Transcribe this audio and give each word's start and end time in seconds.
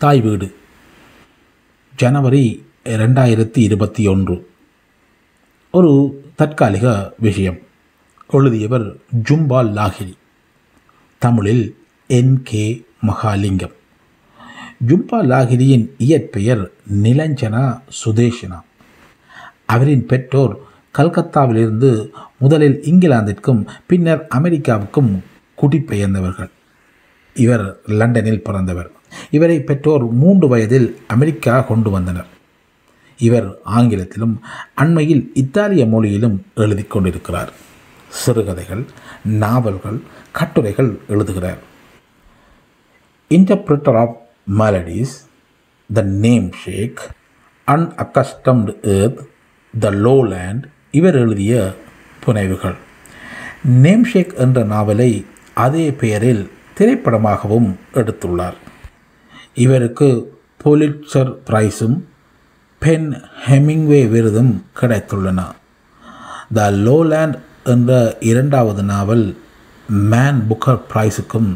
தாய் 0.00 0.20
வீடு 0.20 0.56
ஜனவரி 1.96 2.66
ரெண்டாயிரத்தி 2.84 3.58
இருபத்தி 3.58 4.06
ஒன்று. 4.06 4.50
ஒரு 5.70 6.22
தற்காலிக 6.36 7.14
விஷயம். 7.18 7.58
எழுதியவர் 8.28 8.96
ஜும்பால் 9.30 9.72
லாகிரி 9.72 10.12
தமிழில் 11.18 11.76
என் 12.06 12.42
கே 12.42 12.84
மகாலிங்கம். 13.06 13.72
ஜும்பா 14.86 15.22
லாகிரியின் 15.24 15.88
இயற்பெயர் 15.98 16.70
நிலஞ்சனா 17.02 17.80
சுதேஷனா. 18.04 18.60
அவரின் 19.66 20.06
பெற்றோர் 20.06 20.58
கல்கத்தாவிலிருந்து 20.98 22.08
முதலில் 22.38 22.80
இங்கிலாந்திற்கும் 22.84 23.66
பின்னர் 23.86 24.26
அமெரிக்காவுக்கும் 24.34 25.18
குடிபெயர்ந்தவர்கள். 25.62 26.50
இவர் 27.34 27.80
லண்டனில் 27.86 28.42
பிறந்தவர். 28.42 28.98
இவரை 29.30 29.60
பெற்றோர் 29.60 30.10
மூன்று 30.10 30.48
வயதில் 30.48 30.98
அமெரிக்கா 31.06 31.60
கொண்டு 31.60 31.90
வந்தனர். 31.90 32.26
இவர் 33.18 33.58
ஆங்கிலத்திலும் 33.64 34.40
அண்மையில் 34.74 35.30
இத்தாலிய 35.34 35.86
மொழியிலும் 35.86 36.46
எழுதி 36.54 36.82
கொண்டிருக்கிறார். 36.82 37.52
சிறுகதைகள் 38.08 38.84
நாவல்கள் 39.24 40.00
கட்டுரைகள் 40.32 40.98
எழுதுகிறார். 41.08 41.58
Interpreter 43.28 43.98
of 43.98 44.28
maladies 44.58 45.16
the 45.92 46.02
namesake 46.52 47.10
unaccustomed 47.66 48.72
earth 48.82 49.18
the 49.78 49.90
lowland 49.90 50.62
இவர் 50.90 51.14
எழுதிய 51.14 51.74
புனைவுகள். 52.24 52.74
நேம்ஷேக் 53.82 54.34
என்ற 54.34 54.62
நாவலை 54.62 55.24
அதே 55.54 55.92
பெயரில் 55.92 56.50
திரைப்படமாகவும் 56.78 57.74
எடுத்துள்ளார். 57.94 58.54
இவருக்கு 59.64 60.08
போலிட்சர் 60.62 61.32
பிரைஸும் 61.46 61.96
பென் 62.82 63.08
ஹெமிங்வே 63.46 64.00
விருதும் 64.08 64.52
கிடைத்துள்ளன. 64.80 65.40
த 66.54 66.70
லோலேண்ட் 66.86 67.38
என்ற 67.64 68.16
இரண்டாவது 68.20 68.82
நாவல் 68.82 69.26
மேன் 70.12 70.40
புக்கர் 70.50 70.84
பிரைஸுக்கும் 70.92 71.50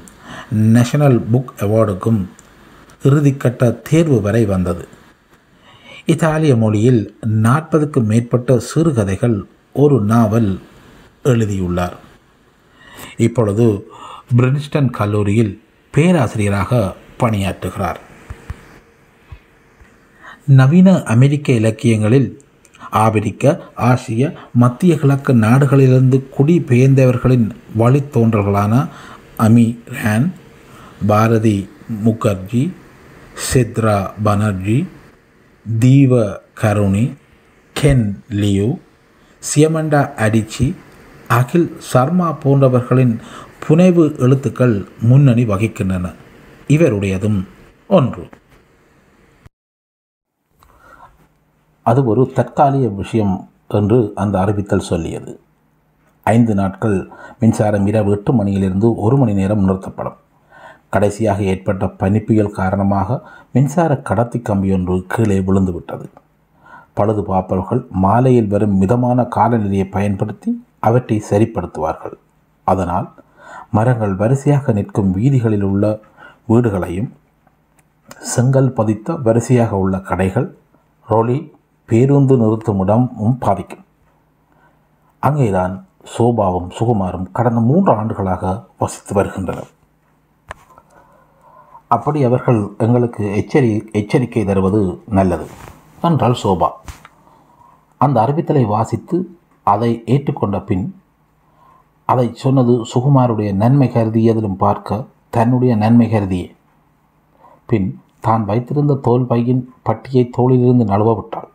நேஷனல் 0.74 1.18
புக் 1.32 1.52
அவார்டுக்கும் 1.58 2.20
இறுதிக்கட்ட 3.02 3.62
தேர்வு 3.90 4.18
வரை 4.20 4.44
வந்தது. 4.44 4.84
இத்தாலிய 6.06 6.54
மொழியில் 6.56 7.02
நாற்பதுக்கு 7.42 8.00
மேற்பட்ட 8.10 8.58
சிறுகதைகள் 8.70 9.38
ஒரு 9.72 9.96
நாவல் 10.12 10.50
எழுதியுள்ளார். 11.22 11.96
இப்பொழுது 13.16 13.66
பிரின்ஸ்டன் 14.36 14.90
கல்லூரியில் 14.90 15.54
பேராசிரியராக 15.94 16.72
பணியாற்றுகிறார். 17.20 18.00
நவீன 20.58 20.88
அமெரிக்க 21.14 21.52
இலக்கியங்களில் 21.52 22.30
ஆப்பிரிக்க 22.90 23.52
ஆசிய 23.90 24.22
மத்திய 24.62 24.96
கிழக்கு 24.96 25.32
நாடுகளிலிருந்து 25.34 26.18
குடிபெயர்ந்தவர்களின் 26.36 27.46
வழித்தோன்றல்களான 27.78 28.74
Amy 29.46 29.66
ரேன் 29.98 30.26
Bharati 31.06 31.68
Mukherjee 32.04 32.64
Chitra 33.46 33.96
Banerjee 34.24 34.78
Divakaruni 36.54 37.04
Ken 37.76 38.06
Liu 38.40 38.68
Chimamanda 39.42 40.02
Adichie 40.26 40.66
Akhil 41.28 41.68
Sharma 41.78 42.28
போன்றவர்களின் 42.42 43.14
புனைவு 43.66 44.04
எழுத்துக்கள் 44.18 44.76
முன்னணி 45.00 45.44
வகிக்கின்றன. 45.44 46.06
இவருடையதும் 46.68 47.44
ஒன்று. 47.88 48.28
அது 51.82 52.04
ஒரு 52.04 52.32
தற்காலிக 52.34 52.88
விஷயம் 52.88 53.48
என்று 53.68 54.12
அந்த 54.14 54.40
அறிவித்தல் 54.40 54.88
சொல்லியது. 54.90 55.40
ஐந்து 56.22 56.54
நாட்கள் 56.54 57.10
மின்சாரம் 57.40 57.86
இரவு 57.86 58.10
எட்டு 58.10 58.32
மணியிலிருந்து 58.32 58.94
ஒரு 58.94 59.16
மணி 59.16 59.34
நேரம் 59.34 59.68
நிறுத்தப்படும். 59.68 60.16
கடைசியாக 60.90 61.42
ஏற்பட்ட 61.42 61.86
பனிப்புயல் 61.86 62.50
காரணமாக 62.50 63.20
மின்சார 63.52 63.96
கடத்தி 63.96 64.38
கம்பியொன்று 64.38 65.04
கீழே 65.06 65.38
விழுந்துவிட்டது. 65.38 66.06
பழுது 66.94 67.24
பார்ப்பவர்கள் 67.24 67.86
மாலையில் 67.90 68.46
வரும் 68.46 68.78
மிதமான 68.78 69.24
காலநிலையை 69.24 69.86
பயன்படுத்தி 69.86 70.66
அவற்றை 70.78 71.22
சரிப்படுத்துவார்கள். 71.30 72.16
அதனால் 72.64 73.12
மரங்கள் 73.70 74.14
வரிசையாக 74.14 74.72
நிற்கும் 74.72 75.10
வீதிகளில் 75.10 75.62
உள்ள 75.62 76.00
வீடுகளையும் 76.48 77.10
செங்கல் 78.18 78.72
பதித்த 78.72 79.16
வரிசையாக 79.16 79.76
உள்ள 79.76 80.00
கடைகள் 80.00 80.56
ரோலி 81.06 81.52
பேருந்து 81.84 82.36
நிறுத்துமிடமும் 82.36 83.36
பாதிக்கும். 83.38 83.84
அங்கேதான் 85.18 85.86
சோபாவும் 86.18 86.70
சுகுமாரும் 86.78 87.26
கடந்த 87.32 87.60
மூன்று 87.60 87.92
ஆண்டுகளாக 87.92 88.64
வசித்து 88.78 89.14
வருகின்றனர். 89.14 89.68
அப்படி 91.86 92.24
அவர்கள் 92.24 92.74
எங்களுக்கு 92.78 93.36
எச்சரி 93.36 93.88
எச்சரிக்கை 93.92 94.44
தருவது 94.44 95.02
நல்லது. 95.08 95.46
என்றால் 96.02 96.36
சோபா. 96.42 96.70
அந்த 97.96 98.20
அறிவித்தலை 98.20 98.66
வாசித்து 98.66 99.38
அதை 99.62 100.02
ஏற்றுக்கொண்ட 100.06 100.64
பின் 100.64 101.00
அதை 102.04 102.30
சொன்னது 102.34 102.84
சுகுமாருடைய 102.94 103.52
நன்மை 103.52 103.88
கருதியதிலும் 103.88 104.54
பார்க்க 104.54 105.04
தன்னுடைய 105.36 105.72
நன்மை 105.82 106.06
கருதியே. 106.10 106.48
பின் 107.68 107.88
தான் 108.26 108.44
வைத்திருந்த 108.48 108.94
தோல் 109.06 109.26
பையின் 109.30 109.62
பட்டியை 109.86 110.24
தோளிலிருந்து 110.36 110.84
நழுவ 110.92 111.10
விட்டாள் 111.18 111.50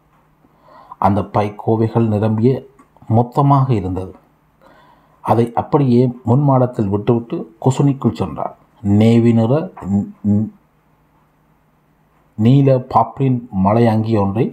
அந்த 1.06 1.20
பை 1.36 1.46
கோவைகள் 1.64 2.08
நிரம்பிய 2.14 2.52
மொத்தமாக 3.18 3.68
இருந்தது. 3.80 4.14
அதை 5.24 5.46
அப்படியே 5.62 6.02
முன்மாடத்தில் 6.30 6.92
விட்டுவிட்டு 6.94 7.38
குசுனிக்குள் 7.66 8.20
சென்றாள். 8.20 8.54
நேவி 9.00 9.32
நிற 9.40 9.54
நீல 12.38 12.76
பாப்ரின் 12.94 13.40
மலை 13.66 13.82
அங்கி 13.94 14.14
ஒன்றை 14.24 14.46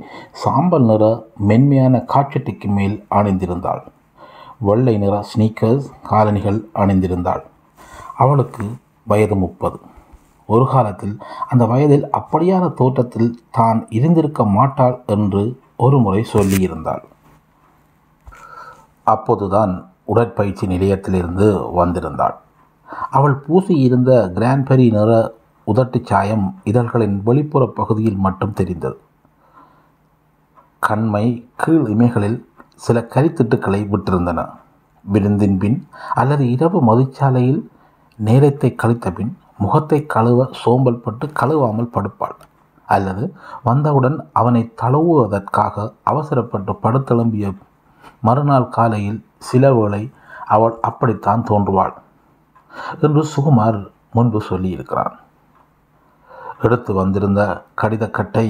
சாம்பல் 0.44 0.86
நிற 0.90 1.04
மென்மையான 1.50 1.96
காட்சட்டிக்கு 2.14 2.68
மேல் 2.78 2.96
அணிந்திருந்தாள். 3.18 3.82
வெள்ளை 4.68 4.94
நிற 5.04 5.14
ஸ்னீக்கர்ஸ் 5.30 5.86
காலணிகள் 6.10 6.58
அணிந்திருந்தாள். 6.82 7.44
அவளுக்கு 8.22 8.64
வயது 9.06 9.36
முப்பது. 9.36 9.78
ஒரு 10.46 10.64
காலத்தில் 10.66 11.18
அந்த 11.48 11.64
வயதில் 11.64 12.08
அப்படியான 12.12 12.72
தோற்றத்தில் 12.72 13.30
தான் 13.50 13.86
இருந்திருக்க 13.90 14.44
மாட்டாள் 14.44 15.02
என்று 15.06 15.60
ஒரு 15.76 15.98
முறை 16.00 16.26
சொல்லியிருந்தாள். 16.32 17.02
அப்போதுதான் 19.04 19.72
உடற்பயிற்சி 20.04 20.66
நிலையத்திலிருந்து 20.66 21.46
வந்திருந்தாள். 21.76 22.36
அவள் 23.10 23.36
பூசியிருந்த 23.48 24.10
கிராண்ட்பெரி 24.36 24.86
நிற 24.90 25.34
உதட்டுச் 25.66 26.06
சாயம் 26.06 26.60
இதழ்களின் 26.64 27.22
வெளிப்புற 27.22 27.66
பகுதியில் 27.74 28.16
மட்டும் 28.16 28.52
தெரிந்தது. 28.52 28.98
கண்மை 30.78 31.48
கீழ் 31.56 31.86
இமைகளில் 31.86 32.44
சில 32.74 33.06
கரித்திட்டுக்களை 33.14 33.80
விட்டிருந்தன. 33.92 34.50
விருந்தின் 35.02 35.58
பின் 35.58 35.88
அல்லது 36.14 36.50
இரவு 36.50 36.78
மதுச்சாலையில் 36.82 37.66
நேரத்தை 38.18 38.68
கழித்தபின் 38.82 39.32
முகத்தை 39.58 39.98
கழுவ 40.06 40.46
சோம்பல் 40.60 41.02
பட்டு 41.04 41.26
கழுவாமல் 41.40 41.92
படுப்பாள். 41.94 42.36
அல்லது 42.88 43.24
வந்தவுடன் 43.62 44.16
அவனை 44.32 44.62
தழுவுவதற்காக 44.82 45.86
அவசரப்பட்டு 46.02 46.72
படுத்தெழும்பிய 46.82 47.46
மறுநாள் 48.20 48.68
காலையில் 48.68 49.20
சில 49.48 49.72
வேளை 49.74 50.02
அவள் 50.54 50.74
அப்படித்தான் 50.80 51.42
தோன்றுவாள் 51.48 51.94
என்று 53.00 53.22
சுகுமார் 53.34 53.78
முன்பு 54.12 54.40
சொல்லியிருக்கிறான். 54.48 55.14
எடுத்து 56.60 56.92
வந்திருந்த 56.94 57.40
கடிதக்கட்டை 57.82 58.46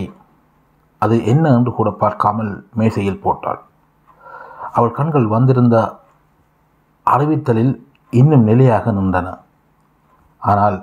அது 1.02 1.16
என்ன 1.24 1.44
என்று 1.50 1.72
கூட 1.72 1.88
பார்க்காமல் 2.02 2.52
மேசையில் 2.72 3.22
போட்டாள். 3.24 3.60
அவள் 4.72 4.96
கண்கள் 4.98 5.26
வந்திருந்த 5.26 5.76
அறிவித்தலில் 7.06 7.74
இன்னும் 8.12 8.46
நிலையாக 8.50 8.92
நின்றன. 8.92 9.28
ஆனால் 10.50 10.78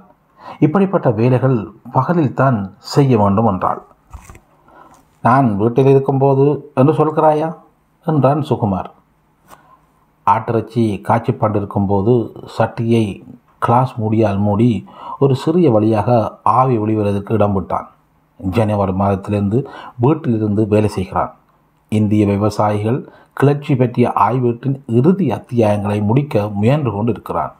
இப்படிப்பட்ட 0.59 1.07
வேலைகள் 1.19 1.57
பகலில் 1.91 2.37
தான் 2.41 2.57
செய்ய 2.93 3.17
வேண்டும் 3.21 3.49
என்றாள். 3.51 3.81
நான் 5.23 5.47
வீட்டில் 5.61 5.89
இருக்கும்போது 5.93 6.45
என்று 6.79 6.93
சொல்கிறாயா? 6.99 7.49
என்றான் 8.07 8.41
சுகுமார். 8.49 8.89
ஆட்டிறைச்சி 10.27 10.83
காய்ச்சி 11.07 11.33
கொண்டிருக்கும்போது 11.33 12.13
சட்டியை 12.57 13.05
கிளாஸ் 13.59 13.93
மூடியால் 14.01 14.39
மூடி 14.45 14.71
ஒரு 15.19 15.33
சிறிய 15.35 15.67
வழியாக 15.71 16.09
ஆவி 16.59 16.75
வெளிவருவதற்கு 16.77 17.37
இடம் 17.37 17.53
விட்டான். 17.53 17.87
ஜனவரி 18.39 18.93
மாதத்திலிருந்து 19.01 19.59
வீட்டிலிருந்து 20.03 20.61
வேலை 20.67 20.89
செய்கிறான். 20.89 21.31
இந்திய 21.91 22.23
விவசாயிகள் 22.25 22.99
கிளர்ச்சி 23.33 23.73
பற்றிய 23.75 24.07
ஆய்வீட்டின் 24.25 24.77
இறுதி 24.99 25.27
அத்தியாயங்களை 25.37 25.99
முடிக்க 26.09 26.43
முயன்று 26.59 26.91
கொண்டு 26.91 27.11
இருக்கிறான் 27.11 27.53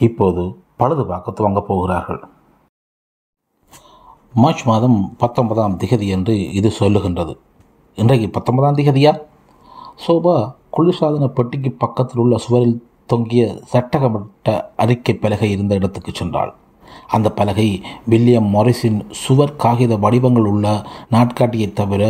இப்போது 0.00 0.44
பழுது 0.76 1.06
பார்க்க 1.06 1.36
துவங்க 1.38 1.60
போகிறார்கள். 1.60 2.20
மார்ச் 4.32 4.62
மாதம் 4.62 5.14
பத்தொன்பதாம் 5.18 5.78
திகதி 5.78 6.06
என்று 6.06 6.52
இது 6.52 6.72
சொல்லுகின்றது. 6.78 7.34
இன்றைக்கு 7.98 8.28
பத்தொன்பதாம் 8.30 8.78
திகதியா? 8.78 9.12
சோபா 10.06 10.34
குளிர்சாதன 10.76 11.26
பெட்டிக்கு 11.26 11.72
பக்கத்தில் 11.72 12.20
உள்ள 12.22 12.36
சுவரில் 12.38 12.76
தொங்கிய 13.06 13.42
சட்டகமிட்ட 13.72 14.56
அறிக்கை 14.76 15.14
பலகை 15.14 15.50
இருந்த 15.50 15.74
இடத்துக்கு 15.74 16.12
சென்றாள். 16.12 16.52
அந்த 17.08 17.28
பலகை 17.30 17.68
வில்லியம் 18.10 18.48
மொரிஸின் 18.54 18.98
சுவர் 19.22 19.56
காகித 19.56 19.96
வடிவங்கள் 19.96 20.50
உள்ள 20.52 20.66
நாட்காட்டியை 21.10 21.72
தவிர 21.72 22.02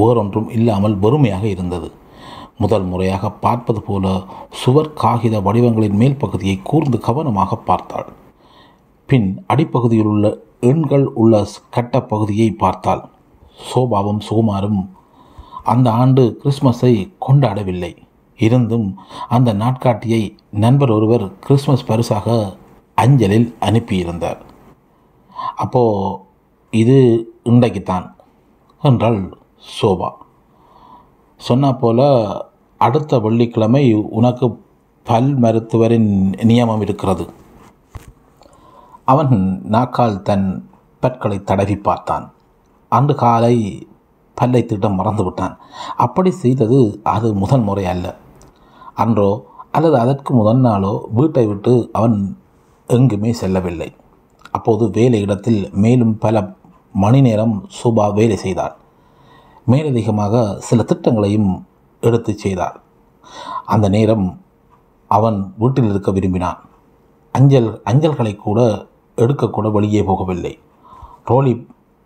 வேறொன்றும் 0.00 0.48
இல்லாமல் 0.48 0.96
வெறுமையாக 0.98 1.44
இருந்தது. 1.44 1.90
முதல் 2.58 2.86
முறையாக 2.90 3.30
பார்ப்பது 3.44 3.80
போல 3.82 4.06
சுவர் 4.60 4.92
காகித 4.92 5.40
வடிவங்களின் 5.40 5.98
மேல் 6.00 6.16
பகுதியை 6.16 6.56
கூர்ந்து 6.62 6.98
கவனமாக 6.98 7.56
பார்த்தாள். 7.68 8.08
பின் 9.08 9.28
அடிப்பகுதியில் 9.46 10.10
உள்ள 10.12 10.26
எண்கள் 10.60 11.06
உள்ள 11.20 11.44
கட்டப்பகுதியை 11.76 12.48
பார்த்தாள். 12.56 13.02
சோபாவும் 13.68 14.20
சுகுமாரும் 14.28 14.80
அந்த 15.62 15.88
ஆண்டு 15.92 16.24
கிறிஸ்மஸை 16.42 16.92
கொண்டாடவில்லை. 17.26 17.92
இருந்தும் 18.38 18.88
அந்த 19.28 19.50
நாட்காட்டியை 19.52 20.22
நண்பர் 20.64 20.90
ஒருவர் 20.90 21.24
கிறிஸ்மஸ் 21.38 21.86
பரிசாக 21.86 22.36
அஞ்சலில் 22.98 23.48
அனுப்பியிருந்தார். 23.60 24.40
அப்போது 25.54 26.18
இது 26.72 26.96
இன்றைக்குத்தான் 27.42 28.06
என்றாள் 28.82 29.20
சோபா. 29.66 30.10
சொன்னால் 31.40 31.80
போல 31.80 32.06
அடுத்த 32.80 33.18
வெள்ளிக்கிழமை 33.18 33.84
உனக்கு 34.18 34.46
பல் 35.06 35.30
மருத்துவரின் 35.38 36.10
நியமம் 36.48 36.80
இருக்கிறது. 36.80 37.24
அவன் 39.04 39.34
நாக்கால் 39.74 40.22
தன் 40.22 40.46
பற்களை 41.00 41.38
தடவி 41.42 41.76
பார்த்தான். 41.76 42.26
அன்று 42.88 43.14
காலை 43.14 43.54
பல்லை 44.36 44.62
திட்டம் 44.64 44.98
மறந்துவிட்டான் 45.00 45.54
அப்படி 45.96 46.30
செய்தது 46.42 46.78
அது 47.02 47.28
முதல் 47.34 47.60
முறை 47.60 47.84
அல்ல. 47.86 48.06
அன்றோ 48.94 49.30
அல்லது 49.70 49.96
அதற்கு 49.98 50.30
முதல் 50.34 50.62
நாளோ 50.66 50.92
வீட்டை 51.18 51.44
விட்டு 51.46 51.72
அவன் 51.92 52.16
எங்குமே 52.88 53.32
செல்லவில்லை. 53.32 53.88
அப்போது 54.50 54.84
வேலை 54.90 55.20
இடத்தில் 55.20 55.60
மேலும் 55.84 56.14
பல 56.18 56.36
மணி 56.92 57.20
நேரம் 57.20 57.56
சூபா 57.78 58.04
வேலை 58.14 58.36
செய்தாள். 58.36 58.74
மேலதிகமாக 59.66 60.34
சில 60.68 60.82
திட்டங்களையும் 60.82 61.50
எடுத்து 62.02 62.32
செய்தார். 62.44 62.76
அந்த 63.74 63.86
நேரம் 63.96 64.26
அவன் 65.10 65.38
வீட்டில் 65.60 65.90
இருக்க 65.90 66.10
விரும்பினான். 66.10 66.60
அஞ்சல் 67.34 67.70
அஞ்சல்களை 67.90 68.32
கூட 68.36 68.60
எடுக்கக்கூட 69.18 69.68
வெளியே 69.76 70.02
போகவில்லை. 70.02 70.54
ரோலி 71.30 71.52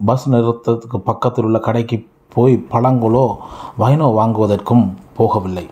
பஸ் 0.01 0.27
நிறுத்தத்துக்கு 0.31 0.99
பக்கத்தில் 1.11 1.47
உள்ள 1.49 1.59
கடைக்கு 1.59 1.97
போய் 2.35 2.55
பழங்களோ 2.73 3.25
வைனோ 3.83 4.09
வாங்குவதற்கும் 4.19 4.85
போகவில்லை. 5.19 5.65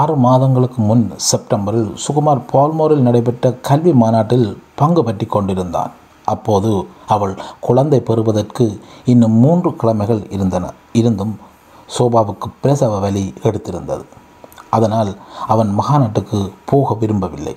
ஆறு 0.00 0.14
மாதங்களுக்கு 0.24 0.80
முன் 0.82 1.04
செப்டம்பரில் 1.30 1.90
சுகுமார் 2.04 2.42
பால்மோரில் 2.52 3.06
நடைபெற்ற 3.06 3.52
கல்வி 3.68 3.92
மாநாட்டில் 4.02 4.48
பங்கு 4.80 5.02
பற்றி 5.04 5.26
கொண்டிருந்தான். 5.26 5.92
அப்போது 6.24 6.70
அவள் 7.14 7.34
குழந்தை 7.66 8.00
பெறுவதற்கு 8.08 8.66
இன்னும் 9.12 9.36
மூன்று 9.44 9.70
கிழமைகள் 9.80 10.22
இருந்தன. 10.36 10.64
இருந்தும் 11.00 11.34
சோபாவுக்கு 11.98 12.48
பிரசவ 12.62 12.98
வலி 12.98 13.34
எடுத்திருந்தது. 13.42 14.04
அதனால் 14.70 15.10
அவன் 15.46 15.70
மகாநாட்டுக்கு 15.78 16.52
போக 16.64 16.94
விரும்பவில்லை. 16.94 17.56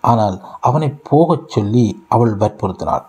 ஆனால் 0.00 0.36
அவனை 0.60 0.88
போகச் 1.10 1.48
சொல்லி 1.48 2.04
அவள் 2.08 2.34
வற்புறுத்தினாள். 2.36 3.04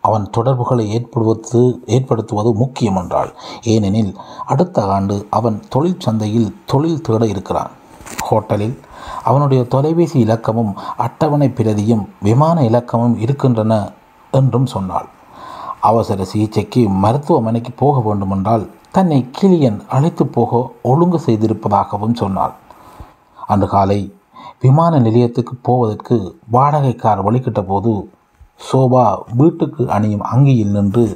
அவன் 0.00 0.26
தொடர்புகளை 0.30 0.84
ஏற்படுவது 0.92 1.82
ஏற்படுத்துவது 1.86 2.50
முக்கியம் 2.54 2.96
என்றாள். 2.96 3.30
ஏனெனில் 3.62 4.12
அடுத்த 4.46 4.84
ஆண்டு 4.84 5.26
அவன் 5.30 5.56
தொழில் 5.68 6.00
சந்தையில் 6.00 6.54
தொழில் 6.66 7.00
தேட 7.00 7.26
இருக்கிறான். 7.26 7.72
ஹோட்டலில் 8.28 8.76
அவனுடைய 9.24 9.64
தொலைபேசி 9.64 10.18
இலக்கமும் 10.18 10.72
அட்டவணை 10.96 11.48
பிரதியும் 11.48 12.04
விமான 12.20 12.62
இலக்கமும் 12.62 13.16
இருக்கின்றன 13.18 13.92
என்றும் 14.32 14.66
சொன்னாள். 14.66 15.08
அவசர 15.80 16.24
சிகிச்சைக்கு 16.24 16.88
மருத்துவமனைக்கு 16.88 17.72
போக 17.72 18.00
வேண்டுமென்றால் 18.00 18.64
தன்னை 18.96 19.18
கிளியன் 19.38 19.78
அழைத்து 19.94 20.24
போக 20.26 20.58
ஒழுங்கு 20.90 21.18
செய்திருப்பதாகவும் 21.24 22.14
சொன்னாள். 22.20 22.54
அன்று 23.50 23.66
காலை 23.72 23.98
விமான 24.62 24.92
நிலையத்துக்கு 25.06 25.54
போவதற்கு 25.68 26.16
வாடகை 26.54 26.92
கார் 26.96 27.20
வழிகிட்ட 27.26 27.60
போது 27.70 27.92
சோபா 28.68 29.04
வீட்டுக்கு 29.40 29.82
அணியும் 29.96 30.24
அங்கியில் 30.32 30.74
நின்று 30.76 31.06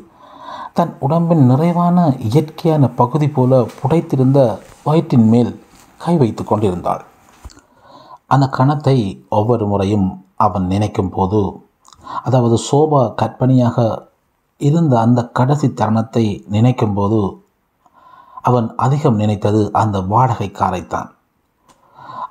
தன் 0.78 0.92
உடம்பின் 1.06 1.44
நிறைவான 1.50 1.96
இயற்கையான 2.28 2.92
பகுதி 3.00 3.28
போல 3.36 3.62
புடைத்திருந்த 3.78 4.38
வயிற்றின் 4.86 5.26
மேல் 5.32 5.52
கை 6.00 6.14
வைத்து 6.22 6.42
கொண்டிருந்தாள். 6.44 7.02
அந்த 8.34 8.46
கணத்தை 8.58 8.98
ஒவ்வொரு 9.38 9.66
முறையும் 9.72 10.08
அவன் 10.46 10.66
நினைக்கும் 10.74 11.12
போது 11.16 11.40
அதாவது 12.26 12.56
சோபா 12.68 13.02
கற்பனையாக 13.20 13.78
இருந்த 14.60 14.94
அந்த 15.06 15.20
கடைசி 15.38 15.68
தருணத்தை 15.80 16.26
நினைக்கும் 16.56 16.98
போது 16.98 17.20
அவன் 18.42 18.74
அதிகம் 18.76 19.14
நினைத்தது 19.14 19.72
அந்த 19.72 20.00
வாடகை 20.00 20.50
காரைத்தான். 20.50 21.08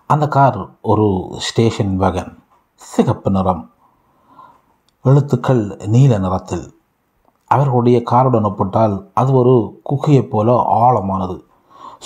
அந்த 0.07 0.27
கார் 0.27 0.69
ஒரு 0.81 1.29
ஸ்டேஷன் 1.37 1.99
வேகன் 1.99 2.37
சிகப்பு 2.75 3.31
நிறம் 3.31 3.71
எழுத்துக்கள் 5.03 5.75
நீல 5.85 6.17
நிறத்தில். 6.17 6.77
அவர்களுடைய 7.47 8.03
காருடன் 8.11 8.43
ஒப்பிட்டால் 8.43 9.09
அது 9.13 9.33
ஒரு 9.33 9.81
குகையைப் 9.89 10.29
போல 10.29 10.65
ஆழமானது. 10.71 11.43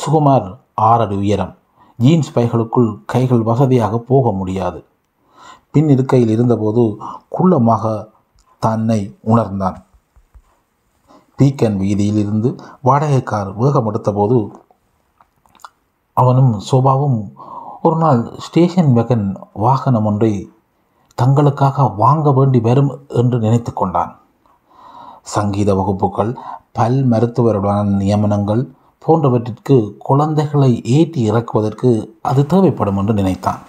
சுகுமார் 0.06 0.58
ஆறடி 0.74 1.16
உயரம் 1.16 1.58
ஜீன்ஸ் 1.98 2.40
பைகளுக்குள் 2.40 3.00
கைகள் 3.06 3.42
வசதியாக 3.42 3.98
போக 3.98 4.32
முடியாது. 4.32 4.86
பின் 5.72 5.90
இருக்கையில் 5.90 6.30
இருந்தபோது 6.30 6.98
குள்ளமாக 7.32 8.08
தன்னை 8.60 9.18
உணர்ந்தான். 9.22 9.86
பீக்கன் 11.39 11.77
வீதியில் 11.77 12.19
இருந்து 12.24 12.50
வாடகை 12.81 13.21
கார் 13.24 13.50
வேகம் 13.53 13.88
எடுத்தபோது 13.91 14.38
அவனும் 16.18 16.51
சோபாவும் 16.69 17.19
ஒரு 17.81 17.97
நாள் 17.97 18.21
ஸ்டேஷன் 18.38 18.91
வெகன் 18.97 19.25
வாகனம் 19.53 20.06
ஒன்றை 20.06 20.33
தங்களுக்காக 21.18 21.88
வாங்க 21.95 22.27
வேண்டி 22.31 22.59
வரும் 22.59 22.91
என்று 23.21 23.38
நினைத்து 23.39 23.71
கொண்டான். 23.74 24.13
சங்கீத 25.33 25.69
வகுப்புகள் 25.75 26.31
பல் 26.71 26.99
மருத்துவருடனான 27.11 27.97
நியமனங்கள் 28.02 28.63
போன்றவற்றிற்கு 29.06 29.78
குழந்தைகளை 29.97 30.71
ஏற்றி 30.97 31.21
இறக்குவதற்கு 31.30 31.90
அது 32.21 32.42
தேவைப்படும் 32.45 32.97
என்று 32.97 33.13
நினைத்தான். 33.13 33.61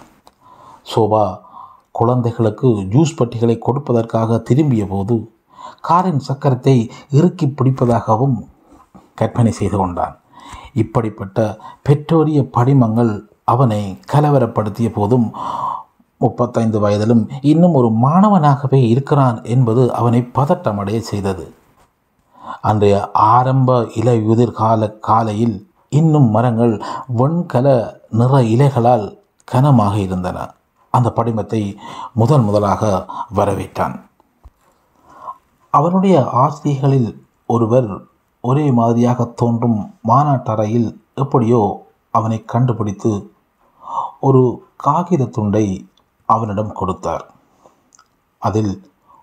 சோபா 0.93 1.23
குழந்தைகளுக்கு 1.91 2.69
ஜூஸ் 2.93 3.17
பட்டிகளை 3.17 3.55
கொடுப்பதற்காக 3.59 4.39
திரும்பிய 4.49 4.85
போது 4.85 5.17
காரின் 5.81 6.21
சக்கரத்தை 6.27 6.89
இறுக்கி 7.09 7.47
பிடிப்பதாகவும் 7.47 8.37
கற்பனை 9.15 9.51
செய்து 9.51 9.77
கொண்டான். 9.77 10.15
இப்படிப்பட்ட 10.73 11.57
பெற்றோரிய 11.81 12.39
படிமங்கள் 12.51 13.13
அவனை 13.43 13.97
கலவரப்படுத்திய 14.13 14.89
போதும் 14.93 15.27
முப்பத்தைந்து 16.17 16.79
வயதிலும் 16.79 17.29
இன்னும் 17.41 17.73
ஒரு 17.73 17.89
மாணவனாகவே 17.89 18.79
இருக்கிறான் 18.87 19.43
என்பது 19.43 19.93
அவனை 19.93 20.21
பதட்டமடைய 20.35 20.99
செய்தது. 20.99 21.45
அன்றைய 22.61 23.09
ஆரம்ப 23.11 23.69
இலையுதிர் 23.95 24.51
கால 24.51 24.89
காலையில் 25.07 25.67
இன்னும் 25.89 26.29
மரங்கள் 26.29 26.73
வெண்கல 27.07 27.67
நிற 28.09 28.41
இலைகளால் 28.43 29.05
கனமாக 29.51 29.95
இருந்தன. 29.97 30.37
அந்த 30.89 31.13
படிமத்தை 31.15 31.61
முதன் 32.13 32.43
முதலாக 32.43 33.05
வரவேற்றான். 33.35 33.95
அவனுடைய 35.77 36.15
ஆசிரியர்களில் 36.43 37.09
ஒருவர் 37.45 37.89
ஒரே 38.43 38.65
மாதிரியாக 38.71 39.25
தோன்றும் 39.41 39.79
மாநாட்டறையில் 40.07 40.89
எப்படியோ 41.15 41.61
அவனை 42.13 42.37
கண்டுபிடித்து 42.45 43.11
ஒரு 44.19 44.43
காகித 44.77 45.23
துண்டை 45.25 45.65
அவனிடம் 46.29 46.71
கொடுத்தார். 46.71 47.25
அதில் 48.41 48.73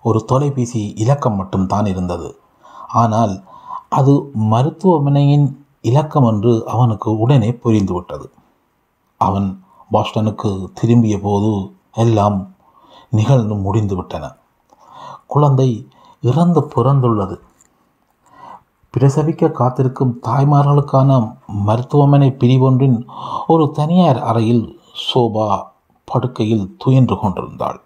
ஒரு 0.05 0.19
தொலைபேசி 0.25 0.81
இலக்கம் 1.03 1.35
மட்டும்தான் 1.35 1.85
இருந்தது. 1.85 2.29
ஆனால் 3.01 3.33
அது 3.89 4.13
மருத்துவமனையின் 4.51 5.47
இலக்கம் 5.81 6.27
என்று 6.31 6.53
அவனுக்கு 6.67 7.09
உடனே 7.17 7.49
புரிந்துவிட்டது. 7.63 8.27
அவன் 9.21 9.47
பாஸ்டனுக்கு 9.91 10.49
திரும்பிய 10.73 11.15
போது 11.19 11.51
எல்லாம் 12.03 12.37
நிகழ்ந்து 13.09 13.55
முடிந்துவிட்டன. 13.65 14.25
குழந்தை 15.27 15.69
இறந்து 16.23 16.61
பிறந்துள்ளது. 16.75 17.35
பிரசவிக்க 18.93 19.51
காத்திருக்கும் 19.51 20.19
தாய்மார்களுக்கான 20.27 21.35
மருத்துவமனை 21.47 22.29
பிரிவொன்றின் 22.41 22.97
ஒரு 23.47 23.71
தனியார் 23.71 24.19
அறையில் 24.21 24.79
சோபா 25.05 25.47
படுக்கையில் 26.05 26.65
துயன்று 26.85 27.19
கொண்டிருந்தாள். 27.19 27.79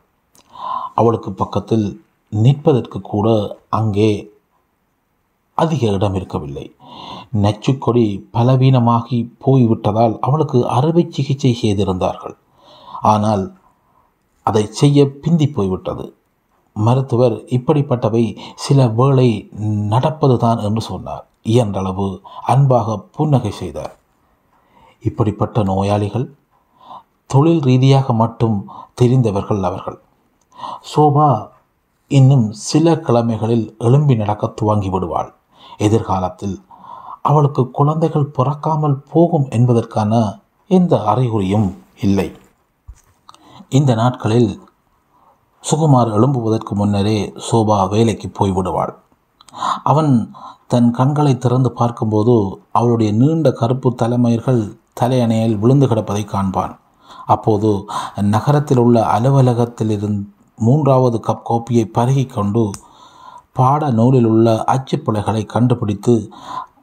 அவளுக்கு 0.96 1.32
பக்கத்தில் 1.32 2.02
நிற்பதற்கு 2.30 3.02
கூட 3.02 3.58
அங்கே 3.70 4.12
அதிக 5.54 5.92
இடம் 5.92 6.16
இருக்கவில்லை. 6.16 6.76
நச்சுக்கொடி 7.42 8.28
பலவீனமாகி 8.34 9.20
போய்விட்டதால் 9.38 10.20
அவளுக்கு 10.20 10.68
அறுவை 10.68 11.08
சிகிச்சை 11.10 11.54
செய்திருந்தார்கள். 11.54 12.36
ஆனால் 13.02 13.58
அதை 14.44 14.64
செய்ய 14.72 15.08
பிந்தி 15.24 15.48
போய்விட்டது. 15.48 16.17
மருத்துவர் 16.86 17.36
இப்படிப்பட்டவை 17.58 18.24
சில 18.56 18.88
வேளை 18.88 19.50
நடப்பதுதான் 19.94 20.60
என்று 20.62 20.82
சொன்னார். 20.82 21.24
இயன்றளவு 21.44 22.08
அன்பாக 22.46 22.98
புன்னகை 23.16 23.52
செய்தார். 23.52 23.94
இப்படிப்பட்ட 25.00 25.64
நோயாளிகள் 25.64 26.28
தொழில் 27.26 27.62
ரீதியாக 27.62 28.14
மட்டும் 28.14 28.58
தெரிந்தவர்கள் 28.94 29.64
அவர்கள். 29.64 30.00
சோபா 30.92 31.30
இன்னும் 32.08 32.46
சில 32.52 32.96
கிழமைகளில் 32.96 33.66
எழும்பி 33.78 34.16
நடக்க 34.16 34.48
துவங்கி 34.48 34.90
விடுவாள். 34.90 35.32
எதிர்காலத்தில் 35.78 36.58
அவளுக்கு 37.22 37.64
குழந்தைகள் 37.70 38.32
பிறக்காமல் 38.38 38.98
போகும் 39.12 39.48
என்பதற்கான 39.50 40.14
எந்த 40.70 40.94
அறிகுறியும் 41.14 41.70
இல்லை. 42.02 42.28
இந்த 43.70 43.92
நாட்களில் 43.96 44.52
சுகுமார் 45.68 46.10
எழும்புவதற்கு 46.18 46.74
முன்னரே 46.80 47.16
சோபா 47.46 47.78
வேலைக்கு 47.94 48.28
போய்விடுவாள். 48.38 48.92
அவன் 49.84 50.12
தன் 50.72 50.90
கண்களை 50.92 51.34
திறந்து 51.38 51.70
பார்க்கும்போது 51.72 52.36
அவளுடைய 52.72 53.12
நீண்ட 53.12 53.52
கருப்பு 53.52 53.90
தலைமயிர்கள் 54.02 54.62
தலையணையில் 55.00 55.58
விழுந்து 55.62 55.88
கிடப்பதை 55.88 56.24
காண்பான். 56.34 56.74
அப்போது 57.26 57.72
நகரத்தில் 58.36 58.82
உள்ள 58.84 58.98
அலுவலகத்தில் 59.16 59.94
மூன்றாவது 60.68 61.18
கப் 61.28 61.44
கோப்பியை 61.50 61.86
பருகி 61.98 62.26
கொண்டு 62.28 62.64
பாட 63.60 63.90
நூலில் 64.00 64.30
உள்ள 64.32 64.48
அச்சுப்பிழைகளை 64.74 65.44
கண்டுபிடித்து 65.46 66.16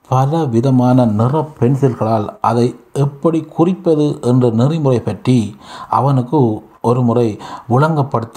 பல 0.08 0.44
விதமான 0.54 1.04
நிற 1.18 1.34
பென்சில்களால் 1.58 2.26
அதை 2.48 2.66
எப்படி 3.04 3.40
குறிப்பது 3.56 4.06
என்ற 4.30 4.50
நெறிமுறை 4.60 5.00
பற்றி 5.00 5.38
அவனுக்கு 5.98 6.40
ஒரு 6.88 7.00
முறை 7.02 7.28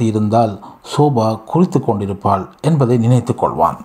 இருந்தால் 0.10 0.54
சோபா 0.92 1.28
குறித்து 1.44 1.80
கொண்டிருப்பாள் 1.80 2.44
என்பதை 2.62 2.98
நினைத்து 2.98 3.34
கொள்வான். 3.34 3.80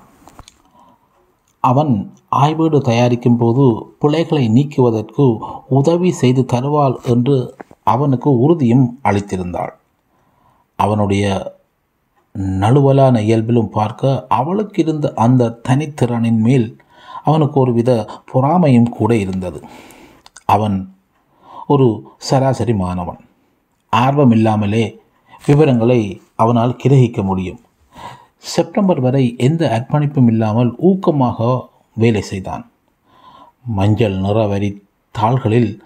அவன் 1.65 1.93
ஆய்வீடு 2.37 2.79
தயாரிக்கும் 2.81 3.37
போது 3.37 3.65
பிள்ளைகளை 4.01 4.45
நீக்குவதற்கு 4.49 5.25
உதவி 5.69 6.11
செய்து 6.21 6.43
தருவாள் 6.45 6.97
என்று 7.13 7.37
அவனுக்கு 7.85 8.31
உறுதியும் 8.39 8.87
அளித்திருந்தாள். 9.05 9.73
அவனுடைய 10.79 11.25
நழுவலான 12.63 13.17
இயல்பிலும் 13.21 13.75
பார்க்க 13.79 14.27
அவளுக்கு 14.39 14.79
இருந்த 14.83 15.07
அந்த 15.25 15.53
தனித்திறனின் 15.69 16.41
மேல் 16.47 16.69
அவனுக்கு 17.25 17.57
ஒருவித 17.61 17.91
பொறாமையும் 18.33 18.89
கூட 18.99 19.13
இருந்தது. 19.17 19.59
அவன் 20.55 20.77
ஒரு 21.67 21.87
சராசரி 22.29 22.75
மாணவன். 22.75 23.21
ஆர்வம் 23.93 24.31
இல்லாமலே 24.31 24.85
விவரங்களை 25.47 26.01
அவனால் 26.35 26.79
கிரகிக்க 26.83 27.23
முடியும். 27.23 27.61
செப்டம்பர் 28.39 29.01
வரை 29.01 29.25
எந்த 29.37 29.63
அர்ப்பணிப்பும் 29.77 30.27
இல்லாமல் 30.27 30.71
ஊக்கமாக 30.91 31.67
வேலை 31.97 32.23
செய்தான். 32.23 32.65
மஞ்சள் 33.63 34.17
நிற 34.17 34.47
வரி 34.47 34.71
தாள்களில் 35.11 35.83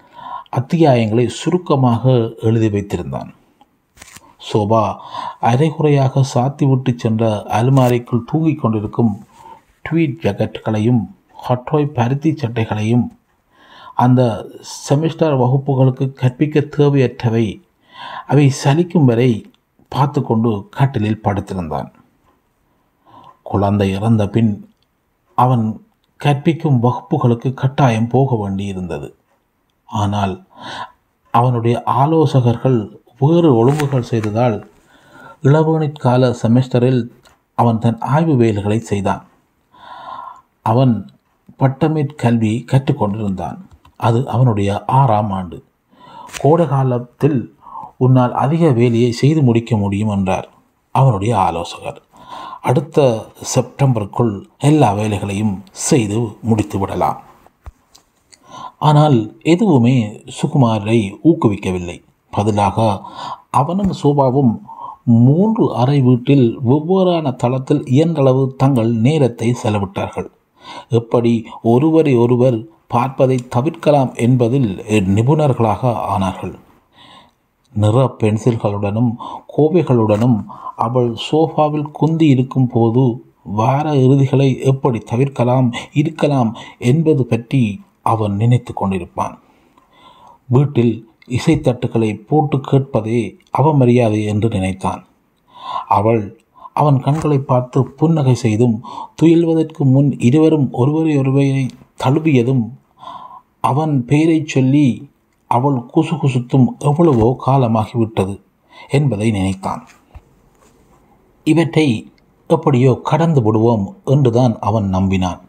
அத்தியாயங்களை 0.49 1.25
சுருக்கமாக 1.39 2.13
எழுதி 2.41 2.69
வைத்திருந்தான். 2.69 3.29
சோபா 4.47 4.83
அரைகுறையாக 5.39 6.23
சாத்திவிட்டு 6.33 6.91
சென்ற 6.95 7.23
அலுமாரிக்குள் 7.59 8.27
தூங்கிக் 8.31 8.61
கொண்டிருக்கும் 8.61 9.13
ட்வீட் 9.85 10.17
ஜக்கெட்டுகளையும் 10.23 11.01
ஹட்ரோய் 11.47 11.93
பருத்தி 11.97 12.31
சட்டைகளையும் 12.41 13.05
அந்த 13.95 14.21
செமிஸ்டர் 14.87 15.39
வகுப்புகளுக்கு 15.43 16.05
கற்பிக்க 16.13 16.59
தேவையற்றவை 16.77 17.45
அவை 18.25 18.53
சலிக்கும் 18.63 19.05
வரை 19.05 19.51
பார்த்து 19.89 20.23
கொண்டு 20.23 20.67
கட்டிலில் 20.69 21.23
படுத்திருந்தான். 21.23 21.93
குழந்தை 23.43 23.91
இறந்த 23.91 24.27
பின் 24.27 24.69
அவன் 25.33 25.85
கற்பிக்கும் 26.17 26.79
வகுப்புகளுக்கு 26.83 27.53
கட்டாயம் 27.53 28.07
போக 28.07 28.49
வேண்டியிருந்தது. 28.49 29.13
ஆனால் 29.85 30.47
அவனுடைய 31.29 31.83
ஆலோசகர்கள் 31.85 33.01
வேறு 33.19 33.49
ஒழுங்குகள் 33.55 34.09
செய்ததால் 34.11 34.69
இளவேணிற்கால 35.43 36.35
செமஸ்டரில் 36.41 37.11
அவன் 37.53 37.79
தன் 37.79 37.99
ஆய்வு 37.99 38.35
வேலைகளை 38.35 38.79
செய்தான். 38.79 39.25
அவன் 40.61 41.09
பட்டமேற் 41.59 42.15
கல்வி 42.15 42.65
கற்றுக்கொண்டிருந்தான் 42.71 43.57
அது 43.95 44.29
அவனுடைய 44.29 44.85
ஆறாம் 44.85 45.31
ஆண்டு. 45.31 45.63
கோடகாலத்தில் 46.43 47.39
உன்னால் 47.99 48.33
அதிக 48.43 48.71
வேலையை 48.79 49.11
செய்து 49.21 49.41
முடிக்க 49.47 49.71
முடியும் 49.83 50.11
என்றார் 50.15 50.47
அவனுடைய 50.95 51.33
ஆலோசகர். 51.47 51.99
அடுத்த 52.69 53.05
செப்டம்பருக்குள் 53.53 54.33
எல்லா 54.69 54.89
வேலைகளையும் 54.99 55.55
செய்து 55.87 56.17
முடித்து 56.49 56.77
விடலாம். 56.79 57.19
ஆனால் 58.89 59.17
எதுவுமே 59.53 59.95
சுகுமாரை 60.37 60.99
ஊக்குவிக்கவில்லை. 61.29 61.97
பதிலாக 62.33 62.87
அவனும் 63.59 63.93
சோபாவும் 64.01 64.53
மூன்று 65.25 65.65
அறை 65.81 65.97
வீட்டில் 66.07 66.45
வெவ்வேறான 66.69 67.27
தளத்தில் 67.43 67.83
இயன்றளவு 67.95 68.43
தங்கள் 68.61 68.91
நேரத்தை 69.05 69.49
செலவிட்டார்கள். 69.63 70.29
எப்படி 70.99 71.33
ஒருவரை 71.73 72.13
ஒருவர் 72.23 72.57
பார்ப்பதை 72.93 73.37
தவிர்க்கலாம் 73.55 74.11
என்பதில் 74.25 74.69
நிபுணர்களாக 75.15 75.93
ஆனார்கள். 76.13 76.55
நிற 77.81 77.97
பென்சில்களுடனும் 78.19 79.11
கோவைகளுடனும் 79.55 80.37
அவள் 80.85 81.11
சோஃபாவில் 81.27 81.87
குந்தி 81.91 82.27
இருக்கும் 82.27 82.69
போது 82.73 83.03
வார 83.59 83.85
இறுதிகளை 83.95 84.49
எப்படி 84.63 84.99
தவிர்க்கலாம் 85.11 85.67
இருக்கலாம் 85.93 86.49
என்பது 86.91 87.23
பற்றி 87.25 87.61
அவன் 88.03 88.33
நினைத்து 88.35 88.71
கொண்டிருப்பான். 88.73 89.35
வீட்டில் 90.49 90.95
இசைத்தட்டுக்களை 91.29 92.09
போட்டு 92.27 92.57
கேட்பதே 92.61 93.21
அவமரியாதை 93.57 94.21
என்று 94.25 94.49
நினைத்தான். 94.49 95.01
அவள் 95.89 96.23
அவன் 96.73 96.97
கண்களை 97.01 97.39
பார்த்து 97.41 97.79
புன்னகை 97.99 98.35
செய்தும் 98.35 98.75
துயில்வதற்கு 99.19 99.83
முன் 99.93 100.09
இருவரும் 100.19 100.67
ஒருவரை 100.71 101.13
ஒருவரை 101.17 101.65
தழுவியதும் 102.03 102.63
அவன் 103.61 103.93
பெயரைச் 104.05 104.51
சொல்லி 104.53 104.87
அவள் 105.51 105.77
குசு 105.95 106.15
குசுத்தும் 106.21 106.67
எவ்வளவோ 106.79 107.27
காலமாகிவிட்டது 107.45 108.35
என்பதை 108.89 109.27
நினைத்தான். 109.31 109.83
இவற்றை 111.47 111.87
எப்படியோ 112.49 112.91
கடந்து 113.03 113.41
விடுவோம் 113.41 113.85
என்றுதான் 114.05 114.53
அவன் 114.59 114.87
நம்பினான். 114.89 115.41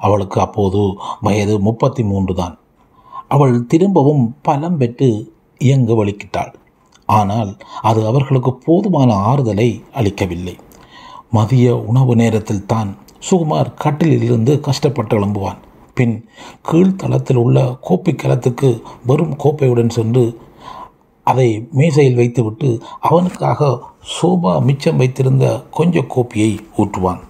அவளுக்கு 0.00 0.38
அப்போது 0.40 0.80
வயது 1.20 1.54
முப்பத்தி 1.60 2.02
மூன்று 2.04 2.34
தான். 2.34 2.54
அவள் 3.28 3.54
திரும்பவும் 3.66 4.24
பலம் 4.42 4.76
பெற்று 4.76 5.08
இயங்க 5.58 5.92
வலிக்கிட்டாள் 5.94 6.52
ஆனால் 7.08 7.50
அது 7.82 8.00
அவர்களுக்கு 8.06 8.52
போதுமான 8.66 9.10
ஆறுதலை 9.30 9.68
அளிக்கவில்லை. 9.92 10.56
மதிய 11.30 11.66
உணவு 11.90 12.12
நேரத்தில் 12.16 12.66
தான் 12.66 12.90
சுகுமார் 13.30 13.70
கட்டிலிருந்து 13.74 14.52
கஷ்டப்பட்டு 14.60 15.14
எழும்புவான். 15.18 15.60
பின் 15.94 16.24
கீழ்த்தளத்தில் 16.70 17.36
உள்ள 17.36 17.76
கோப்பை 17.80 18.14
கலத்துக்கு 18.14 18.82
வெறும் 19.06 19.36
கோப்பையுடன் 19.44 19.88
சென்று 19.88 20.38
அதை 21.24 21.68
மேசையில் 21.72 22.14
வைத்துவிட்டு 22.14 22.80
அவனுக்காக 23.00 23.82
சோபா 24.22 24.62
மிச்சம் 24.62 24.96
வைத்திருந்த 24.96 25.64
கொஞ்ச 25.70 26.00
கோப்பியை 26.00 26.58
ஊற்றுவான் 26.76 27.20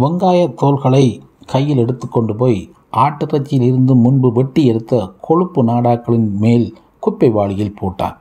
வெங்காயத் 0.00 0.54
தோள்களை 0.54 1.22
கையில் 1.46 1.76
எடுத்துக்கொண்டு 1.76 2.36
போய் 2.36 2.72
ஆட்டிறைச்சியில் 2.92 3.62
இருந்து 3.62 3.94
முன்பு 3.94 4.32
வெட்டி 4.32 4.66
எடுத்த 4.66 5.12
கொழுப்பு 5.20 5.64
நாடாக்களின் 5.64 6.30
மேல் 6.30 6.76
குப்பை 7.00 7.30
வாளியில் 7.30 7.74
போட்டான். 7.82 8.16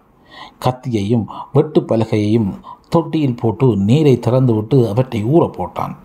கத்தியையும் 0.65 1.25
வெட்டு 1.53 1.81
பலகையையும் 1.81 2.49
தொட்டியில் 2.89 3.35
போட்டு 3.35 3.77
நீரை 3.77 4.19
திறந்துவிட்டு 4.19 4.89
அவற்றை 4.89 5.25
ஊற 5.25 5.49
போட்டான். 5.51 5.95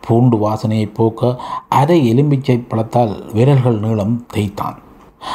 பூண்டு 0.00 0.36
வாசனையை 0.36 0.94
போக்க 0.94 1.40
அரை 1.68 2.14
எலும்பிச்சை 2.14 2.64
பழத்தால் 2.68 3.32
விரல்கள் 3.32 3.78
நீளம் 3.78 4.26
தேய்த்தான். 4.26 4.78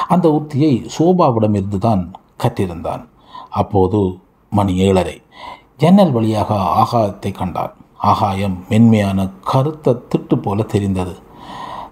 அந்த 0.08 0.30
உத்தியை 0.30 0.86
சோபாவிடமிருந்து 0.98 1.78
தான் 1.78 2.12
கற்றிருந்தான். 2.44 3.04
அப்போது 3.50 4.18
மணி 4.50 4.76
ஏழரை. 4.76 5.22
ஜன்னல் 5.78 6.12
வழியாக 6.12 6.58
ஆகாயத்தை 6.84 7.32
கண்டான். 7.32 7.74
ஆகாயம் 7.98 8.66
மென்மையான 8.70 9.30
கருத்த 9.44 10.02
திட்டு 10.10 10.36
போல 10.36 10.64
தெரிந்தது. 10.64 11.16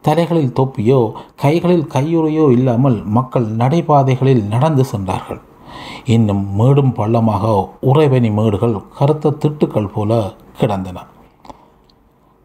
தலைகளில் 0.02 0.54
தொப்பியோ 0.60 1.12
கைகளில் 1.36 1.88
கையுறையோ 1.94 2.52
இல்லாமல் 2.52 3.04
மக்கள் 3.04 3.46
நடைபாதைகளில் 3.46 4.44
நடந்து 4.48 4.86
சென்றார்கள். 4.86 5.42
இன்னும் 6.06 6.56
மேடும் 6.56 6.94
பள்ளமாக 6.96 7.70
உறைவனி 7.82 8.32
மேடுகள் 8.32 8.76
கருத்த 8.98 9.30
திட்டுக்கள் 9.30 9.94
போல 9.94 10.34
கிடந்தன. 10.60 11.00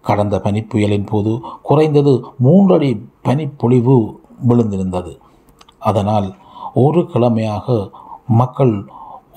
கடந்த 0.09 0.37
பனிப்புயலின் 0.45 1.09
போது 1.11 1.33
குறைந்தது 1.69 2.13
மூன்றடி 2.47 2.91
பனிப்பொழிவு 3.27 3.97
விழுந்திருந்தது. 4.49 5.13
அதனால் 5.89 6.29
ஒரு 6.85 7.01
கிழமையாக 7.13 7.77
மக்கள் 8.41 8.75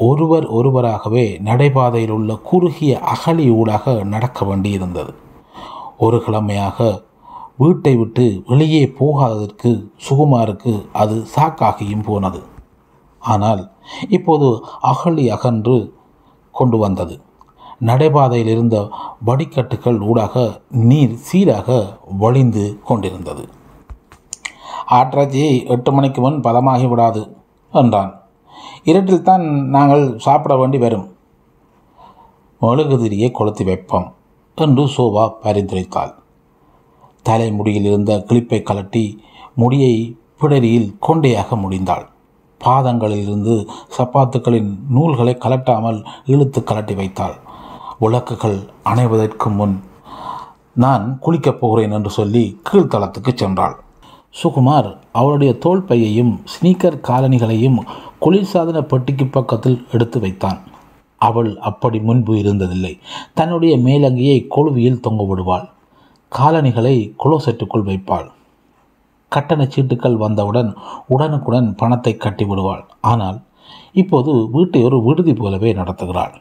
ஒருவர் 0.07 0.45
ஒருவராகவே 0.57 1.25
நடைபாதையில் 1.47 2.13
உள்ள 2.15 2.31
குறுகிய 2.49 2.91
அகழி 3.13 3.45
ஊடாக 3.59 3.93
நடக்க 4.13 4.45
வேண்டியிருந்தது. 4.49 5.13
ஒரு 5.97 6.17
கிழமையாக 6.25 6.87
வீட்டை 7.57 7.93
விட்டு 7.95 8.25
வெளியே 8.47 8.83
போகாததற்கு 8.99 9.71
சுகுமாருக்கு 10.05 10.73
அது 11.01 11.15
சாக்காகியும் 11.35 12.05
போனது. 12.05 12.41
ஆனால் 13.21 13.61
இப்போது 14.15 14.47
அகழி 14.91 15.25
அகன்று 15.35 15.77
கொண்டு 16.55 16.77
வந்தது. 16.77 17.15
நடைபாதையில் 17.85 18.47
இருந்த 18.47 18.77
வடிக்கட்டுகள் 19.25 19.99
ஊடாக 19.99 20.61
நீர் 20.69 21.15
சீராக 21.27 21.97
வழிந்து 22.17 22.79
கொண்டிருந்தது. 22.85 23.43
ஆற்றாச்சி 24.89 25.65
எட்டு 25.65 25.91
மணிக்கு 25.91 26.21
முன் 26.21 26.39
பதமாகி 26.41 26.87
விடாது 26.89 27.21
என்றான். 27.73 28.11
இருட்டில்தான் 28.85 29.45
நாங்கள் 29.75 30.05
சாப்பிட 30.17 30.55
வேண்டி 30.57 30.77
வரும். 30.77 31.05
மெழுகுதிரியை 32.61 33.31
கொளுத்தி 33.31 33.63
வைப்போம் 33.63 34.07
என்று 34.55 34.83
சோபா 34.85 35.23
பரிந்துரைத்தாள். 35.43 36.13
தலைமுடியில் 37.23 37.83
இருந்த 37.83 38.23
கிளிப்பை 38.29 38.59
கலட்டி 38.63 39.17
முடியை 39.55 39.93
பிடரியில் 40.41 40.89
கொண்டையாக 41.07 41.55
முடிந்தாள். 41.63 42.05
பாதங்களிலிருந்து 42.61 43.55
சப்பாத்துக்களின் 43.97 44.71
நூல்களை 44.89 45.33
கலட்டாமல் 45.39 45.99
இழுத்து 46.25 46.61
கலட்டி 46.61 46.95
வைத்தாள். 46.95 47.35
விளக்குகள் 48.01 48.59
அணைவதற்கு 48.85 49.47
முன் 49.55 49.75
நான் 50.83 51.05
குளிக்கப் 51.25 51.59
போகிறேன் 51.61 51.91
என்று 51.91 52.09
சொல்லி 52.09 52.43
கீழ்த்தளத்துக்கு 52.67 53.31
சென்றாள். 53.33 53.75
சுகுமார் 54.39 54.89
அவளுடைய 55.11 55.51
தோல் 55.57 55.83
பையையும் 55.83 56.33
ஸ்னீக்கர் 56.51 56.97
காலணிகளையும் 57.09 57.77
குளிர்சாதன 58.21 58.81
பெட்டிக்கு 58.81 59.25
பக்கத்தில் 59.27 59.79
எடுத்து 59.91 60.19
வைத்தான். 60.19 60.59
அவள் 61.21 61.51
அப்படி 61.69 61.99
முன்பு 61.99 62.33
இருந்ததில்லை. 62.35 62.93
தன்னுடைய 63.33 63.73
மேலங்கியை 63.77 64.37
கொழுவியில் 64.47 64.99
தொங்க 64.99 65.23
விடுவாள். 65.23 65.65
காலணிகளை 66.31 66.95
குளோசெட்டுக்குள் 67.23 67.87
வைப்பாள். 67.89 68.29
கட்டண 69.31 69.63
சீட்டுக்கள் 69.63 70.21
வந்தவுடன் 70.25 70.71
உடனுக்குடன் 71.07 71.75
பணத்தை 71.75 72.13
கட்டி 72.17 72.45
விடுவாள். 72.45 72.85
ஆனால் 73.01 73.37
இப்போது 73.93 74.31
வீட்டை 74.51 74.81
ஒரு 74.83 74.97
விடுதி 75.03 75.33
போலவே 75.33 75.73
நடத்துகிறாள். 75.73 76.33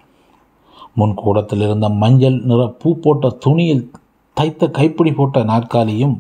முன்கூடத்தில் 0.97 1.63
இருந்த 1.63 1.89
மஞ்சள் 1.89 2.39
நிற 2.43 2.69
பூ 2.69 2.97
போட்ட 2.97 3.29
துணியில் 3.29 3.91
தைத்த 4.33 4.71
கைப்பிடி 4.71 5.13
போட்ட 5.13 5.45
நாற்காலியும் 5.45 6.17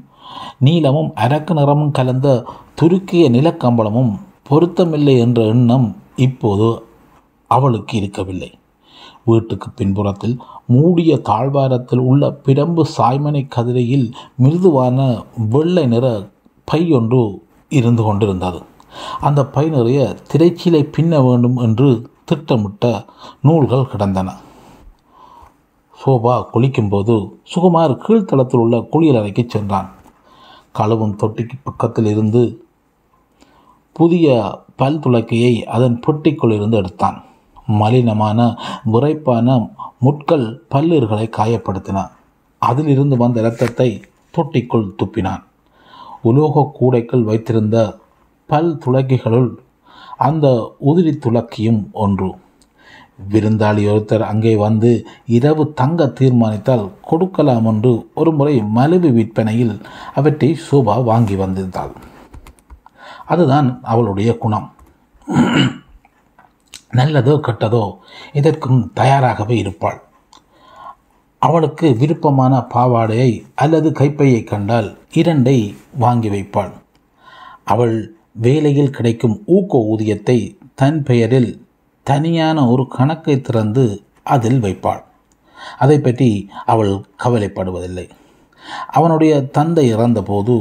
நீளமும் 0.58 1.12
அரக்கு 1.14 1.52
நிறமும் 1.52 1.90
கலந்த 1.90 2.44
துருக்கிய 2.82 3.24
நிலக்கம்பளமும் 3.30 4.12
பொருத்தமில்லை 4.50 5.18
என்ற 5.18 5.42
எண்ணம் 5.42 5.96
இப்போது 6.16 6.82
அவளுக்கு 7.46 7.96
இருக்கவில்லை. 7.96 8.58
வீட்டுக்கு 9.24 9.70
பின்புறத்தில் 9.70 10.40
மூடிய 10.66 11.16
தாழ்வாரத்தில் 11.16 11.98
உள்ள 11.98 12.40
பிரம்பு 12.44 12.82
சாய்மனை 12.98 13.42
கதிரையில் 13.48 14.12
மிருதுவான 14.42 15.24
வெள்ளை 15.50 15.86
நிற 15.86 16.28
பை 16.64 16.92
ஒன்று 16.92 17.42
இருந்து 17.68 18.02
கொண்டிருந்தது. 18.02 18.62
அந்த 19.20 19.46
பை 19.46 19.68
நிறைய 19.68 20.16
திரைச்சீலை 20.32 20.82
பின்ன 20.96 21.26
வேண்டும் 21.26 21.56
என்று 21.56 22.10
திட்டமிட்ட 22.24 23.04
நூல்கள் 23.40 23.86
கிடந்தன. 23.86 24.36
சோபா 26.04 26.34
குளிக்கும்போது 26.52 27.14
சுகுமார் 27.54 27.94
கீழ்த்தளத்தில் 28.04 28.56
உள்ள 28.56 28.76
குளியலறைக்கு 28.78 29.42
சென்றான். 29.48 29.88
கழுவும் 30.78 31.16
தொட்டிக்கு 31.22 31.56
பக்கத்தில் 31.62 32.06
இருந்து 32.06 32.64
புதிய 33.92 34.26
பல் 34.76 34.98
துளக்கையை 34.98 35.64
அதன் 35.64 36.00
பொட்டிக்குள் 36.06 36.52
இருந்து 36.52 36.76
எடுத்தான். 36.76 37.24
மலினமான 37.68 38.56
விரைப்பான 38.92 39.70
முட்கள் 39.98 40.62
பல்லீர்களை 40.70 41.26
காயப்படுத்தின. 41.36 42.10
அதிலிருந்து 42.58 43.16
வந்த 43.16 43.40
இரத்தத்தை 43.40 44.02
தொட்டிக்குள் 44.36 44.88
துப்பினான். 45.02 45.42
உலோக 46.22 46.70
கூடைக்குள் 46.80 47.22
வைத்திருந்த 47.22 47.98
பல் 48.46 48.78
துளக்கிகளுள் 48.86 49.50
அந்த 50.16 50.74
உதிரி 50.86 51.12
துளக்கியும் 51.16 51.90
ஒன்று. 51.92 52.34
விருந்தாளி 53.32 53.82
ஒருத்தர் 53.92 54.24
அங்கே 54.30 54.52
வந்து 54.56 54.90
இரவு 55.36 55.64
தங்க 55.80 56.06
தீர்மானித்தால் 56.18 56.84
கொடுக்கலாம் 57.02 57.66
என்று 57.72 57.92
ஒரு 58.14 58.32
முறை 58.32 58.54
மலிவு 58.76 59.10
விற்பனையில் 59.12 59.74
அவற்றை 60.14 60.50
சோபா 60.66 60.96
வாங்கி 61.04 61.36
வந்திருந்தாள். 61.36 61.92
அதுதான் 63.32 63.68
அவளுடைய 63.82 64.30
குணம். 64.38 64.68
நல்லதோ 66.98 67.34
கெட்டதோ 67.46 67.84
இதற்கும் 68.38 68.80
தயாராகவே 68.94 69.56
இருப்பாள். 69.56 69.98
அவளுக்கு 71.42 71.88
விருப்பமான 72.00 72.54
பாவாடையை 72.74 73.30
அல்லது 73.54 73.88
கைப்பையை 73.92 74.40
கண்டால் 74.44 74.88
இரண்டை 75.14 75.58
வாங்கி 75.98 76.28
வைப்பாள். 76.28 76.72
அவள் 77.64 77.96
வேலையில் 78.44 78.94
கிடைக்கும் 78.96 79.36
ஊக்க 79.56 79.78
ஊதியத்தை 79.92 80.38
தன் 80.74 81.00
பெயரில் 81.02 81.50
தனியான 82.06 82.66
ஒரு 82.66 82.84
கணக்கை 82.88 83.40
திறந்து 83.40 83.84
அதில் 84.22 84.60
வைப்பாள். 84.62 85.02
அதை 85.78 85.98
பற்றி 85.98 86.50
அவள் 86.66 86.92
கவலைப்படுவதில்லை. 87.24 88.06
அவனுடைய 88.90 89.32
தந்தை 89.56 89.84
இறந்தபோது 89.94 90.56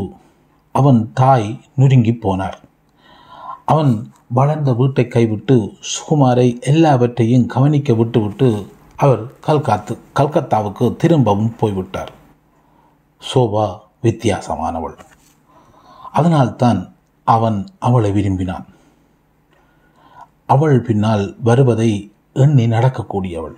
அவன் 0.75 0.99
தாய் 1.13 1.49
நுருங்கி 1.77 2.13
போனார் 2.23 2.59
அவன் 3.65 4.11
வளர்ந்த 4.27 4.73
வீட்டை 4.73 5.07
கைவிட்டு 5.07 5.55
சுகுமாரை 5.91 6.61
எல்லாவற்றையும் 6.61 7.45
கவனிக்க 7.45 7.93
விட்டுவிட்டு 7.93 8.49
அவர் 8.95 9.21
கல்காத்து 9.47 9.93
கல்கத்தாவுக்கு 10.15 10.95
திரும்பவும் 10.95 11.55
போய்விட்டார். 11.55 12.11
சோபா 13.21 13.65
வித்தியாசமானவள். 14.03 14.97
அதனால்தான் 16.11 16.79
அவன் 17.27 17.59
அவளை 17.79 18.11
விரும்பினான். 18.11 18.67
அவள் 20.53 20.77
பின்னால் 20.81 21.25
வருவதை 21.43 22.11
எண்ணி 22.33 22.65
நடக்கக்கூடியவள். 22.67 23.57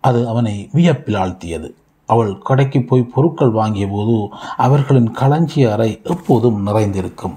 அது 0.00 0.28
அவனை 0.28 0.68
வியப்பில் 0.72 1.14
ஆழ்த்தியது. 1.14 1.68
அவள் 2.06 2.32
கடைக்கு 2.38 2.80
போய் 2.82 3.10
பொருட்கள் 3.14 3.50
வாங்கிய 3.50 3.86
போது 3.86 4.16
அவர்களின் 4.56 5.10
களஞ்சிய 5.10 5.72
அறை 5.72 6.00
எப்போதும் 6.04 6.62
நிறைந்திருக்கும். 6.62 7.36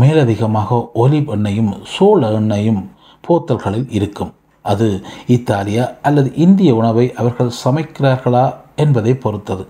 மேலதிகமாக 0.00 0.78
ஒலிவ் 0.94 1.30
எண்ணெயும் 1.34 1.72
சோள 1.84 2.30
எண்ணெயும் 2.30 2.82
போத்தல்களில் 3.28 3.88
இருக்கும். 3.88 4.32
அது 4.62 4.88
இத்தாலியா 5.26 5.84
அல்லது 6.02 6.28
இந்திய 6.34 6.74
உணவை 6.74 7.06
அவர்கள் 7.14 7.58
சமைக்கிறார்களா 7.64 8.44
என்பதை 8.76 9.14
பொறுத்தது. 9.14 9.66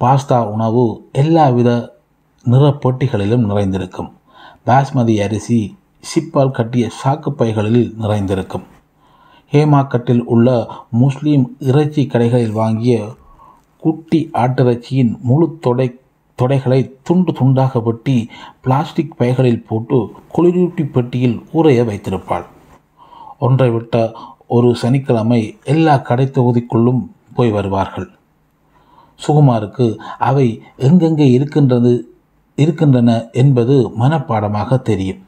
பாஸ்தா 0.00 0.38
உணவு 0.46 0.84
எல்லாவித 1.12 1.70
நிறப்பொட்டிகளிலும் 2.44 3.48
நிறைந்திருக்கும். 3.50 4.10
பாஸ்மதி 4.68 5.14
அரிசி 5.20 5.58
சிப்பால் 6.00 6.50
கட்டிய 6.50 6.90
சாக்கு 6.98 7.30
பைகளில் 7.30 7.94
நிறைந்திருக்கும். 8.00 8.64
ஹேமாக்கட்டில் 9.52 10.20
உள்ள 10.24 10.48
முஸ்லீம் 10.90 11.44
இறைச்சி 11.58 12.02
கடைகளில் 12.06 12.52
வாங்கிய 12.52 12.96
குட்டி 13.82 14.30
ஆட்டிறைச்சியின் 14.32 15.12
முழு 15.20 15.46
தொடை 15.60 15.88
தொடைகளை 16.38 16.80
துண்டு 17.02 17.32
துண்டாக 17.32 17.82
வெட்டி 17.82 18.28
பிளாஸ்டிக் 18.62 19.16
பைகளில் 19.16 19.64
போட்டு 19.68 19.98
குளிரூட்டி 20.34 20.86
பெட்டியில் 20.96 21.38
ஊறைய 21.52 21.84
வைத்திருப்பாள். 21.84 22.46
ஒன்றை 23.38 23.70
விட்ட 23.70 24.12
ஒரு 24.46 24.74
சனிக்கிழமை 24.74 25.42
எல்லா 25.64 25.96
கடை 25.96 26.26
தொகுதிக்குள்ளும் 26.26 27.02
போய் 27.34 27.50
வருவார்கள். 27.50 28.08
சுகுமாருக்கு 29.26 29.88
அவை 30.18 30.62
எங்கெங்கே 30.76 31.30
இருக்கின்றது 31.30 31.92
இருக்கின்றன 32.62 33.10
என்பது 33.42 33.74
மனப்பாடமாக 34.00 34.80
தெரியும். 34.88 35.22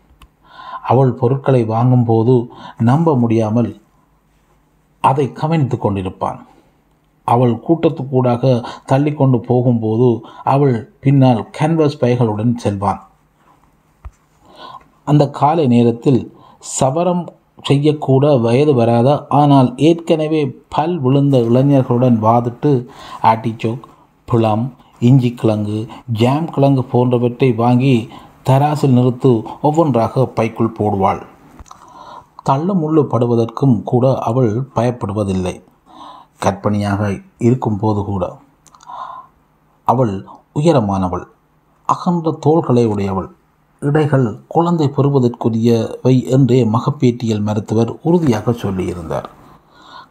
அவள் 0.91 1.13
பொருட்களை 1.21 1.63
வாங்கும்போது 1.75 2.35
நம்ப 2.89 3.15
முடியாமல் 3.23 3.71
அதை 5.05 5.27
கவனித்து 5.41 5.77
கொண்டிருப்பான். 5.77 6.39
அவள் 7.29 7.55
கூட்டத்துக்கூடாக 7.67 8.45
தள்ளி 8.91 9.13
கொண்டு 9.15 9.39
போகும்போது 9.51 10.09
அவள் 10.55 10.77
பின்னால் 11.05 11.43
கேன்வாஸ் 11.59 12.01
பைகளுடன் 12.01 12.55
செல்வான். 12.65 13.01
அந்த 15.11 15.25
காலை 15.41 15.67
நேரத்தில் 15.75 16.21
சவரம் 16.79 17.23
செய்யக்கூட 17.69 18.25
வயது 18.45 18.73
வராத 18.75 19.09
ஆனால் 19.41 19.69
ஏற்கனவே 19.89 20.43
பல் 20.75 20.95
விழுந்த 20.99 21.37
இளைஞர்களுடன் 21.49 22.19
வாதிட்டு 22.27 22.73
ஆட்டிச்சோக் 23.31 23.87
புலம் 24.29 24.65
இஞ்சி 25.01 25.35
கிழங்கு 25.35 25.89
ஜாம் 26.13 26.51
கிழங்கு 26.51 26.85
போன்றவற்றை 26.85 27.53
வாங்கி 27.53 28.09
தராசில் 28.47 28.95
நிறுத்து 28.97 29.43
ஒவ்வொன்றாக 29.63 30.27
பைக்குள் 30.27 30.75
போடுவாள். 30.79 31.27
தள்ள 32.43 32.75
முள்ளு 32.75 33.03
படுவதற்கும் 33.03 33.83
கூட 33.83 34.19
அவள் 34.19 34.69
பயப்படுவதில்லை. 34.75 35.63
கற்பனையாக 36.39 37.19
இருக்கும்போது 37.39 38.05
கூட. 38.05 38.39
அவள் 39.85 40.27
உயரமானவள் 40.55 41.25
அகன்ற 41.87 42.37
தோள்களை 42.41 42.87
உடையவள். 42.87 43.29
இடைகள் 43.81 44.41
குழந்தை 44.49 44.91
பெறுவதற்குரியவை 44.97 46.27
என்றே 46.27 46.65
மகப்பேட்டியல் 46.65 47.41
மருத்துவர் 47.41 47.99
உறுதியாக 48.03 48.51
சொல்லியிருந்தார். 48.51 49.25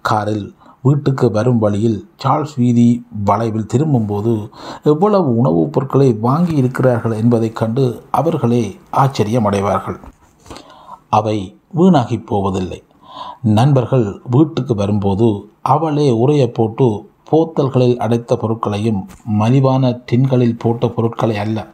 காரில் 0.02 0.56
வீட்டுக்கு 0.82 1.32
வரும் 1.32 1.60
வழியில் 1.60 2.10
சார்ல்ஸ் 2.24 2.56
வீதி 2.56 3.06
வளைவில் 3.26 3.66
திரும்பும்போது 3.66 4.50
எவ்வளவு 4.84 5.36
உணவுப் 5.38 5.74
பொருட்களை 5.74 6.14
வாங்கி 6.14 6.56
இருக்கிறார்கள் 6.56 7.12
என்பதைக் 7.12 7.56
கண்டு 7.56 8.04
அவர்களே 8.12 8.80
ஆச்சரியமடைவார்கள். 8.98 10.00
அவை 11.10 11.58
வீணாகி 11.72 12.20
போவதில்லை. 12.20 12.84
நண்பர்கள் 13.42 14.22
வீட்டுக்கு 14.30 14.76
வரும்போது 14.76 15.50
அவளே 15.62 16.12
உரையை 16.12 16.48
போட்டு 16.50 17.10
போத்தல்களில் 17.32 17.98
அடைத்த 17.98 18.36
பொருட்களையும் 18.36 19.10
மலிவான 19.26 20.02
டின்களில் 20.12 20.60
போட்ட 20.60 20.88
பொருட்களை 20.88 21.38
அல்ல 21.38 21.68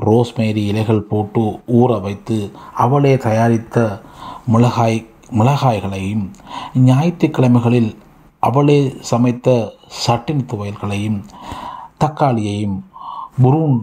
ரோஸ்மேரி 0.00 0.56
இலைகள் 0.56 1.02
போட்டு 1.02 1.40
ஊற 1.66 2.00
வைத்து 2.00 2.50
அவளே 2.74 3.16
தயாரித்த 3.16 4.00
மிளகாய் 4.46 5.06
மிளகாய்களையும் 5.30 6.30
ஞாயிற்றுக்கிழமைகளில் 6.74 7.96
அவளே 8.42 8.80
சமைத்த 9.10 9.48
சட்டின் 10.02 10.42
துவையல்களையும் 10.50 11.20
தக்காளியையும் 12.04 12.78
புரூன் 13.42 13.76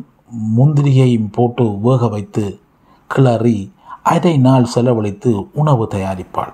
முந்திரியையும் 0.57 1.31
போட்டு 1.31 1.65
வேக 1.79 2.07
வைத்து 2.07 2.43
கிளறி 3.09 3.57
அதை 4.13 4.33
நாள் 4.37 4.71
செலவழித்து 4.73 5.31
உணவு 5.53 5.85
தயாரிப்பாள். 5.93 6.53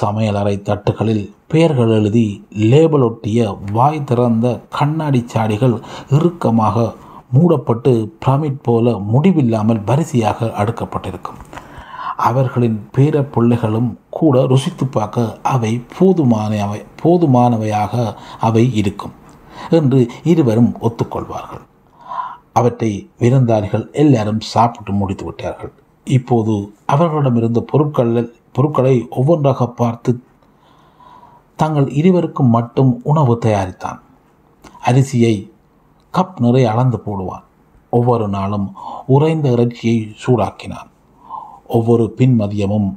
சமையலறை 0.00 0.54
தட்டுகளில் 0.68 1.24
பெயர்கள் 1.52 1.92
எழுதி 1.98 2.26
லேபிள் 2.70 3.00
ஒட்டிய 3.00 3.40
வாய் 3.72 4.06
திறந்த 4.10 4.46
கண்ணாடி 4.78 5.20
சாடிகள் 5.32 5.74
இறுக்கமாக 6.08 6.86
மூடப்பட்டு 7.32 7.92
பிரமிட் 8.24 8.62
போல 8.62 8.96
முடிவில்லாமல் 9.12 9.84
வரிசையாக 9.84 10.52
அடுக்கப்பட்டிருக்கும். 10.60 11.40
அவர்களின் 12.16 12.88
பேர 12.96 13.22
பிள்ளைகளும் 13.22 13.98
கூட 14.10 14.46
ருசித்து 14.46 14.86
பார்க்க 14.86 15.38
அவை 15.42 15.82
போதுமானவை 15.98 16.84
போதுமானவையாக 17.02 18.14
அவை 18.40 18.74
இருக்கும் 18.74 19.12
என்று 19.70 20.10
இருவரும் 20.24 20.76
ஒத்துக்கொள்வார்கள். 20.80 21.64
அவற்றை 22.52 23.10
விருந்தாளிகள் 23.18 23.92
எல்லாரும் 23.92 24.40
சாப்பிட்டு 24.40 24.92
முடித்து 24.92 25.24
விட்டார்கள். 25.24 25.72
இப்போது 26.04 26.74
அவர்களிடமிருந்த 26.86 27.60
பொருட்கள் 27.60 28.34
பொருட்களை 28.52 29.06
ஒவ்வொன்றாக 29.10 29.66
பார்த்து 29.66 30.22
தங்கள் 31.56 31.88
இருவருக்கும் 31.90 32.46
மட்டும் 32.46 33.00
உணவு 33.02 33.38
தயாரித்தான். 33.44 34.00
அரிசியை 34.84 35.50
கப் 36.12 36.40
நிறைய 36.40 36.70
அளந்து 36.70 37.02
போடுவான். 37.06 37.44
ஒவ்வொரு 37.90 38.28
நாளும் 38.28 38.74
உறைந்த 39.06 39.48
இறைச்சியை 39.48 40.16
சூடாக்கினான். 40.26 40.92
ஒவ்வொரு 41.66 42.10
பின் 42.10 42.40
மதியமும் 42.40 42.96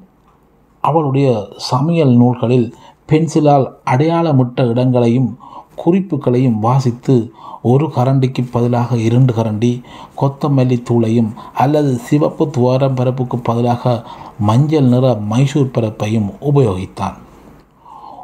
அவளுடைய 0.81 1.47
சமையல் 1.57 2.15
நூல்களில் 2.15 2.75
பென்சிலால் 3.07 3.73
அடையாளமிட்ட 3.85 4.67
இடங்களையும் 4.67 5.37
குறிப்புகளையும் 5.85 6.59
வாசித்து 6.59 7.31
ஒரு 7.61 7.85
கரண்டிக்கு 7.85 8.47
பதிலாக 8.51 8.97
இரண்டு 8.97 9.33
கரண்டி 9.33 9.81
கொத்தமல்லி 10.17 10.83
தூளையும் 10.89 11.33
அல்லது 11.53 11.97
சிவப்பு 11.97 12.49
துவாரம் 12.49 12.95
பரப்புக்கு 12.95 13.37
பதிலாக 13.37 14.03
மஞ்சள் 14.39 14.83
நிற 14.83 15.13
மைசூர் 15.13 15.71
பரப்பையும் 15.71 16.31
உபயோகித்தான். 16.41 17.17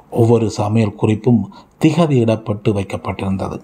ஒவ்வொரு 0.09 0.49
சமையல் 0.49 0.95
குறிப்பும் 0.95 1.53
திகதியிடப்பட்டு 1.81 2.71
வைக்கப்பட்டிருந்தது. 2.71 3.61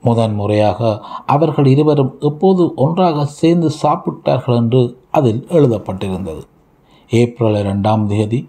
முதன் 0.00 0.34
முறையாக 0.34 1.02
அவர்கள் 1.26 1.66
இருவரும் 1.66 2.16
எப்போது 2.20 2.72
ஒன்றாக 2.74 3.24
சேர்ந்து 3.24 3.70
சாப்பிட்டார்கள் 3.82 4.56
என்று 4.56 5.00
அதில் 5.10 5.46
எழுதப்பட்டிருந்தது. 5.50 6.42
ஏப்ரல் 7.10 7.58
இரண்டாம் 7.58 8.06
தேதி 8.06 8.46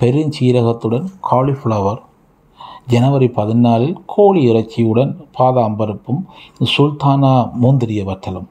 பெருஞ்சீரகத்துடன் 0.00 1.06
காலிஃப்ளவர் 1.30 2.00
ஜனவரி 2.86 3.26
பதினாலில் 3.26 3.96
கோழி 4.06 4.50
இறைச்சியுடன் 4.50 5.12
பாதாம் 5.32 5.76
பருப்பும் 5.76 6.26
சுல்தானா 6.76 7.50
முந்திரிய 7.62 8.04
வற்றலும். 8.04 8.48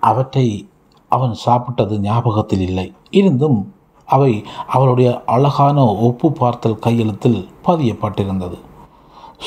அவற்றை 0.00 0.68
அவன் 1.08 1.34
சாப்பிட்டது 1.46 1.98
ஞாபகத்தில் 1.98 2.60
இல்லை. 2.60 2.92
இருந்தும் 3.10 3.72
அவை 4.06 4.44
அவளுடைய 4.66 5.22
அழகான 5.26 5.84
ஒப்பு 5.86 6.32
பார்த்தல் 6.32 6.78
கையெழுத்தில் 6.78 7.48
பதியப்பட்டிருந்தது. 7.64 8.58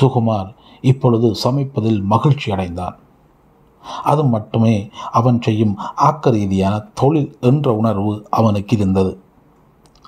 சுகுமார் 0.00 0.56
இப்பொழுது 0.80 1.34
சமைப்பதில் 1.44 2.02
மகிழ்ச்சி 2.02 2.52
அடைந்தான். 2.52 2.98
அது 4.02 4.24
மட்டுமே 4.24 4.88
அவன் 5.12 5.42
செய்யும் 5.42 5.78
ஆக்க 5.94 6.30
ரீதியான 6.30 6.78
தொழில் 6.94 7.36
என்ற 7.40 7.74
உணர்வு 7.74 8.26
அவனுக்கு 8.30 8.76
இருந்தது. 8.76 9.20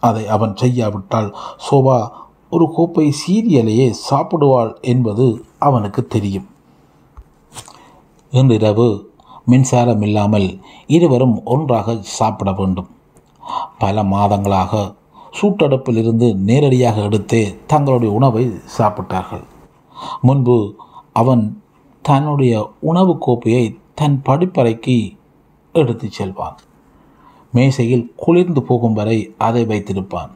அதை 0.00 0.28
அவன் 0.28 0.56
செய்யாவிட்டால் 0.56 1.36
சோபா 1.70 2.10
ஒரு 2.50 2.72
கோப்பை 2.72 3.14
சீரியலையே 3.20 3.92
சாப்பிடுவாள் 4.10 4.80
என்பது 4.80 5.44
அவனுக்கு 5.58 6.06
தெரியும். 6.06 6.48
இன்றிரவு 8.30 9.12
மின்சாரம் 9.44 10.02
இல்லாமல் 10.02 10.60
இருவரும் 10.86 11.44
ஒன்றாக 11.44 11.98
சாப்பிட 12.02 12.52
வேண்டும். 12.52 12.88
பல 13.78 14.02
மாதங்களாக 14.02 14.94
சூட்டடுப்பில் 15.40 15.96
இருந்து 15.96 16.34
நேரடியாக 16.34 17.00
எடுத்தே 17.00 17.56
தங்களுடைய 17.66 18.14
உணவை 18.14 18.60
சாப்பிட்டார்கள். 18.78 19.44
முன்பு 20.20 20.76
அவன் 21.12 21.62
தன்னுடைய 22.02 22.70
உணவு 22.80 23.18
கோப்பையை 23.18 23.78
தன் 23.94 24.22
படிப்பறைக்கு 24.26 25.16
எடுத்துச் 25.72 26.12
செல்வான். 26.12 26.56
மேசையில் 27.52 28.12
குளிர்ந்து 28.16 28.62
போகும் 28.62 28.92
வரை 28.92 29.34
அதை 29.38 29.66
வைத்திருப்பான். 29.66 30.30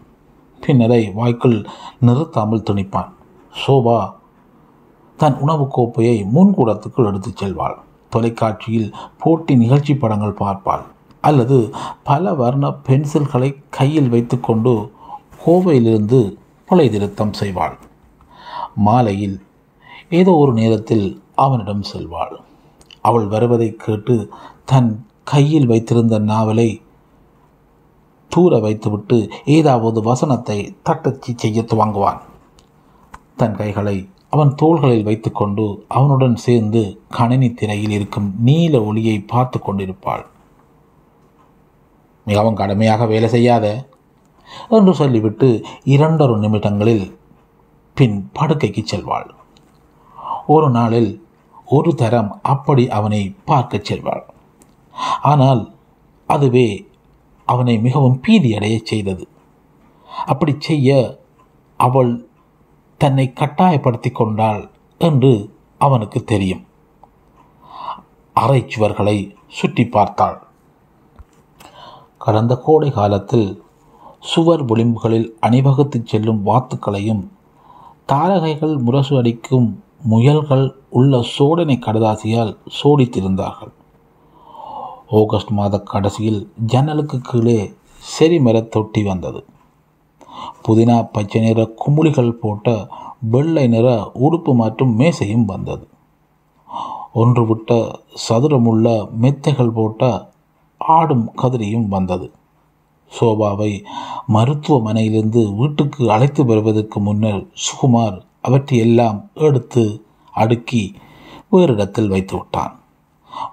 பின்னரை 0.67 1.13
வாய்க்குள் 1.13 1.67
நிறுத்தாமல் 2.01 2.63
திணிப்பான். 2.71 3.09
சோபா 3.67 4.13
தன் 5.17 5.39
உணவு 5.39 5.69
கோப்பையை 5.69 6.27
முன்கூடத்துக்குள் 6.35 7.07
எடுத்துச் 7.07 7.45
செல்வாள். 7.45 7.75
தொலைக்காட்சியில் 8.11 8.95
போட்டி 9.19 9.57
நிகழ்ச்சி 9.57 9.97
படங்கள் 9.97 10.37
பார்ப்பாள். 10.41 10.83
அல்லது 11.21 11.75
பல 12.05 12.35
வர்ண 12.35 12.69
பென்சில்களை 12.69 13.63
கையில் 13.71 14.09
வைத்துக்கொண்டு 14.09 14.93
கோவையிலிருந்து 15.47 16.37
கொலை 16.67 16.91
திருத்தம் 16.91 17.33
செய்வாள். 17.41 17.79
மாலையில் 18.75 19.43
ஏதோ 20.19 20.33
ஒரு 20.43 20.53
நேரத்தில் 20.61 21.07
அவனிடம் 21.45 21.85
செல்வாள். 21.93 22.35
அவள் 23.09 23.27
வருவதை 23.27 23.69
கேட்டு 23.85 24.15
தன் 24.71 24.91
கையில் 25.33 25.71
வைத்திருந்த 25.71 26.17
நாவலை 26.31 26.69
தூர 28.33 28.59
வைத்துவிட்டு 28.59 29.19
ஏதாவது 29.57 29.99
வசனத்தை 30.11 30.59
தட்டச்சு 30.87 31.33
செய்ய 31.43 31.61
துவங்குவான். 31.63 32.21
தன் 33.37 33.57
கைகளை 33.61 33.97
அவன் 34.35 34.53
தோள்களில் 34.61 35.07
வைத்துக்கொண்டு 35.09 35.65
அவனுடன் 35.97 36.37
சேர்ந்து 36.45 36.81
கணினி 37.17 37.49
திரையில் 37.61 37.95
இருக்கும் 37.99 38.29
நீல 38.49 38.81
ஒளியை 38.89 39.17
பார்த்து 39.33 39.59
கொண்டிருப்பாள். 39.61 40.25
மிகவும் 42.27 42.59
கடுமையாக 42.61 43.07
வேலை 43.07 43.29
செய்யாத 43.29 43.67
என்று 44.77 44.93
சொல்லிவிட்டு 45.01 45.49
இரண்டொரு 45.95 46.37
நிமிடங்களில் 46.39 47.07
பின் 47.97 48.17
படுக்கைக்கு 48.39 48.83
செல்வாள். 48.85 49.31
ஒரு 50.47 50.71
நாளில் 50.71 51.27
ஒரு 51.67 51.95
தரம் 51.95 52.39
அப்படி 52.43 52.89
அவனை 52.89 53.37
பார்க்கச் 53.45 53.93
செல்வாள். 53.93 54.23
ஆனால் 55.23 55.75
அதுவே 56.27 56.89
அவனை 57.45 57.79
மிகவும் 57.79 58.21
பீதியடையச் 58.27 58.85
செய்தது. 58.85 59.29
அப்படி 60.27 60.55
செய்ய 60.59 61.19
அவள் 61.77 62.29
தன்னை 62.97 63.33
கட்டாயப்படுத்தி 63.33 64.11
கொண்டாள் 64.11 64.71
என்று 64.99 65.57
அவனுக்கு 65.79 66.25
தெரியும். 66.25 66.67
அறை 68.33 68.67
சுவர்களை 68.67 69.37
சுற்றி 69.49 69.87
பார்த்தாள். 69.87 70.43
கடந்த 72.19 72.57
கோடை 72.57 72.91
காலத்தில் 72.91 73.65
சுவர் 74.21 74.65
விளிம்புகளில் 74.65 75.31
அணிவகுத்து 75.41 76.03
செல்லும் 76.05 76.47
வாத்துக்களையும் 76.47 77.29
தாரகைகள் 78.07 78.79
முரசு 78.79 79.17
அடிக்கும் 79.17 79.84
முயல்கள் 80.09 80.75
உள்ள 80.89 81.19
சோடனை 81.19 81.77
கடதாசியால் 81.79 82.57
சோடித்திருந்தார்கள். 82.83 83.73
ஆகஸ்ட் 85.11 85.51
மாத 85.51 85.81
கடைசியில் 85.81 86.53
ஜன்னலுக்கு 86.67 87.21
கீழே 87.21 87.75
செரிமரத் 88.19 88.69
தொட்டி 88.69 89.03
வந்தது. 89.03 89.45
புதினா 90.69 91.09
பச்சை 91.13 91.41
நிற 91.41 91.75
குமுளிகள் 91.87 92.31
போட்ட 92.31 92.89
வெள்ளை 93.21 93.67
நிற 93.67 94.11
உடுப்பு 94.21 94.55
மற்றும் 94.55 94.99
மேசையும் 94.99 95.45
வந்தது. 95.45 95.89
ஒன்று 97.13 97.47
விட்ட 97.47 97.99
சதுரமுள்ள 98.15 99.09
மெத்தைகள் 99.21 99.75
போட்ட 99.75 100.31
ஆடும் 100.77 101.33
கதிரியும் 101.43 101.89
வந்தது. 101.89 102.31
சோபாவை 103.21 103.85
மருத்துவமனையிலிருந்து 104.29 105.57
வீட்டுக்கு 105.57 106.11
அழைத்து 106.11 106.45
வருவதற்கு 106.45 107.01
முன்னர் 107.01 107.47
சுகுமார் 107.65 108.23
அவற்றையெல்லாம் 108.49 109.19
எடுத்து 109.47 109.85
அடுக்கி 110.35 110.85
வேறு 111.51 111.73
இடத்தில் 111.73 112.09
வைத்து 112.09 112.35
விட்டான் 112.37 112.75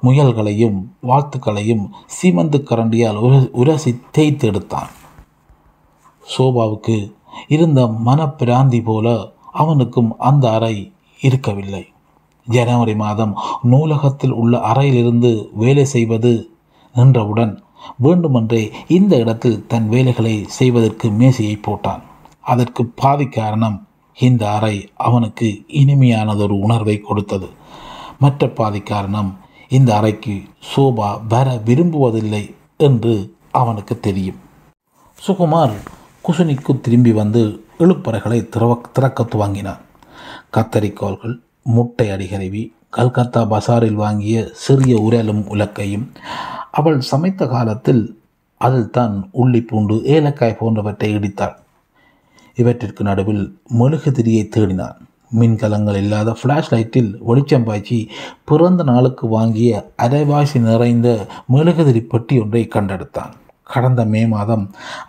முயல்களையும் 0.02 0.80
வாழ்த்துக்களையும் 1.08 1.84
சீமந்து 2.16 2.58
கரண்டியால் 2.70 3.22
உர 3.26 3.34
உரசி 3.52 3.92
தேய்த்து 4.12 4.48
எடுத்தான். 4.48 4.92
சோபாவுக்கு 6.24 6.98
இருந்த 7.48 7.82
மனப்பிராந்தி 8.06 8.80
போல 8.84 9.08
அவனுக்கும் 9.62 10.12
அந்த 10.30 10.46
அறை 10.52 10.76
இருக்கவில்லை. 11.22 11.84
ஜனவரி 12.48 12.96
மாதம் 12.96 13.34
நூலகத்தில் 13.62 14.36
உள்ள 14.42 14.54
அறையிலிருந்து 14.60 15.32
வேலை 15.54 15.86
செய்வது 15.86 16.32
நின்றவுடன் 16.96 17.54
வேண்டுமென்றே 17.98 18.64
இந்த 18.88 19.14
இடத்தில் 19.16 19.64
தன் 19.68 19.88
வேலைகளை 19.90 20.36
செய்வதற்கு 20.48 21.08
மேசையை 21.12 21.56
போட்டான். 21.58 22.04
அதற்கு 22.42 22.82
பாதி 23.02 23.28
காரணம் 23.28 23.78
இந்த 24.28 24.44
அறை 24.58 24.76
அவனுக்கு 25.08 25.48
இனிமையானதொரு 25.82 26.56
உணர்வை 26.66 26.96
கொடுத்தது. 27.00 27.48
மற்ற 28.24 28.50
பாதி 28.60 28.82
காரணம் 28.82 29.32
இந்த 29.78 29.90
அறைக்கு 29.96 30.36
சோபா 30.72 31.10
வர 31.28 31.48
விரும்புவதில்லை 31.68 32.44
என்று 32.88 33.14
அவனுக்கு 33.62 33.96
தெரியும். 34.00 34.40
சுகுமார் 35.20 35.76
குசுனிக்கு 36.26 36.74
திரும்பி 36.86 37.12
வந்து 37.22 37.42
இழுப்பறைகளை 37.84 38.40
திறவ 38.54 38.72
திறக்க 38.96 39.24
துவங்கினான். 39.24 39.82
கத்தரிக்கோள்கள் 40.56 41.36
முட்டை 41.76 42.08
அடிகருவி 42.10 42.64
கல்கத்தா 42.98 43.42
பசாரில் 43.54 44.00
வாங்கிய 44.04 44.38
சிறிய 44.64 44.94
உரலும் 45.08 45.44
உலக்கையும் 45.54 46.06
அவள் 46.72 47.00
சமைத்த 47.12 47.48
காலத்தில் 47.48 48.04
அதில் 48.62 48.92
தான் 48.98 49.16
உள்ளி 49.42 49.62
பூண்டு 49.68 49.96
ஏலக்காய் 50.16 50.60
போன்றவற்றை 50.60 51.10
இடித்தாள். 51.18 51.56
இவற்றிற்கு 52.62 53.04
நடுவில் 53.10 53.46
மெழுகுதிரியை 53.80 54.44
தேடினான். 54.56 55.00
மின்கலங்கள் 55.40 55.98
இல்லாத 56.04 56.30
ஃப்ளாஷ் 56.40 56.72
லைட்டில் 56.74 57.12
வெளிச்சம் 57.28 57.66
பாய்ச்சி 57.68 58.00
பிறந்த 58.50 58.84
நாளுக்கு 58.90 59.26
வாங்கிய 59.36 59.72
அரைவாசி 60.06 60.60
நிறைந்த 60.70 61.10
மெழுகுதிரி 61.54 62.02
பெட்டி 62.14 62.38
ஒன்றை 62.44 62.64
கண்டெடுத்தான். 62.74 63.34
கடந்த 63.74 64.02
மே 64.14 64.22
மாதம் 64.34 64.66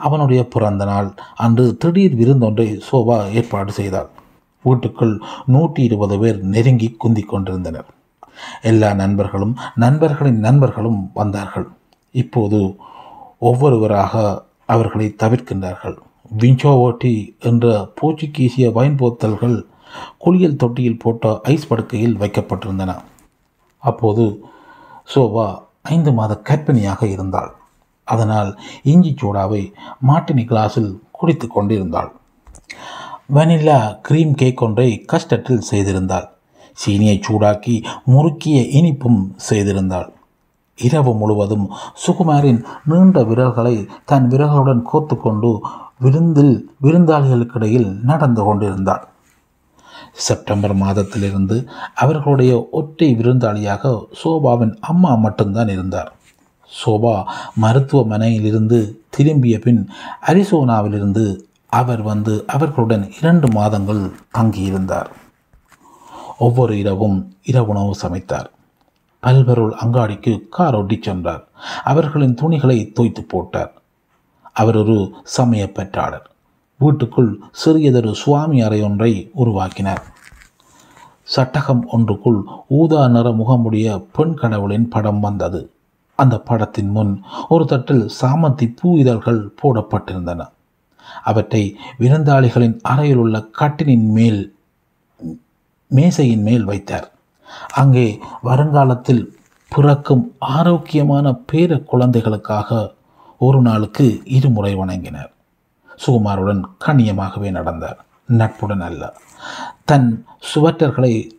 அவனுடைய 0.07 0.41
பிறந்த 0.55 0.85
நாள். 0.91 1.09
அன்று 1.45 1.65
திடீர் 1.83 2.19
விருந்தொன்றை 2.21 2.67
சோபா 2.91 3.17
ஏற்பாடு 3.39 3.73
செய்தாள். 3.79 4.11
வீட்டுக்குள் 4.65 5.15
நூற்றி 5.55 5.83
இருபது 5.89 6.17
பேர் 6.23 6.39
நெருங்கி 6.55 6.89
குந்தி 7.03 7.23
கொண்டிருந்தனர். 7.23 7.89
எல்லா 8.71 8.91
நண்பர்களும் 9.03 9.55
நண்பர்களின் 9.85 10.41
நண்பர்களும் 10.47 11.01
வந்தார்கள். 11.21 11.69
இப்போது 12.15 12.61
ஒவ்வொருவராக 13.49 14.15
அவர்களை 14.73 15.07
தவிர்க்கின்றார்கள். 15.23 15.99
விஞ்சோவோட்டி 16.41 17.15
என்ற 17.39 17.67
போர்ச்சுகீசிய 18.01 18.67
வைன் 18.73 18.99
போத்தல்கள் 19.01 19.57
குளியல் 20.19 20.57
தொட்டியில் 20.57 20.99
போட்ட 20.99 21.41
ஐஸ் 21.43 21.69
படுக்கையில் 21.69 22.19
வைக்கப்பட்டிருந்தன. 22.19 22.93
அப்போது 23.79 24.25
சோபா 25.15 25.47
ஐந்து 25.83 26.13
மாத 26.13 26.33
கற்பிணியாக 26.49 27.03
இருந்தாள். 27.11 27.51
அதனால் 28.05 28.51
இஞ்சி 28.83 29.13
சூடாவை 29.21 29.63
மாட்டினி 30.09 30.45
கிளாஸில் 30.45 30.91
குடித்து 31.11 31.47
கொண்டிருந்தாள். 31.47 32.11
வெனிலா 33.35 33.79
கிரீம் 34.01 34.35
கேக் 34.35 34.63
ஒன்றை 34.63 34.89
கஸ்டட்டில் 35.13 35.69
செய்திருந்தாள். 35.71 36.27
சீனியை 36.79 37.17
சூடாக்கி 37.27 37.77
முறுக்கிய 38.07 38.59
இனிப்பும் 38.79 39.21
செய்திருந்தாள். 39.51 40.09
இரவு 40.79 41.13
முழுவதும் 41.15 41.67
சுகுமாரின் 42.03 42.61
நீண்ட 42.85 43.25
விரல்களை 43.25 43.89
தன் 44.05 44.29
விரல்களுடன் 44.29 44.83
கோத்து 44.83 45.17
கொண்டு 45.19 45.51
விருந்தில் 46.03 46.71
விருந்தாளிகளுக்கிடையில் 46.83 48.01
நடந்து 48.03 48.43
கொண்டிருந்தாள் 48.45 49.11
செப்டம்பர் 50.13 50.75
மாதத்திலிருந்து 50.77 51.67
அவர்களுடைய 51.95 52.69
ஒற்றை 52.71 53.17
விருந்தாளியாக 53.17 54.05
சோபாவின் 54.25 54.75
அம்மா 54.81 55.15
மட்டும்தான் 55.15 55.69
இருந்தார். 55.69 56.13
சோபா 56.85 57.15
மருத்துவமனையிலிருந்து 57.63 58.79
திரும்பிய 59.11 59.59
பின் 59.59 59.89
அரிசோனாவிலிருந்து 60.27 61.25
அவர் 61.69 62.03
வந்து 62.03 62.45
அவர்களுடன் 62.47 63.11
இரண்டு 63.19 63.49
மாதங்கள் 63.53 64.03
தங்கியிருந்தார். 64.39 65.11
ஒவ்வொரு 66.39 66.79
இரவும் 66.79 67.19
இரவுணவு 67.47 67.91
சமைத்தார். 68.03 68.49
பல்பொருள் 69.21 69.75
அங்காடிக்கு 69.85 70.41
கார் 70.51 70.75
ஒட்டிச் 70.75 71.03
சென்றார். 71.03 71.45
அவர்களின் 71.85 72.35
துணிகளை 72.35 72.93
தோய்த்து 73.01 73.23
போட்டார். 73.29 73.82
அவர் 74.57 74.77
ஒரு 74.77 74.97
சமய 75.35 75.65
பெற்றாளர். 75.73 76.27
வீட்டுக்குள் 76.81 77.31
சிறியதொரு 77.65 78.13
சுவாமி 78.13 78.61
அறை 78.61 78.83
ஒன்றை 78.83 79.13
உருவாக்கினார். 79.35 80.03
சட்டகம் 81.23 81.85
ஒன்றுக்குள் 81.89 82.41
ஊதா 82.69 83.09
நிற 83.09 83.31
முகமுடைய 83.31 84.05
பெண் 84.13 84.35
கடவுளின் 84.35 84.89
படம் 84.89 85.21
வந்தது. 85.21 85.61
அந்த 86.19 86.39
படத்தின் 86.39 86.91
முன் 86.91 87.13
ஒரு 87.49 87.65
தட்டில் 87.67 88.05
சாமந்தி 88.21 88.67
பூ 88.81 88.97
இதழ்கள் 88.97 89.55
போடப்பட்டிருந்தன. 89.63 90.41
அவற்றை 91.25 91.63
விருந்தாளிகளின் 91.99 92.77
அறையில் 92.83 93.17
உள்ள 93.17 93.37
கட்டினின் 93.61 94.09
மேல் 94.09 94.57
மேசையின் 95.91 96.43
மேல் 96.43 96.65
வைத்தார். 96.65 97.09
அங்கே 97.75 98.09
வருங்காலத்தில் 98.43 99.25
பிறக்கும் 99.73 100.25
ஆரோக்கியமான 100.39 101.27
பேர 101.53 101.81
குழந்தைகளுக்காக 101.85 102.93
ஒரு 103.45 103.61
நாளுக்கு 103.61 104.23
இருமுறை 104.25 104.77
வணங்கினார். 104.77 105.31
சுகுமாருடன் 106.07 106.63
கண்ணியமாகவே 106.87 107.51
நடந்தார். 107.51 108.05
நட்புடன் 108.27 108.81
அல்ல. 108.81 109.13
தன் 109.85 110.25
சுவற்றர்களை 110.55 111.31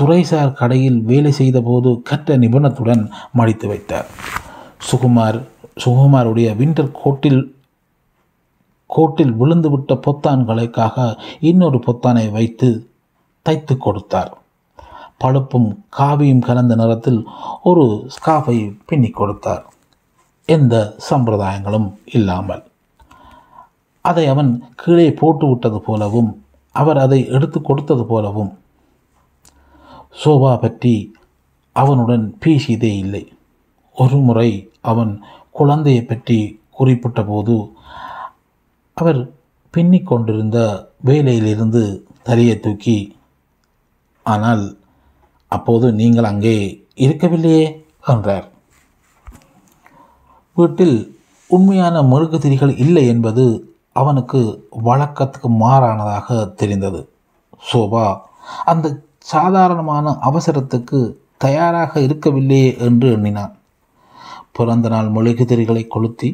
துறைசார் 0.00 0.52
கடையில் 0.52 1.00
வேலை 1.00 1.32
செய்தபோது 1.32 2.02
கற்ற 2.02 2.38
நிபுணத்துடன் 2.38 3.10
மடித்து 3.32 3.68
வைத்தார். 3.68 4.06
சுகுமார் 4.90 5.42
சுகுமாருடைய 5.84 6.48
விண்டர் 6.56 6.90
கோட்டில் 7.02 7.56
கோட்டில் 8.86 9.32
விழுந்துவிட்ட 9.32 10.00
பொத்தான்களுக்காக 10.00 11.18
இன்னொரு 11.40 11.82
பொத்தானை 11.86 12.30
வைத்து 12.30 12.90
தைத்து 13.42 13.76
கொடுத்தார். 13.76 14.38
பழுப்பும் 15.18 15.84
காவியும் 15.98 16.44
கலந்த 16.44 16.74
நிறத்தில் 16.74 17.26
ஒரு 17.62 18.08
ஸ்காஃபை 18.16 18.76
பின்னி 18.86 19.08
கொடுத்தார். 19.08 19.76
எந்த 20.48 20.74
சம்பிரதாயங்களும் 21.10 21.88
இல்லாமல். 22.12 22.62
அதை 24.04 24.24
அவன் 24.26 24.50
கீழே 24.74 25.08
போட்டு 25.12 25.46
விட்டது 25.48 25.78
போலவும் 25.80 26.30
அவர் 26.74 26.98
அதை 26.98 27.20
எடுத்து 27.26 27.58
கொடுத்தது 27.62 28.04
போலவும். 28.06 28.52
சோபா 30.24 30.52
பற்றி 30.60 30.94
அவனுடன் 31.72 32.24
பேசியதே 32.44 32.92
இல்லை. 32.98 33.24
ஒரு 33.96 34.16
முறை 34.16 34.50
அவன் 34.80 35.12
குழந்தையை 35.50 36.02
பற்றி 36.04 36.38
குறிப்பிட்ட 36.70 37.20
போது 37.24 37.56
அவர் 38.96 39.20
பின்னிக் 39.74 40.06
கொண்டிருந்த 40.06 40.58
வேலையிலிருந்து 41.04 41.82
தலையை 42.22 42.60
தூக்கி 42.60 42.98
ஆனால் 44.26 44.64
அப்போது 45.52 45.86
நீங்கள் 45.92 46.24
அங்கே 46.24 46.56
இருக்கவில்லையே? 46.96 47.64
என்றார். 48.06 48.46
வீட்டில் 50.58 50.96
உண்மையான 51.46 52.02
மெழுகுதிரிகள் 52.02 52.78
இல்லை 52.78 53.06
என்பது 53.06 53.74
அவனுக்கு 53.92 54.68
வழக்கத்துக்கு 54.84 55.48
மாறானதாக 55.62 56.54
தெரிந்தது. 56.54 57.00
சோபா 57.72 58.04
அந்த 58.64 58.86
சாதாரணமான 59.18 60.16
அவசரத்துக்கு 60.30 61.00
தயாராக 61.38 62.00
இருக்கவில்லையே 62.00 62.78
என்று 62.78 63.08
எண்ணினான். 63.12 63.54
பிறந்த 64.52 64.88
நாள் 64.88 65.08
மெழுகுதிரிகளை 65.10 65.86
கொளுத்தி 65.86 66.30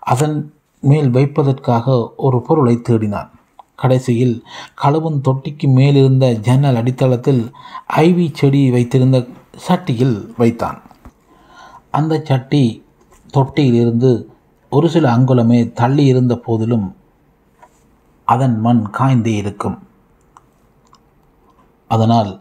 அதன் 0.00 0.38
மேல் 0.80 1.10
வைப்பதற்காக 1.10 2.12
ஒரு 2.16 2.40
பொருளை 2.42 2.74
தேடினான். 2.76 3.30
கடைசியில் 3.76 4.36
கழுவும் 4.82 5.20
தொட்டிக்கு 5.28 5.66
மேலிருந்த 5.78 6.26
ஜன்னல் 6.48 6.78
அடித்தளத்தில் 6.82 7.42
ஐவி 7.96 8.26
செடி 8.34 8.70
வைத்திருந்த 8.70 9.18
சட்டியில் 9.68 10.18
வைத்தான். 10.36 10.78
அந்த 11.90 12.22
சட்டி 12.24 12.64
தொட்டியிலிருந்து 13.34 14.24
ஒரு 14.70 14.88
சில 14.88 15.16
அங்குலமே 15.16 15.72
தள்ளி 15.72 16.04
இருந்த 16.04 16.36
போதிலும் 16.36 16.96
அதன் 18.24 18.60
மண் 18.60 18.90
காய்ந்தே 18.98 19.34
இருக்கும். 19.36 19.78
அதனால் 21.88 22.40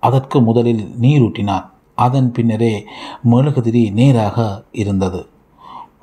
அதற்கு 0.00 0.40
முதலில் 0.40 0.94
நீரூட்டினான். 1.00 1.70
அதன் 1.94 2.32
பின்னரே 2.32 2.84
மெழுகுதிரி 3.22 3.90
நேராக 3.90 4.64
இருந்தது. 4.72 5.26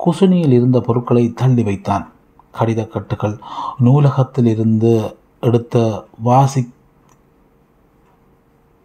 குசுனியில் 0.04 0.52
இருந்த 0.52 0.80
பொருட்களை 0.80 1.32
தள்ளி 1.32 1.62
வைத்தான். 1.62 2.12
கடிதக்கட்டுகள் 2.58 3.38
நூலகத்தில் 3.78 4.46
இருந்து 4.46 5.16
எடுத்த 5.40 6.04
வாசி 6.18 6.70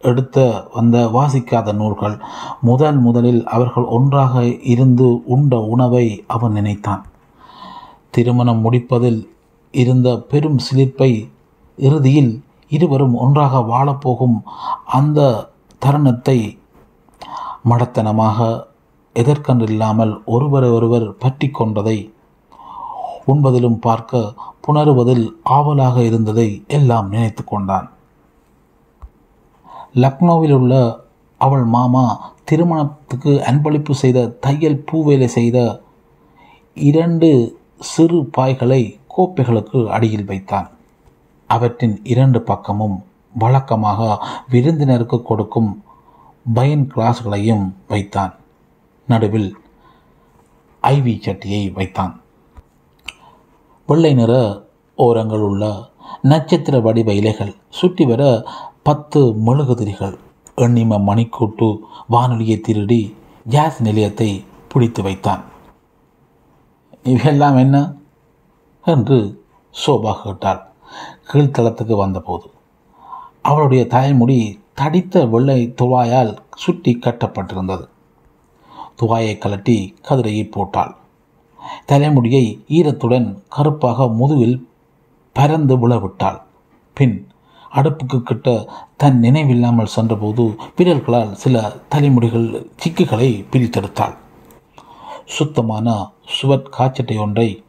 எடுத்த 0.00 0.66
வந்த 0.74 0.96
வாசிக்காத 1.06 1.72
நூல்கள் 1.72 2.16
முதன் 2.60 2.98
முதலில் 2.98 3.46
அவர்கள் 3.46 3.84
ஒன்றாக 3.84 4.44
இருந்து 4.44 5.24
உண்ட 5.24 5.60
உணவை 5.60 6.24
அவன் 6.26 6.52
நினைத்தான். 6.52 7.02
திருமணம் 8.10 8.60
முடிப்பதில் 8.60 9.20
இருந்த 9.70 10.16
பெரும் 10.18 10.58
சிலிர்ப்பை 10.58 11.30
இறுதியில் 11.76 12.44
இருவரும் 12.68 13.14
ஒன்றாக 13.14 13.58
வாழப்போகும் 13.58 14.38
அந்த 14.84 15.50
தருணத்தை 15.78 16.58
மடத்தனமாக 17.68 18.66
எதற்கன்றில்லாமல் 19.14 20.24
ஒருவரை 20.24 20.70
ஒருவர் 20.70 21.16
பற்றி 21.16 21.48
கொண்டதை 21.48 22.12
உண்பதிலும் 23.26 23.78
பார்க்க 23.78 24.32
புணருவதில் 24.66 25.26
ஆவலாக 25.42 26.02
இருந்ததை 26.02 26.64
எல்லாம் 26.68 27.08
நினைத்து 27.08 27.44
கொண்டான். 27.44 27.90
லக்னோவில் 30.02 30.54
உள்ள 30.60 30.74
அவள் 31.40 31.66
மாமா 31.74 32.04
திருமணத்துக்கு 32.44 33.32
அன்பளிப்பு 33.50 33.94
செய்த 34.02 34.18
தையல் 34.44 34.84
பூவேலை 34.90 35.28
செய்த 35.38 35.58
இரண்டு 36.74 37.28
சிறு 37.92 38.18
பாய்களை 38.38 38.82
கோப்பைகளுக்கு 39.16 39.78
அடியில் 39.96 40.24
வைத்தான். 40.24 40.68
அவற்றின் 41.50 41.96
இரண்டு 42.04 42.40
பக்கமும் 42.42 42.96
வழக்கமாக 43.38 44.00
விருந்தினருக்கு 44.50 45.18
கொடுக்கும் 45.22 45.70
பயன் 46.58 46.86
கிளாஸ்களையும் 46.94 47.66
வைத்தான். 47.88 48.32
நடுவில் 49.08 49.50
ஐவி 50.82 51.14
சட்டியை 51.26 51.62
வைத்தான். 51.72 52.14
வெள்ளை 53.88 54.12
நிற 54.14 54.32
ஓரங்கள் 54.98 55.44
உள்ள 55.50 55.64
நட்சத்திர 56.22 56.76
வடிவ 56.80 57.08
இலைகள் 57.12 57.52
சுற்றி 57.68 58.04
வர 58.04 58.22
பத்து 58.88 59.34
மெழுகுதிரிகள் 59.46 60.18
எண்ணிம 60.54 60.98
மணிக்கூட்டு 60.98 61.78
வானொலியை 62.08 62.60
திருடி 62.60 63.16
கேஸ் 63.48 63.82
நிலையத்தை 63.82 64.44
பிடித்து 64.68 65.02
வைத்தான். 65.02 65.44
இவையெல்லாம் 67.02 67.56
என்ன? 67.56 67.92
என்று 68.84 69.44
சோபா 69.86 70.22
கேட்டாள். 70.22 70.66
கீழ்த்தளத்துக்கு 71.32 71.96
வந்தபோது. 71.96 72.50
அவளுடைய 73.42 73.86
தாய்மொழி 73.86 74.60
தடித்த 74.74 75.26
வெள்ளை 75.26 75.74
துவாயால் 75.82 76.36
சுற்றி 76.56 76.98
கட்டப்பட்டிருந்தது. 77.00 77.88
துவாயை 79.02 79.38
கலட்டி 79.38 79.94
கதிரையை 80.08 80.50
போட்டாள். 80.50 80.94
தலைமுடியை 81.86 82.64
ஈரத்துடன் 82.68 83.42
கருப்பாக 83.48 84.08
முதுகில் 84.08 84.68
பறந்து 85.32 85.88
விழவிட்டாள். 85.88 86.40
பின் 86.94 87.28
அடுப்புக்கு 87.74 88.22
கிட்ட 88.22 88.68
தன் 88.96 89.18
நினைவில்லாமல் 89.18 89.86
சென்றபோது 89.86 90.56
பிறர்களால் 90.76 91.34
சில 91.34 91.72
தலைமுடிகள் 91.88 92.72
சிக்குகளை 92.84 93.44
பிரித்தெடுத்தாள். 93.50 94.16
சுத்தமான 95.26 96.10
சுவட் 96.40 96.68
காய்ச்சட்டை 96.68 97.18
ஒன்றை 97.18 97.64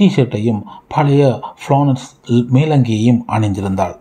டிஷர்ட்டையும் 0.00 0.62
பழைய 0.88 1.40
ஃப்ளானஸ் 1.60 2.06
மேலங்கியையும் 2.26 3.22
அணிந்திருந்தாள். 3.28 3.96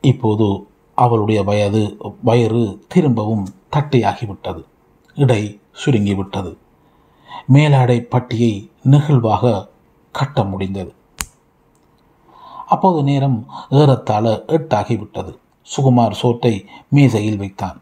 இப்போது 0.00 0.66
அவளுடைய 0.94 1.42
வயது 1.42 1.96
வயிறு 2.22 2.84
திரும்பவும் 2.88 3.48
தட்டையாகிவிட்டது. 3.76 4.64
இடை 5.14 5.60
சுருங்கிவிட்டது. 5.84 6.56
மேலாடை 7.46 8.00
பட்டியை 8.00 8.70
நெகிழ்வாக 8.90 9.68
கட்ட 10.12 10.44
முடிந்தது. 10.44 10.94
அப்போது 12.68 13.00
நேரம் 13.02 13.38
ஏறத்தாழ 13.80 14.24
எட்டாகிவிட்டது. 14.56 15.32
சுகுமார் 15.68 16.18
சோற்றை 16.20 16.54
மீசையில் 16.94 17.40
வைத்தான். 17.42 17.78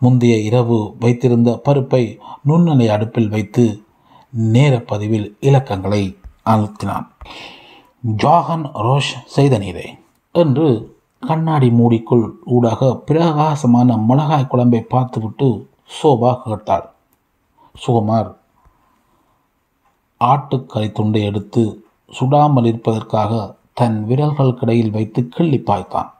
முந்தைய 0.00 0.36
இரவு 0.48 0.78
வைத்திருந்த 1.00 1.50
பருப்பை 1.66 2.02
நுண்ணலை 2.48 2.86
அடுப்பில் 2.88 3.32
வைத்து 3.34 3.64
நேரப்பதிவில் 4.54 5.28
இலக்கங்களை 5.40 6.02
அழுத்தினான். 6.52 7.06
ஜாகன் 8.22 8.64
ரோஷ் 8.86 9.12
செய்த 9.34 9.54
நீரே 9.58 9.86
என்று 10.34 10.68
கண்ணாடி 11.22 11.68
மூடிக்குள் 11.70 12.26
ஊடாக 12.54 12.90
பிரகாசமான 13.08 13.96
மிளகாய் 14.08 14.50
குழம்பை 14.52 14.80
பார்த்துவிட்டு 14.94 15.48
சோபா 15.96 16.32
கேட்டாள். 16.42 16.86
சுகுமார் 17.74 18.30
ஆட்டுக்கறி 20.20 20.88
துண்டை 20.92 21.22
எடுத்து 21.22 21.62
சுடாமல் 22.18 22.66
இருப்பதற்காக 22.66 23.32
தன் 23.74 24.06
விரல்களுக்கிடையில் 24.08 24.90
வைத்து 24.90 25.28
கிள்ளி 25.28 25.58
பாய்த்தான். 25.58 26.10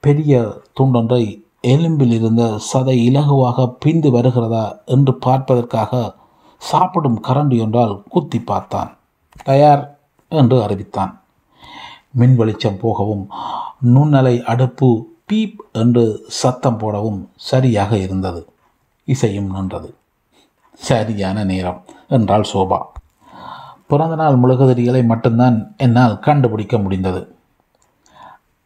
பெரிய 0.00 0.60
துண்டொன்றை 0.80 1.24
எலும்பில் 1.62 2.12
இருந்த 2.12 2.42
சதை 2.72 2.96
இலகுவாக 3.08 3.76
பிந்து 3.84 4.10
வருகிறதா 4.10 4.64
என்று 4.84 5.14
பார்ப்பதற்காக 5.14 6.14
சாப்பிடும் 6.58 7.22
கரண்டி 7.22 7.60
ஒன்றால் 7.60 8.02
குத்தி 8.08 8.38
பார்த்தான். 8.40 8.96
தயார் 9.44 9.98
என்று 10.28 10.62
அறிவித்தான். 10.62 11.20
மின் 12.10 12.36
வெளிச்சம் 12.36 12.78
போகவும் 12.80 13.30
நுண்ணலை 13.94 14.42
அடுப்பு 14.42 14.88
பீப் 15.32 15.60
என்று 15.72 16.24
சத்தம் 16.26 16.76
போடவும் 16.76 17.30
சரியாக 17.36 17.96
இருந்தது. 17.96 18.42
இசையும் 19.04 19.50
நின்றது. 19.50 19.94
சரியான 20.74 21.44
நேரம் 21.44 21.84
என்றாள் 22.08 22.50
சோபா. 22.52 22.78
பிறந்தநாள் 23.90 24.36
முழுகுதிரிகளை 24.42 25.02
மட்டும்தான் 25.04 25.56
என்னால் 25.76 26.18
கண்டுபிடிக்க 26.18 26.78
முடிந்தது. 26.78 27.22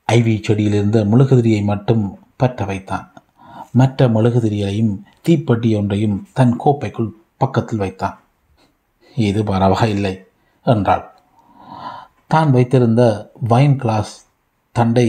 ஐவி 0.08 0.34
செடியில் 0.42 0.72
இருந்த 0.72 0.98
முழுகுதிரியை 1.04 1.62
மட்டும் 1.64 2.04
பற்ற 2.36 2.64
வைத்தான். 2.64 3.06
மற்ற 3.72 4.08
மெழுகுதிரியையும் 4.08 4.92
தீப்பெட்டி 5.28 5.70
ஒன்றையும் 5.76 6.16
தன் 6.32 6.54
கோப்பைக்குள் 6.64 7.10
பக்கத்தில் 7.36 7.78
வைத்தான். 7.78 8.16
இது 9.16 9.40
பரவாயில்லை 9.44 10.14
என்றாள். 10.66 11.04
தான் 12.26 12.50
வைத்திருந்த 12.50 13.02
வைன் 13.48 13.76
கிளாஸ் 13.76 14.12
தண்டை 14.76 15.08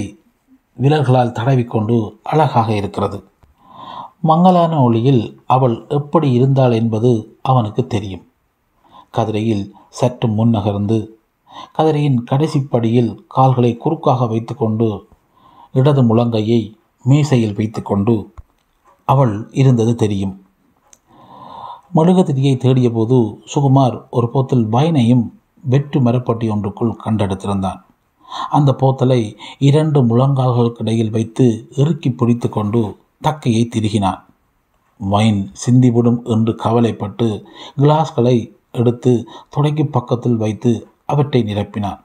விரல்களால் 0.82 1.36
தடவிக்கொண்டு 1.40 1.98
அழகாக 2.24 2.70
இருக்கிறது. 2.76 3.20
மங்களான 4.20 4.74
ஒளியில் 4.82 5.24
அவள் 5.46 5.76
எப்படி 5.90 6.32
இருந்தாள் 6.32 6.72
என்பது 6.72 7.12
அவனுக்கு 7.42 7.88
தெரியும். 7.88 8.26
கதிரையில் 9.18 9.66
சற்று 9.90 10.28
முன்னகர்ந்து 10.30 10.98
கதிரையின் 11.78 12.20
கடைசி 12.24 12.60
படியில் 12.74 13.12
கால்களை 13.28 13.72
குறுக்காக 13.78 14.28
வைத்துக்கொண்டு 14.28 14.88
இடது 15.74 16.02
முழங்கையை 16.02 16.62
மீசையில் 17.06 17.56
வைத்துக்கொண்டு 17.56 18.16
அவள் 19.08 19.34
இருந்தது 19.54 19.94
தெரியும். 19.96 20.36
மழுகதிரியை 21.96 22.54
தேடியபோது 22.58 23.18
சுகுமார் 23.54 23.98
ஒரு 24.10 24.28
போத்தில் 24.34 24.66
வைனையும் 24.76 25.26
வெட்டு 25.64 25.98
மரப்பட்டி 26.00 26.48
ஒன்றுக்குள் 26.54 26.98
கண்டெடுத்திருந்தான். 27.06 27.80
அந்த 28.50 28.70
போத்தலை 28.82 29.22
இரண்டு 29.60 30.00
முழங்கால்களுக்கிடையில் 30.04 31.12
வைத்து 31.12 31.46
இறுக்கி 31.76 32.10
பிடித்து 32.12 32.50
கொண்டு 32.50 32.82
தக்கையை 33.24 33.64
திருகினான். 33.76 34.22
வைன் 35.00 35.42
சிந்திவிடும் 35.64 36.20
என்று 36.34 36.52
கவலைப்பட்டு 36.56 37.28
கிளாஸ்களை 37.78 38.38
எடுத்து 38.76 39.28
தொடக்கி 39.50 39.86
பக்கத்தில் 39.86 40.38
வைத்து 40.38 40.90
அவற்றை 41.06 41.44
நிரப்பினான் 41.44 42.04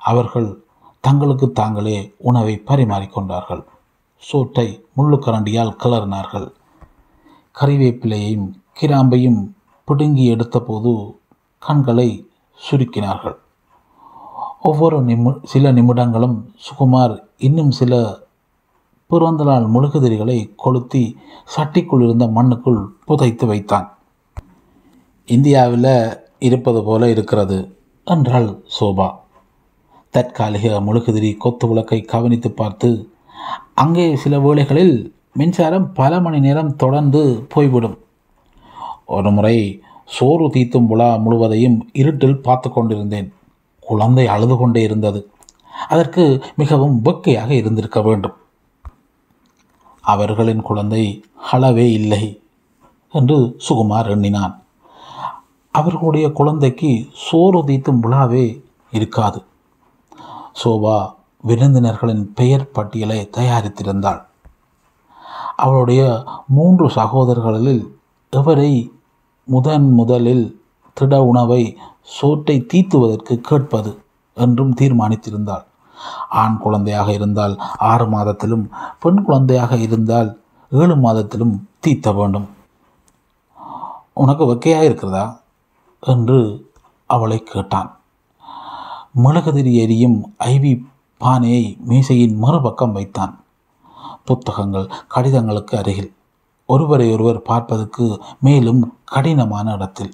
அவர்கள் 0.00 0.64
தங்களுக்கு 1.00 1.52
தாங்களே 1.52 2.14
உணவை 2.18 2.62
பரிமாறிக்கொண்டார்கள் 2.66 3.62
சோற்றை 4.16 4.86
முள்ளுக்கரண்டியால் 4.96 5.76
கிளறினார்கள். 5.82 6.52
கறிவேப்பிலையையும் 7.60 8.48
கிராம்பையும் 8.80 9.52
பிடுங்கி 9.84 10.34
எடுத்தபோது 10.34 11.16
கண்களை 11.58 12.30
சுருக்கினார்கள். 12.70 13.36
ஒவ்வொரு 14.60 15.04
நிமி 15.04 15.38
சில 15.42 15.72
நிமிடங்களும் 15.72 16.36
சுகுமார் 16.66 17.22
இன்னும் 17.38 17.70
சில 17.70 18.18
பிறந்தநாள் 19.06 19.64
முழுகுதிரிகளை 19.64 20.52
கொளுத்தி 20.56 21.16
சட்டிக்குள் 21.56 22.02
இருந்த 22.02 22.26
மண்ணுக்குள் 22.26 22.88
புதைத்து 23.06 23.46
வைத்தான். 23.46 23.98
இந்தியாவில் 25.34 25.92
இருப்பது 26.38 26.80
போல 26.84 27.08
இருக்கிறது 27.08 27.56
என்றாள் 28.06 28.48
சோபா. 28.76 29.08
தற்காலிக 30.14 30.80
முழுகுதிரி 30.86 31.30
கொத்து 31.36 31.66
விளக்கை 31.68 31.98
கவனித்து 32.12 32.50
பார்த்து 32.50 32.88
அங்கே 33.74 34.06
சில 34.16 34.34
வேளைகளில் 34.38 34.94
மின்சாரம் 35.32 35.86
பல 35.92 36.12
மணி 36.20 36.38
நேரம் 36.38 36.72
தொடர்ந்து 36.76 37.20
போய்விடும். 37.48 37.96
ஒரு 39.06 39.30
முறை 39.30 39.56
சோறு 40.16 40.46
தீத்தும் 40.46 40.86
விழா 40.86 41.10
முழுவதையும் 41.16 41.78
இருட்டில் 41.92 42.42
பார்த்து 42.46 42.70
கொண்டிருந்தேன். 42.70 43.28
குழந்தை 43.80 44.26
அழுது 44.26 44.56
கொண்டே 44.56 44.82
இருந்தது. 44.82 45.20
அதற்கு 45.88 46.24
மிகவும் 46.56 46.96
வெக்கையாக 47.04 47.50
இருந்திருக்க 47.50 48.00
வேண்டும். 48.02 48.36
அவர்களின் 50.04 50.62
குழந்தை 50.62 51.04
அளவே 51.52 51.86
இல்லை 51.92 52.24
என்று 53.14 53.38
சுகுமார் 53.68 54.10
எண்ணினான். 54.14 54.56
அவர்களுடைய 55.80 56.32
குழந்தைக்கு 56.32 57.08
சோறு 57.26 57.58
உதைத்தும் 57.62 58.02
விழாவே 58.02 58.46
இருக்காது. 58.90 59.44
சோபா 60.64 60.96
விருந்தினர்களின் 61.42 62.24
பெயர் 62.34 62.70
பட்டியலை 62.70 63.28
தயாரித்திருந்தாள். 63.36 64.20
அவளுடைய 65.56 66.02
மூன்று 66.46 66.86
சகோதரர்களில் 66.88 67.82
எவரை 68.32 68.72
முதன் 69.44 69.88
முதலில் 69.90 70.46
திட 70.94 71.22
உணவை 71.22 71.62
சோற்றை 72.02 72.66
தீத்துவதற்கு 72.72 73.34
கேட்பது 73.40 73.90
என்றும் 74.34 74.74
தீர்மானித்திருந்தாள். 74.80 75.64
ஆண் 76.28 76.56
குழந்தையாக 76.56 77.12
இருந்தால் 77.12 77.54
ஆறு 77.78 78.06
மாதத்திலும் 78.06 78.64
பெண் 79.00 79.22
குழந்தையாக 79.22 79.76
இருந்தால் 79.76 80.30
ஏழு 80.72 80.96
மாதத்திலும் 80.96 81.54
தீத்த 81.86 82.14
வேண்டும். 82.14 82.48
உனக்கு 84.14 84.44
வெக்கையாக 84.52 84.82
இருக்கிறதா? 84.82 85.39
என்று 86.00 86.70
அவளை 87.06 87.42
கேட்டான். 87.42 88.00
மிளகுதிரி 89.14 89.74
எரியும் 89.74 90.34
ஐவி 90.38 90.84
பானையை 91.18 91.78
மீசையின் 91.88 92.36
மறுபக்கம் 92.36 92.92
வைத்தான். 92.92 93.44
புத்தகங்கள் 94.24 94.90
கடிதங்களுக்கு 95.14 95.74
அருகில். 95.76 96.12
ஒருவரை 96.66 97.12
ஒருவர் 97.12 97.42
பார்ப்பதற்கு 97.42 98.20
மேலும் 98.40 98.96
கடினமான 99.04 99.72
இடத்தில். 99.72 100.12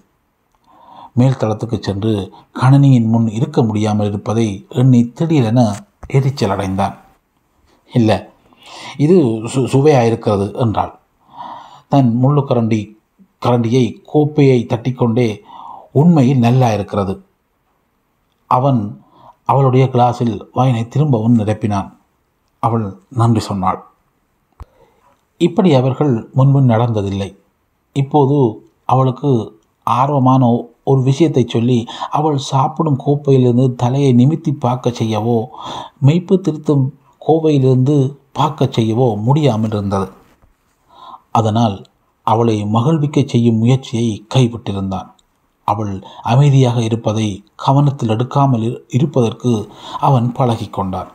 மேல்தளத்துக்கு 1.19 1.77
சென்று 1.81 2.33
கணனியின் 2.53 3.09
முன் 3.09 3.29
இருக்க 3.29 3.63
முடியாமல் 3.63 4.07
இருப்பதை 4.07 4.67
எண்ணி 4.69 5.09
திடீரென 5.09 5.75
எரிச்சல் 6.07 6.51
அடைந்தான். 6.51 6.97
இல்லை 7.93 8.17
இது 8.97 9.23
சு 9.23 9.61
சுவையாயிருக்கிறது 9.73 10.57
என்றாள். 10.57 10.99
தன் 11.89 12.19
முள்ளுக்கரண்டி 12.23 12.95
கரண்டியை 13.43 14.03
கோப்பையை 14.03 14.67
தட்டிக்கொண்டே 14.67 15.43
உண்மையில் 16.01 16.45
நல்லா 16.47 16.69
இருக்கிறது. 16.77 17.15
அவன் 18.51 18.81
அவளுடைய 19.51 19.85
கிளாஸில் 19.95 20.37
வாயினை 20.57 20.85
திரும்பவும் 20.95 21.39
நிரப்பினான். 21.41 21.91
அவள் 22.63 22.87
நன்றி 23.21 23.43
சொன்னாள். 23.49 23.81
இப்படி 25.41 25.71
அவர்கள் 25.81 26.13
முன்பு 26.39 26.61
நடந்ததில்லை. 26.73 27.31
இப்போது 27.97 28.37
அவளுக்கு 28.93 29.31
ஆர்வமான 29.87 30.43
ஒரு 30.91 31.01
விஷயத்தை 31.09 31.43
சொல்லி 31.55 31.77
அவள் 32.19 32.39
சாப்பிடும் 32.51 33.01
கோப்பையிலிருந்து 33.05 33.67
தலையை 33.83 34.11
நிமித்தி 34.21 34.53
பார்க்க 34.65 34.93
செய்யவோ 35.01 35.39
மெய்ப்பு 36.07 36.35
திருத்தும் 36.47 36.85
கோவையிலிருந்து 37.27 37.97
பார்க்க 38.39 38.69
செய்யவோ 38.77 39.09
முடியாமல் 39.27 39.75
இருந்தது 39.77 40.09
அதனால் 41.39 41.77
அவளை 42.27 42.57
மகிழ்விக்க 42.77 43.19
செய்யும் 43.33 43.61
முயற்சியை 43.63 44.11
கைவிட்டிருந்தான். 44.35 45.09
அவள் 45.69 45.93
அமைதியாக 46.33 46.79
இருப்பதை 46.89 47.29
கவனத்தில் 47.65 48.13
எடுக்காமல் 48.15 48.67
இருப்பதற்கு 48.89 49.53
அவன் 50.01 50.29
பழகி 50.33 50.69
கொண்டான் 50.71 51.11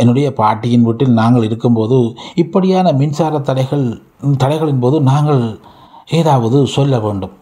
என்னுடைய 0.00 0.28
பாட்டியின் 0.32 0.86
வீட்டில் 0.86 1.18
நாங்கள் 1.20 1.46
இருக்கும்போது 1.48 1.98
இப்படியான 2.34 2.88
மின்சார 2.92 3.34
தடைகள் 3.40 3.86
தடைகளின் 4.42 4.80
போது 4.80 4.96
நாங்கள் 5.10 5.42
ஏதாவது 6.18 6.58
சொல்ல 6.66 6.98
வேண்டும். 6.98 7.34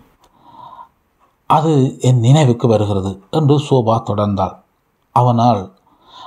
அது 1.51 1.73
என் 2.09 2.21
நினைவுக்கு 2.27 2.67
வருகிறது 2.69 3.13
என்று 3.31 3.57
சோபா 3.69 3.97
தொடர்ந்தாள். 4.11 4.55
அவனால் 5.17 5.63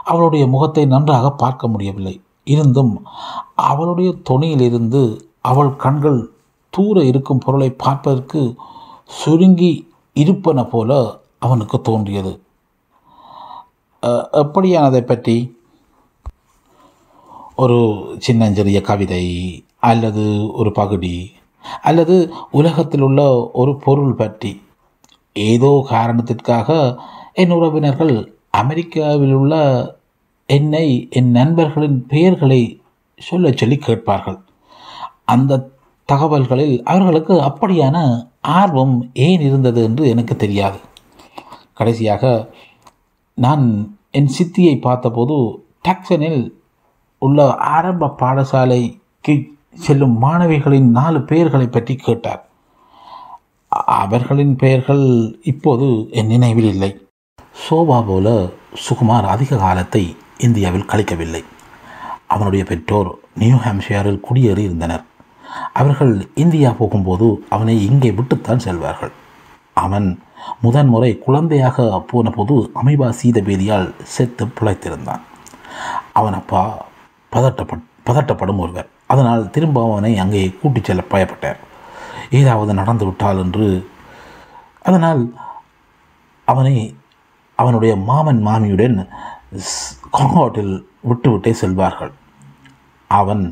அவளுடைய 0.03 0.43
முகத்தை 0.47 0.84
நன்றாக 0.86 1.28
பார்க்க 1.43 1.68
முடியவில்லை. 1.68 2.16
இருந்தும் 2.53 2.93
அவளுடைய 3.70 4.10
துணியிலிருந்து 4.30 5.01
அவள் 5.41 5.72
கண்கள் 5.76 6.20
தூர 6.74 6.97
இருக்கும் 7.03 7.43
பொருளை 7.45 7.70
பார்ப்பதற்கு 7.84 8.41
சுருங்கி 9.10 9.72
இருப்பன 10.16 10.60
போல 10.66 10.91
அவனுக்கு 11.45 11.78
தோன்றியது. 11.82 12.34
எப்படியானதை 14.43 15.01
பற்றி? 15.01 15.38
ஒரு 17.55 17.78
சின்னஞ்சிறிய 18.26 18.80
கவிதை 18.82 19.26
அல்லது 19.89 20.24
ஒரு 20.53 20.72
பகுதி 20.72 21.16
அல்லது 21.82 22.16
உலகத்தில் 22.51 23.01
உள்ள 23.01 23.22
ஒரு 23.53 23.72
பொருள் 23.86 24.14
பற்றி. 24.14 24.51
ஏதோ 25.36 25.72
காரணத்திற்காக 25.89 26.78
என் 27.34 27.51
உறவினர்கள் 27.51 28.16
அமெரிக்காவில் 28.62 29.34
உள்ள 29.34 29.55
என்னை 30.49 30.88
என் 31.10 31.32
நண்பர்களின் 31.32 31.99
பெயர்களை 32.05 32.62
சொல்ல 33.20 33.51
சொல்லி 33.51 33.78
கேட்பார்கள். 33.78 34.39
அந்த 35.26 35.53
தகவல்களில் 36.10 36.76
அவர்களுக்கு 36.84 37.36
அப்படியான 37.49 37.97
ஆர்வம் 38.60 38.95
ஏன் 39.14 39.41
இருந்தது 39.41 39.80
என்று 39.84 40.03
எனக்கு 40.08 40.36
தெரியாது. 40.36 40.80
கடைசியாக 41.74 42.24
நான் 43.38 43.66
என் 44.12 44.32
சித்தியை 44.38 44.76
பார்த்தபோது 44.82 45.36
டாக்சனில் 45.88 46.41
உள்ள 47.22 47.47
ஆரம்ப 47.76 48.14
பாடசாலைக்கு 48.20 49.36
செல்லும் 49.86 50.16
மாணவிகளின் 50.24 50.89
நாலு 50.89 51.20
பெயர்களை 51.22 51.68
பற்றி 51.68 51.95
கேட்டார். 51.95 52.41
அவர்களின் 54.01 54.55
பெயர்கள் 54.55 55.05
இப்போது 55.43 55.88
என் 56.12 56.28
நினைவில் 56.28 56.70
இல்லை. 56.74 56.91
சோபா 57.55 57.99
போல 58.08 58.28
சுகுமார் 58.86 59.28
அதிக 59.34 59.58
காலத்தை 59.58 60.03
இந்தியாவில் 60.38 60.89
கழிக்கவில்லை. 60.91 61.43
அவனுடைய 62.28 62.64
பெற்றோர் 62.66 63.12
நியூ 63.36 63.58
ஹாம்ஷியரில் 63.58 64.24
குடியேறி 64.28 64.64
இருந்தனர் 64.64 65.05
அவர்கள் 65.80 66.14
இந்தியா 66.43 66.70
போகும்போது 66.80 67.28
அவனை 67.49 67.76
இங்கே 67.89 68.12
விட்டுத்தான் 68.12 68.66
செல்வார்கள். 68.68 69.14
அவன் 69.74 70.08
முதன்முறை 70.62 71.12
குழந்தையாக 71.26 71.88
போன 72.12 72.30
போது 72.30 72.55
அமைபா 72.82 73.08
சீதபேதியால் 73.20 73.88
செத்து 74.16 74.45
பிழைத்திருந்தான். 74.60 75.24
அவன் 76.20 76.38
அப்பா 76.39 76.62
பதட்டப்பட் 77.36 77.86
பதட்டப்படும் 78.08 78.62
ஒருவர். 78.64 78.89
அதனால் 79.14 79.43
திரும்ப 79.55 79.84
அவனை 79.91 80.12
அங்கே 80.24 80.41
கூட்டிச் 80.62 80.88
செல்ல 80.89 81.03
பயப்பட்டார். 81.12 81.60
ஏதாவது 82.39 82.72
நடந்து 82.74 83.05
விட்டால் 83.05 83.41
என்று. 83.43 83.68
அதனால் 84.88 85.22
அவனை 86.45 86.76
அவனுடைய 87.55 87.93
மாமன் 88.10 88.41
மாமியுடன் 88.47 88.97
காங்காட்டில் 90.18 90.74
விட்டுவிட்டே 91.10 91.51
செல்வார்கள். 91.62 92.12
அவன் 93.08 93.43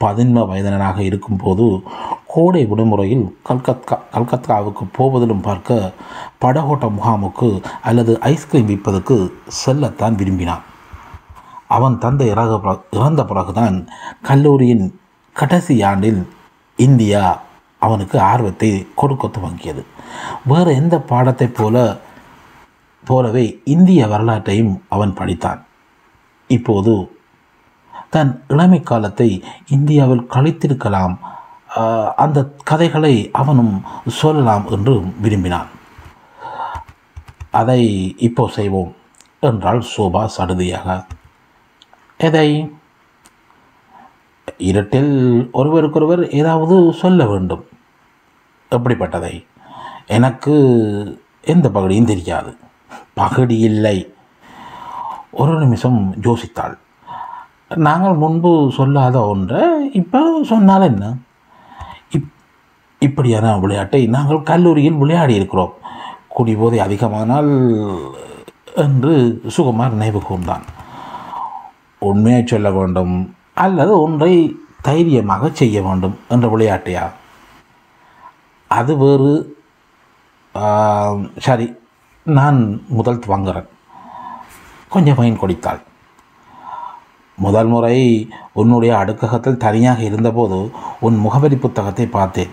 பதின்ம 0.00 0.44
வயதினராக 0.50 0.98
இருக்கும்போது 0.98 1.82
கோடை 2.26 2.66
விடுமுறையில் 2.66 3.38
கல்கத்தா 3.42 4.00
கல்கத்தாவுக்கு 4.12 4.84
போவதிலும் 4.92 5.40
பார்க்க 5.40 5.92
படகோட்ட 6.40 6.86
முகாமுக்கு 6.98 7.62
அல்லது 7.82 8.20
ஐஸ்கிரீம் 8.20 8.66
விற்பதற்கு 8.66 9.16
செல்லத்தான் 9.66 10.14
விரும்பினான். 10.14 10.64
அவன் 11.68 11.98
தந்தை 11.98 12.30
இறக 12.30 12.80
இறந்த 12.90 13.24
பிறகுதான் 13.24 13.88
கல்லூரியின் 14.22 15.00
கடைசி 15.32 15.82
ஆண்டில் 15.82 16.28
இந்தியா 16.76 17.40
அவனுக்கு 17.78 18.20
ஆர்வத்தை 18.20 18.86
கொடுக்க 18.94 19.26
துவங்கியது. 19.26 19.82
வேறு 20.44 20.74
எந்த 20.74 20.96
பாடத்தைப் 20.98 21.54
போல 21.54 21.96
போலவே 23.04 23.60
இந்திய 23.64 24.06
வரலாற்றையும் 24.06 24.82
அவன் 24.88 25.14
படித்தான். 25.18 25.60
இப்போது 26.46 26.94
தன் 28.10 28.44
இளமை 28.48 28.80
காலத்தை 28.80 29.44
இந்தியாவில் 29.68 30.28
கழித்திருக்கலாம். 30.30 31.16
அந்த 32.16 32.38
கதைகளை 32.64 33.30
அவனும் 33.32 33.82
சொல்லலாம் 34.06 34.70
என்று 34.70 34.94
விரும்பினான். 35.20 35.68
அதை 37.50 37.82
இப்போ 38.18 38.48
செய்வோம் 38.48 38.94
என்றாள் 39.40 39.82
சோபா 39.96 40.22
சடுதியாக. 40.36 41.04
எதை? 42.18 42.72
இருட்டில் 44.58 45.48
ஒருவருக்கொருவர் 45.52 46.22
ஏதாவது 46.30 46.92
சொல்ல 46.92 47.26
வேண்டும். 47.26 47.64
எப்படிப்பட்டதை? 48.70 49.46
எனக்கு 50.06 50.54
எந்த 51.42 51.70
பகுதியும் 51.70 52.10
தெரியாது. 52.12 52.56
பகுதி 53.14 53.58
இல்லை. 53.58 54.14
ஒரு 55.30 55.54
நிமிஷம் 55.58 56.14
யோசித்தாள். 56.20 56.76
நாங்கள் 57.70 58.20
முன்பு 58.22 58.50
சொல்லாத 58.76 59.16
ஒன்றை 59.32 59.62
இப்போ 60.00 60.20
சொன்னால் 60.50 60.86
என்ன? 60.90 61.04
இப் 62.16 62.30
இப்படியான 63.06 63.56
விளையாட்டை 63.64 64.00
நாங்கள் 64.14 64.46
கல்லூரியில் 64.50 65.00
விளையாடி 65.02 65.34
இருக்கிறோம். 65.40 65.74
குடிபோதை 66.36 66.78
அதிகமானால் 66.86 67.50
என்று 68.84 69.14
சுகுமார் 69.56 69.94
நினைவு 69.96 70.22
கூர்ந்தான். 70.28 70.64
உண்மையை 72.10 72.42
சொல்ல 72.52 72.70
வேண்டும் 72.78 73.14
அல்லது 73.64 73.92
ஒன்றை 74.00 74.32
தைரியமாக 74.88 75.50
செய்ய 75.60 75.82
வேண்டும் 75.88 76.16
என்ற 76.34 76.48
விளையாட்டையா? 76.54 77.04
அது 78.70 78.92
வேறு. 79.02 79.32
சரி 81.46 81.66
நான் 82.26 82.60
முதல் 82.98 83.22
துவங்குறேன் 83.24 83.68
கொஞ்சம் 84.94 85.18
ஃபைன் 85.18 85.40
கொடுத்தாள் 85.42 85.80
முதல் 87.38 87.66
முறை 87.66 87.96
உன்னுடைய 88.52 88.96
அடுக்ககத்தில் 88.96 89.56
தனியாக 89.56 90.02
இருந்தபோது 90.02 90.70
உன் 91.00 91.16
முகவரி 91.16 91.56
புத்தகத்தை 91.56 92.06
பார்த்தேன். 92.06 92.50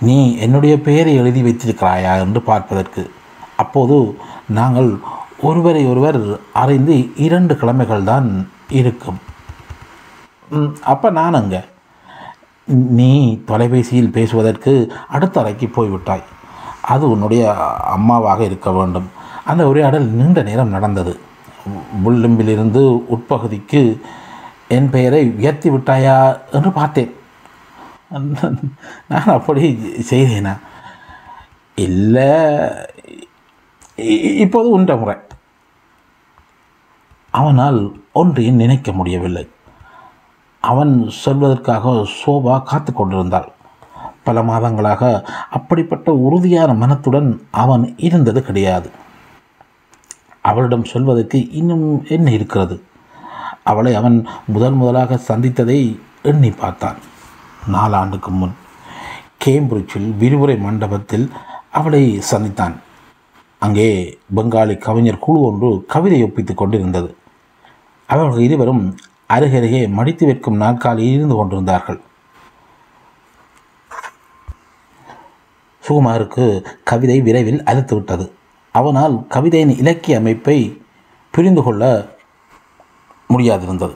நீ 0.00 0.36
என்னுடைய 0.36 0.80
பெயரை 0.80 1.14
எழுதி 1.14 1.42
வைத்திருக்கிறாயா 1.42 2.18
என்று 2.18 2.42
பார்ப்பதற்கு. 2.42 3.10
அப்போது 3.56 4.16
நாங்கள் 4.50 4.98
ஒருவரை 5.40 5.86
ஒருவர் 5.86 6.20
அறிந்து 6.52 7.14
இரண்டு 7.16 7.54
கிழமைகள் 7.54 8.02
தான் 8.02 8.48
இருக்கும். 8.68 9.18
ம், 10.50 10.76
அப்போ 10.84 11.10
நான் 11.10 11.34
அங்கே. 11.34 11.60
நீ 12.68 13.12
தொலைபேசியில் 13.46 14.10
பேசுவதற்கு 14.10 14.92
அடுத்த 15.08 15.40
அறைக்கு 15.40 15.68
போய்விட்டாய். 15.68 16.24
அது 16.82 17.10
உன்னுடைய 17.10 17.42
அம்மாவாக 17.82 18.44
இருக்க 18.44 18.70
வேண்டும். 18.70 19.08
அந்த 19.44 19.68
உரையாடல் 19.68 20.08
நீண்ட 20.10 20.42
நேரம் 20.42 20.68
நடந்தது. 20.68 21.20
விளிம்பிலிருந்து 22.04 22.82
உட்பகுதிக்கு 23.06 24.00
என் 24.74 24.90
பெயரை 24.90 25.22
உயர்த்தி 25.38 25.68
விட்டாயா 25.70 26.16
என்று 26.52 26.70
பார்த்தேன். 26.72 27.12
நான் 29.10 29.30
அப்படி 29.36 29.64
செய்தேனா? 30.10 30.54
இல்லை 31.84 32.30
இப்போது 34.44 34.68
உண்ட 34.76 34.96
முறை. 34.96 35.16
அவனால் 37.38 37.80
ஒன்றையும் 38.12 38.60
நினைக்க 38.64 38.92
முடியவில்லை. 38.92 39.44
அவன் 40.70 40.92
சொல்வதற்காக 41.24 41.84
சோபா 42.20 42.54
காத்து 42.62 42.92
கொண்டிருந்தாள். 42.92 43.48
பல 44.24 44.42
மாதங்களாக 44.42 45.02
அப்படிப்பட்ட 45.50 46.12
உறுதியான 46.26 46.70
மனத்துடன் 46.74 47.30
அவன் 47.62 47.84
இருந்தது 48.08 48.42
கிடையாது. 48.42 48.90
அவளிடம் 50.50 50.90
சொல்வதற்கு 50.92 51.38
இன்னும் 51.60 51.86
என்ன 52.08 52.30
இருக்கிறது? 52.38 52.76
அவளை 53.62 53.94
அவன் 53.94 54.26
முதன் 54.46 54.72
முதலாக 54.72 55.18
சந்தித்ததை 55.28 56.00
எண்ணி 56.22 56.50
பார்த்தான். 56.50 56.98
நாலாண்டுக்கு 57.72 58.30
முன் 58.30 58.54
கேம்பிரிட்ஜில் 59.44 60.08
விரிவுரை 60.18 60.58
மண்டபத்தில் 60.58 61.30
அவளை 61.70 62.20
சந்தித்தான். 62.30 62.74
அங்கே 63.58 64.18
பெங்காலி 64.36 64.78
கவிஞர் 64.78 65.18
குழு 65.18 65.40
ஒன்று 65.40 65.84
கவிதை 65.86 66.24
ஒப்பித்துக் 66.24 66.56
கொண்டிருந்தது. 66.56 67.16
அவர்கள் 68.06 68.40
இருவரும் 68.40 68.96
அருகருகே 69.28 69.88
மடித்து 69.88 70.26
வைக்கும் 70.26 70.56
நாற்காலியில் 70.56 71.12
இருந்து 71.12 71.34
கொண்டிருந்தார்கள். 71.34 72.00
சுகுமாருக்கு 75.88 76.64
கவிதை 76.84 77.20
விரைவில் 77.20 77.62
அழுத்துவிட்டது 77.62 78.30
அவனால் 78.74 79.26
கவிதையின் 79.28 79.76
இலக்கிய 79.76 80.18
அமைப்பை 80.18 80.82
புரிந்து 81.30 81.62
கொள்ள 81.62 81.84
முடியாதிருந்தது. 83.30 83.94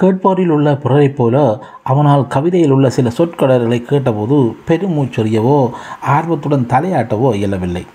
கேட்பாரில் 0.00 0.48
உள்ள 0.48 0.76
பிறரைப் 0.76 1.16
போல 1.16 1.62
அவனால் 1.82 2.26
கவிதையில் 2.26 2.70
உள்ள 2.70 2.90
சில 2.90 3.10
சொற்கடல்களை 3.18 3.82
கேட்டபோது 3.82 4.56
பெருமூச்சொறியவோ 4.68 5.70
ஆர்வத்துடன் 6.02 6.66
தலையாட்டவோ 6.68 7.34
இயலவில்லை. 7.34 7.86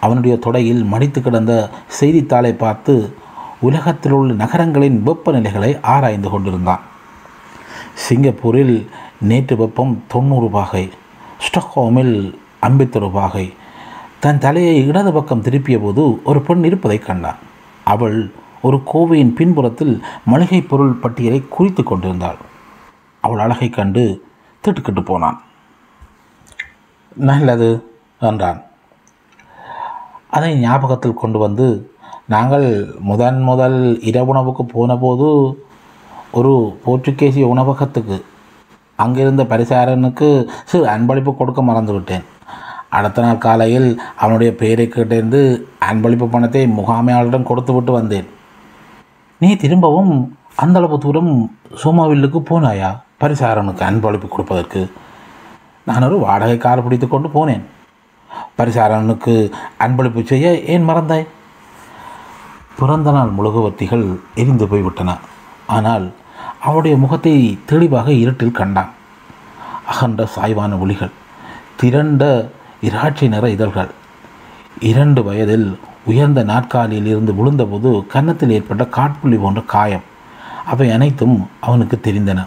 அவனுடைய 0.00 0.38
தொடையில் 0.46 0.84
மடித்து 0.84 1.22
கிடந்த 1.22 1.68
செய்தித்தாளை 1.86 2.52
பார்த்து 2.52 3.14
உலகத்தில் 3.60 4.12
உள்ள 4.12 4.32
நகரங்களின் 4.32 5.02
வெப்பநிலைகளை 5.06 5.78
ஆராய்ந்து 5.82 6.30
கொண்டிருந்தான். 6.30 6.80
சிங்கப்பூரில் 7.94 8.88
நேற்று 9.20 9.56
வெப்பம் 9.56 10.02
தொண்ணூறு 10.08 10.48
பாகை 10.48 10.90
ஸ்டக்ஹோமில் 11.38 12.34
ஐம்பத்தொரு 12.60 13.10
பாகை. 13.10 13.52
தன் 14.18 14.38
தலையை 14.38 14.86
இடது 14.86 15.12
பக்கம் 15.12 15.42
திருப்பிய 15.42 15.78
போது 15.78 16.22
ஒரு 16.22 16.40
பெண் 16.40 16.64
இருப்பதைக் 16.64 17.06
கண்டான். 17.06 17.36
அவள் 17.84 18.30
ஒரு 18.62 18.82
கோவையின் 18.94 19.34
பின்புறத்தில் 19.34 20.04
மளிகை 20.24 20.62
பொருள் 20.62 20.92
பட்டியலை 20.92 21.44
குறித்து 21.48 21.82
கொண்டிருந்தாள். 21.82 22.36
அவள் 23.20 23.38
அழகைக் 23.38 23.72
கண்டு 23.72 24.24
திட்டுக்கிட்டு 24.64 25.04
போனான். 25.04 25.40
நல்லது 27.16 27.92
என்றான். 28.20 28.62
அதை 30.30 30.54
ஞாபகத்தில் 30.54 31.14
கொண்டு 31.14 31.38
வந்து 31.38 31.90
நாங்கள் 32.24 32.94
முதன் 32.98 33.42
முதல் 33.42 34.00
இரவுணவுக்கு 34.04 34.62
போனபோது 34.62 35.58
ஒரு 36.30 36.80
போர்ச்சுகேசிய 36.84 37.46
உணவகத்துக்கு 37.46 38.24
அங்கிருந்த 38.96 39.44
பரிசாரனுக்கு 39.44 40.48
சிறு 40.64 40.86
அன்பளிப்பு 40.86 41.36
கொடுக்க 41.36 41.62
மறந்துவிட்டேன். 41.62 42.24
அடுத்த 42.90 43.22
நாள் 43.22 43.38
காலையில் 43.38 44.00
அவனுடைய 44.16 44.54
பெயரை 44.54 44.86
கேட்டேந்து 44.86 45.62
அன்பளிப்பு 45.92 46.26
பணத்தை 46.26 46.66
முகாமையாளரிடம் 46.66 47.42
கொடுத்து 47.42 47.72
விட்டு 47.72 47.92
வந்தேன். 47.92 48.34
நீ 49.38 49.56
திரும்பவும் 49.56 50.38
அந்தளவு 50.56 50.98
தூரம் 50.98 51.58
சோமாவில்லுக்கு 51.84 52.38
போனாயா? 52.50 52.90
பரிசாரனுக்கு 53.20 53.82
அன்பளிப்பு 53.88 54.28
கொடுப்பதற்கு. 54.28 54.92
நான் 55.84 56.02
ஒரு 56.02 56.18
வாடகை 56.18 56.56
கார் 56.56 56.82
பிடித்து 56.82 57.08
கொண்டு 57.08 57.28
போனேன். 57.28 57.64
பரிசாரனுக்கு 58.58 59.52
அன்பளிப்பு 59.78 60.22
செய்ய 60.22 60.60
ஏன் 60.60 60.88
மறந்தாய்? 60.88 61.26
பிறந்த 62.78 63.10
நாள் 63.10 63.32
முழுகுவர்த்திகள் 63.38 64.18
எரிந்து 64.34 64.68
போய்விட்டன. 64.68 65.16
ஆனால் 65.66 66.12
அவளுடைய 66.60 66.96
முகத்தை 66.96 67.58
தெளிவாக 67.66 68.12
இருட்டில் 68.12 68.58
கண்டான். 68.60 68.90
அகன்ற 69.86 70.26
சாய்வான 70.26 70.76
ஒளிகள் 70.76 71.12
திரண்ட 71.76 72.50
இராட்சி 72.80 73.28
நிற 73.28 73.50
இதழ்கள் 73.50 73.90
இரண்டு 74.80 75.22
வயதில் 75.22 75.78
உயர்ந்த 76.06 76.42
நாற்காலியில் 76.42 77.06
இருந்து 77.06 77.32
விழுந்தபோது 77.32 78.06
கன்னத்தில் 78.06 78.50
ஏற்பட்ட 78.50 78.84
காட்புள்ளி 78.84 79.40
போன்ற 79.40 79.60
காயம். 79.60 80.02
அவை 80.66 80.90
அனைத்தும் 80.90 81.48
அவனுக்கு 81.60 82.00
தெரிந்தன. 82.02 82.46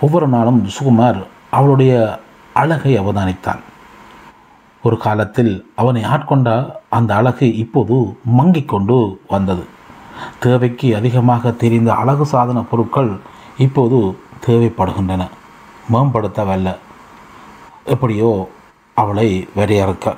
ஒவ்வொரு 0.00 0.28
நாளும் 0.28 0.68
சுகுமார் 0.68 1.26
அவளுடைய 1.50 2.20
அழகை 2.54 3.00
அவதானித்தான். 3.00 3.60
ஒரு 4.82 4.98
காலத்தில் 4.98 5.72
அவனை 5.76 6.02
ஆட்கொண்ட 6.02 6.70
அந்த 6.88 7.14
அழகு 7.14 7.56
இப்போது 7.56 8.18
மங்கிக் 8.38 8.68
கொண்டு 8.68 9.20
வந்தது. 9.28 9.64
தேவைக்கு 10.38 10.96
அதிகமாக 10.96 11.50
தெரிந்த 11.50 11.94
அழகு 11.94 12.26
சாதன 12.26 12.62
பொருட்கள் 12.62 13.18
இப்போது 13.58 14.18
தேவைப்படுகின்றன. 14.46 15.28
மேம்படுத்தவல்ல. 15.92 16.76
எப்படியோ 17.84 18.50
அவளை 18.94 19.48
வரையறுக்க. 19.56 20.14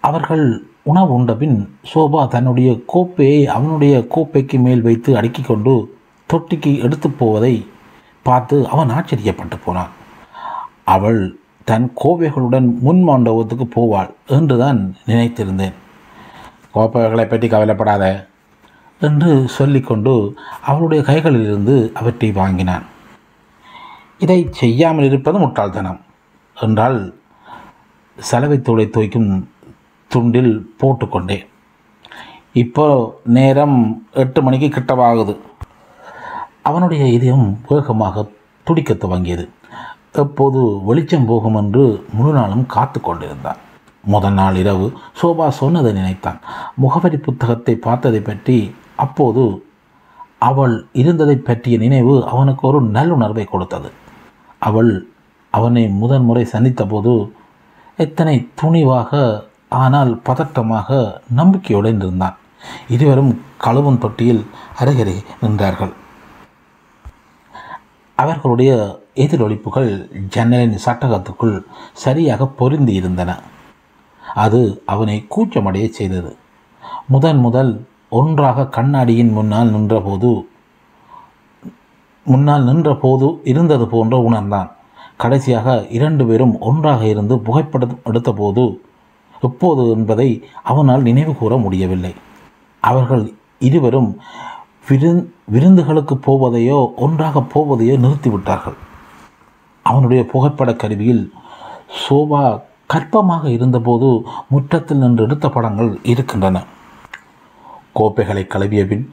அவர்கள் 0.00 0.71
உணவு 0.82 1.12
உண்டபின் 1.12 1.76
சோபா 1.94 2.28
தன்னுடைய 2.28 2.82
கோப்பையை 2.86 3.46
அவனுடைய 3.46 4.06
கோப்பைக்கு 4.14 4.58
மேல் 4.58 4.82
வைத்து 4.82 5.16
அடுக்கிக் 5.16 5.46
கொண்டு 5.46 5.96
தொட்டிக்கு 6.30 6.80
எடுத்து 6.80 7.10
போவதை 7.10 7.66
பார்த்து 8.22 8.68
அவன் 8.68 8.88
ஆச்சரியப்பட்டு 8.88 9.56
போனான். 9.64 9.92
அவள் 10.84 11.38
தன் 11.64 11.92
கோவைகளுடன் 12.04 12.78
முன் 12.78 13.02
மண்டபத்துக்கு 13.02 13.66
போவாள் 13.76 14.10
என்றுதான் 14.26 14.96
நினைத்திருந்தேன். 15.06 15.76
கோப்பைகளை 16.72 17.26
பற்றி 17.26 17.48
கவலைப்படாத 17.48 18.28
என்று 19.00 19.48
சொல்லிக்கொண்டு 19.48 20.36
அவளுடைய 20.62 21.04
கைகளிலிருந்து 21.06 21.92
அவற்றை 21.92 22.32
வாங்கினான். 22.32 22.84
இதை 24.18 24.48
செய்யாமல் 24.50 25.04
இருப்பது 25.04 25.38
முட்டாள்தனம். 25.38 26.00
என்றால் 26.56 27.14
சலவைத்தூளை 28.30 28.86
துவைக்கும் 28.88 29.30
துண்டில் 30.14 30.52
போட்டுக்கொண்டேன். 30.80 31.46
இப்போ 32.62 32.86
நேரம் 33.36 33.76
எட்டு 34.22 34.40
மணிக்கு 34.42 34.68
கிட்டவாகுது. 34.68 35.34
அவனுடைய 36.68 37.04
இதயம் 37.16 37.46
வேகமாக 37.68 38.24
துடிக்க 38.66 38.92
துவங்கியது. 38.94 39.44
எப்போது 40.22 40.60
வெளிச்சம் 40.88 41.28
போகும் 41.30 41.58
என்று 41.60 41.84
முழு 42.16 42.32
நாளும் 42.38 42.64
காத்து 42.74 42.98
கொண்டிருந்தான். 43.00 43.60
முதல் 44.04 44.36
நாள் 44.38 44.56
இரவு 44.62 44.86
சோபா 45.20 45.46
சொன்னதை 45.60 45.90
நினைத்தான். 45.92 46.38
முகவரி 46.82 47.18
புத்தகத்தை 47.26 47.74
பார்த்ததை 47.86 48.20
பற்றி 48.20 48.56
அப்போது 49.04 49.44
அவள் 50.48 50.74
இருந்ததை 51.00 51.36
பற்றிய 51.36 51.76
நினைவு 51.78 52.14
அவனுக்கு 52.32 52.62
ஒரு 52.68 52.80
நல்லுணர்வை 52.96 53.44
கொடுத்தது. 53.44 53.88
அவள் 54.58 54.92
அவனை 55.50 55.84
முதன் 56.00 56.26
முறை 56.28 56.44
சந்தித்தபோது 56.52 57.14
எத்தனை 57.98 58.36
துணிவாக 58.60 59.20
ஆனால் 59.80 60.12
பதட்டமாக 60.26 60.88
நம்பிக்கையுடன் 61.38 62.00
இருந்தான் 62.04 62.36
இருவரும் 62.94 63.32
கழுவும் 63.64 64.00
தொட்டியில் 64.04 64.42
அருகரே 64.80 65.16
நின்றார்கள். 65.42 65.92
அவர்களுடைய 68.18 68.72
எதிரொலிப்புகள் 69.24 69.90
ஜன்னலின் 70.34 70.76
சட்டகத்துக்குள் 70.84 71.56
சரியாக 72.04 72.46
பொருந்தி 72.60 72.92
இருந்தன 73.00 73.30
அது 74.42 74.60
அவனை 74.92 75.16
கூச்சமடைய 75.34 75.86
செய்தது. 75.98 76.30
முதன் 77.14 77.40
முதல் 77.46 77.72
ஒன்றாக 78.20 78.68
கண்ணாடியின் 78.76 79.32
முன்னால் 79.38 79.72
நின்றபோது 79.74 80.30
முன்னால் 82.26 82.64
நின்றபோது 82.68 83.28
இருந்தது 83.50 83.84
போன்ற 83.92 84.16
உணர்ந்தான். 84.28 84.70
கடைசியாக 85.22 85.68
இரண்டு 85.96 86.22
பேரும் 86.28 86.54
ஒன்றாக 86.68 87.02
இருந்து 87.12 87.34
புகைப்படம் 87.46 88.00
எடுத்தபோது 88.10 88.64
எப்போது 89.46 89.82
என்பதை 89.90 90.28
அவனால் 90.62 91.06
நினைவு 91.08 91.32
கூற 91.36 91.56
முடியவில்லை. 91.56 92.14
அவர்கள் 92.80 93.24
இருவரும் 93.58 94.10
விருந் 94.88 95.22
விருந்துகளுக்கு 95.54 96.14
போவதையோ 96.26 96.78
ஒன்றாக 96.96 97.40
போவதையோ 97.54 97.94
நிறுத்திவிட்டார்கள். 98.04 98.78
அவனுடைய 99.86 100.26
புகைப்பட 100.26 100.70
கருவியில் 100.74 101.24
சோபா 102.02 102.42
கற்பமாக 102.94 103.44
இருந்தபோது 103.48 104.08
முற்றத்தில் 104.48 105.02
நின்று 105.02 105.24
எடுத்த 105.24 105.46
படங்கள் 105.48 105.90
இருக்கின்றன. 106.02 106.56
கோப்பைகளை 107.94 108.46
கழுவிய 108.46 108.82
பின் 108.86 109.04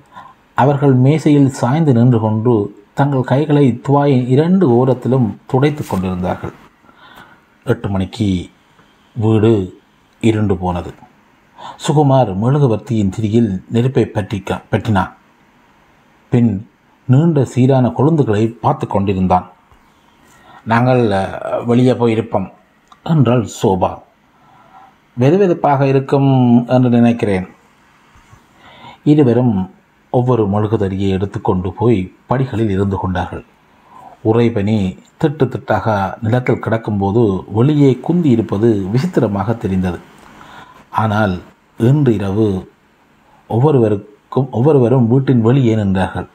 அவர்கள் 0.53 0.95
மேசையில் 1.05 1.51
சாய்ந்து 1.59 1.93
நின்று 1.93 2.19
கொண்டு 2.19 2.53
தங்கள் 2.93 3.29
கைகளை 3.31 3.65
துவாயின் 3.87 4.25
இரண்டு 4.27 4.65
ஓரத்திலும் 4.77 5.27
துடைத்து 5.45 5.83
கொண்டிருந்தார்கள். 5.85 6.53
எட்டு 7.65 7.87
மணிக்கு 7.89 8.29
வீடு 9.15 9.53
இருண்டு 10.21 10.57
போனது. 10.57 10.91
சுகுமார் 11.83 12.31
மெழுகுவர்த்தியின் 12.41 13.13
திரியில் 13.15 13.51
நெருப்பை 13.69 14.03
பற்றிக்க 14.05 14.61
பற்றினான். 14.71 15.13
பின் 16.31 16.51
நீண்ட 17.07 17.45
சீரான 17.45 17.87
கொழுந்துகளை 17.97 18.43
பார்த்து 18.63 18.87
கொண்டிருந்தான். 18.87 19.47
நாங்கள் 20.65 21.03
வெளியே 21.65 21.91
போயிருப்போம் 21.91 22.47
என்றாள் 23.03 23.47
சோபா. 23.61 23.91
வெதுவெதுப்பாக 25.19 25.81
இருக்கும் 25.91 26.31
என்று 26.67 26.89
நினைக்கிறேன். 26.89 27.47
இருவரும் 29.03 29.55
ஒவ்வொரு 30.09 30.43
மெழுகுதறியை 30.47 31.09
எடுத்துக்கொண்டு 31.17 31.69
போய் 31.79 31.99
படிகளில் 32.27 32.69
இருந்து 32.69 32.97
கொண்டார்கள். 32.97 33.45
உறைபனி 34.23 34.97
திட்டு 35.23 35.45
திட்டாக 35.45 36.13
நிலத்தில் 36.21 36.63
கிடக்கும்போது 36.63 37.43
வெளியே 37.51 37.97
குந்தி 37.97 38.29
இருப்பது 38.29 38.87
விசித்திரமாக 38.91 39.53
தெரிந்தது. 39.53 39.99
ஆனால் 40.89 41.39
இன்று 41.77 42.13
இரவு 42.13 42.71
ஒவ்வொருவருக்கும் 43.47 44.47
ஒவ்வொருவரும் 44.51 45.07
வீட்டின் 45.07 45.41
வெளியே 45.41 45.75
நின்றார்கள். 45.75 46.27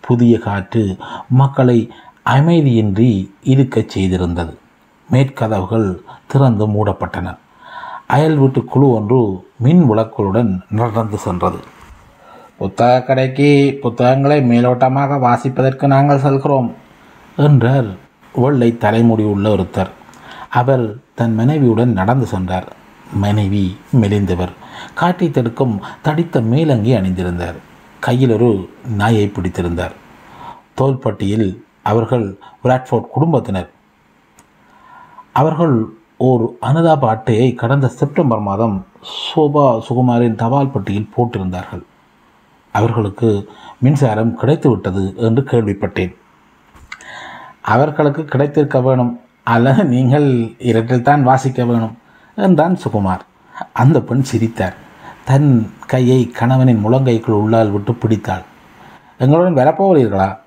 புதிய 0.00 0.38
காற்று 0.38 0.96
மக்களை 1.28 1.90
அமைதியின்றி 2.26 3.30
இருக்கச் 3.40 3.98
செய்திருந்தது. 3.98 4.54
மேற்கதவுகள் 5.10 6.00
திறந்து 6.26 6.66
மூடப்பட்டன. 6.68 7.36
அயல் 8.06 8.36
வீட்டு 8.36 8.64
குழு 8.64 8.90
ஒன்று 8.90 9.44
மின் 9.56 9.90
விளக்குகளுடன் 9.90 10.60
நடந்து 10.70 11.18
சென்றது. 11.18 11.56
புத்தக 12.58 13.02
கடைக்கு 13.02 13.78
புத்தகங்களை 13.82 14.38
மேலோட்டமாக 14.50 15.18
வாசிப்பதற்கு 15.26 15.86
நாங்கள் 15.86 16.18
செல்கிறோம் 16.18 16.74
என்றார் 17.36 17.90
வெள்ளை 18.32 18.76
தலைமுடி 18.76 19.24
உள்ள 19.24 19.54
ஒருத்தர். 19.54 19.92
அவர் 20.50 20.84
தன் 21.14 21.34
மனைவியுடன் 21.34 21.92
நடந்து 21.92 22.26
சென்றார். 22.26 22.68
மனைவி 23.12 23.76
மெலிந்தவர். 24.00 24.54
காட்டி 24.94 25.30
தடுக்கும் 25.30 25.80
தடித்த 26.02 26.40
மேலங்கி 26.40 26.92
அணிந்திருந்தார். 26.94 27.58
கையில் 28.00 28.30
ஒரு 28.30 28.68
நாயை 28.96 29.26
பிடித்திருந்தார். 29.26 29.94
தோள்பட்டியில் 30.80 31.48
அவர்கள் 31.82 32.38
பிராட்ஃபோர்ட் 32.64 33.12
குடும்பத்தினர். 33.16 33.70
அவர்கள் 35.32 35.76
ஓர் 36.16 36.44
அனுதாப 36.60 37.08
அட்டையை 37.08 37.54
கடந்த 37.54 37.88
செப்டம்பர் 37.88 38.40
மாதம் 38.40 38.86
சோபா 39.14 39.66
சுகுமாரின் 39.88 40.34
தபால் 40.34 40.70
பட்டியில் 40.70 41.10
போட்டிருந்தார்கள். 41.16 41.84
அவர்களுக்கு 42.78 43.28
மின்சாரம் 43.78 44.38
கிடைத்துவிட்டது 44.38 45.02
என்று 45.16 45.42
கேள்விப்பட்டேன். 45.42 46.12
அவர்களுக்கு 47.60 48.24
கிடைத்திருக்க 48.24 48.80
வேணும் 48.80 49.20
அல்லது 49.44 49.84
நீங்கள் 49.84 50.28
இரட்டில்தான் 50.58 51.22
வாசிக்க 51.22 51.64
வேணும் 51.64 51.98
என்றான் 52.36 52.78
சுகுமார். 52.84 53.24
அந்த 53.72 54.00
பெண் 54.00 54.22
சிரித்தார். 54.22 54.76
தன் 55.24 55.70
கையை 55.86 56.20
கணவனின் 56.30 56.84
முழங்கைக்குள் 56.86 57.40
உள்ளால் 57.44 57.70
விட்டு 57.70 57.94
பிடித்தாள். 57.94 58.44
எங்களுடன் 59.18 59.58
வரப்போகிறீர்களா? 59.58 60.38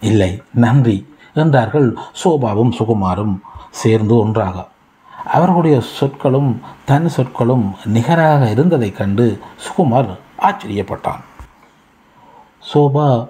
இல்லை 0.00 0.42
நன்றி 0.54 0.98
என்றார்கள் 1.34 1.96
சோபாவும் 2.24 2.72
சுகுமாரும் 2.72 3.38
சேர்ந்து 3.70 4.16
ஒன்றாக. 4.18 4.66
அவர்களுடைய 5.32 5.80
சொற்களும் 5.80 6.60
தன் 6.84 7.08
சொற்களும் 7.08 7.74
நிகராக 7.84 8.50
இருந்ததைக் 8.50 8.96
கண்டு 8.96 9.38
சுகுமார் 9.64 10.12
ஆச்சரியப்பட்டான். 10.38 11.20
சோபா 12.74 13.28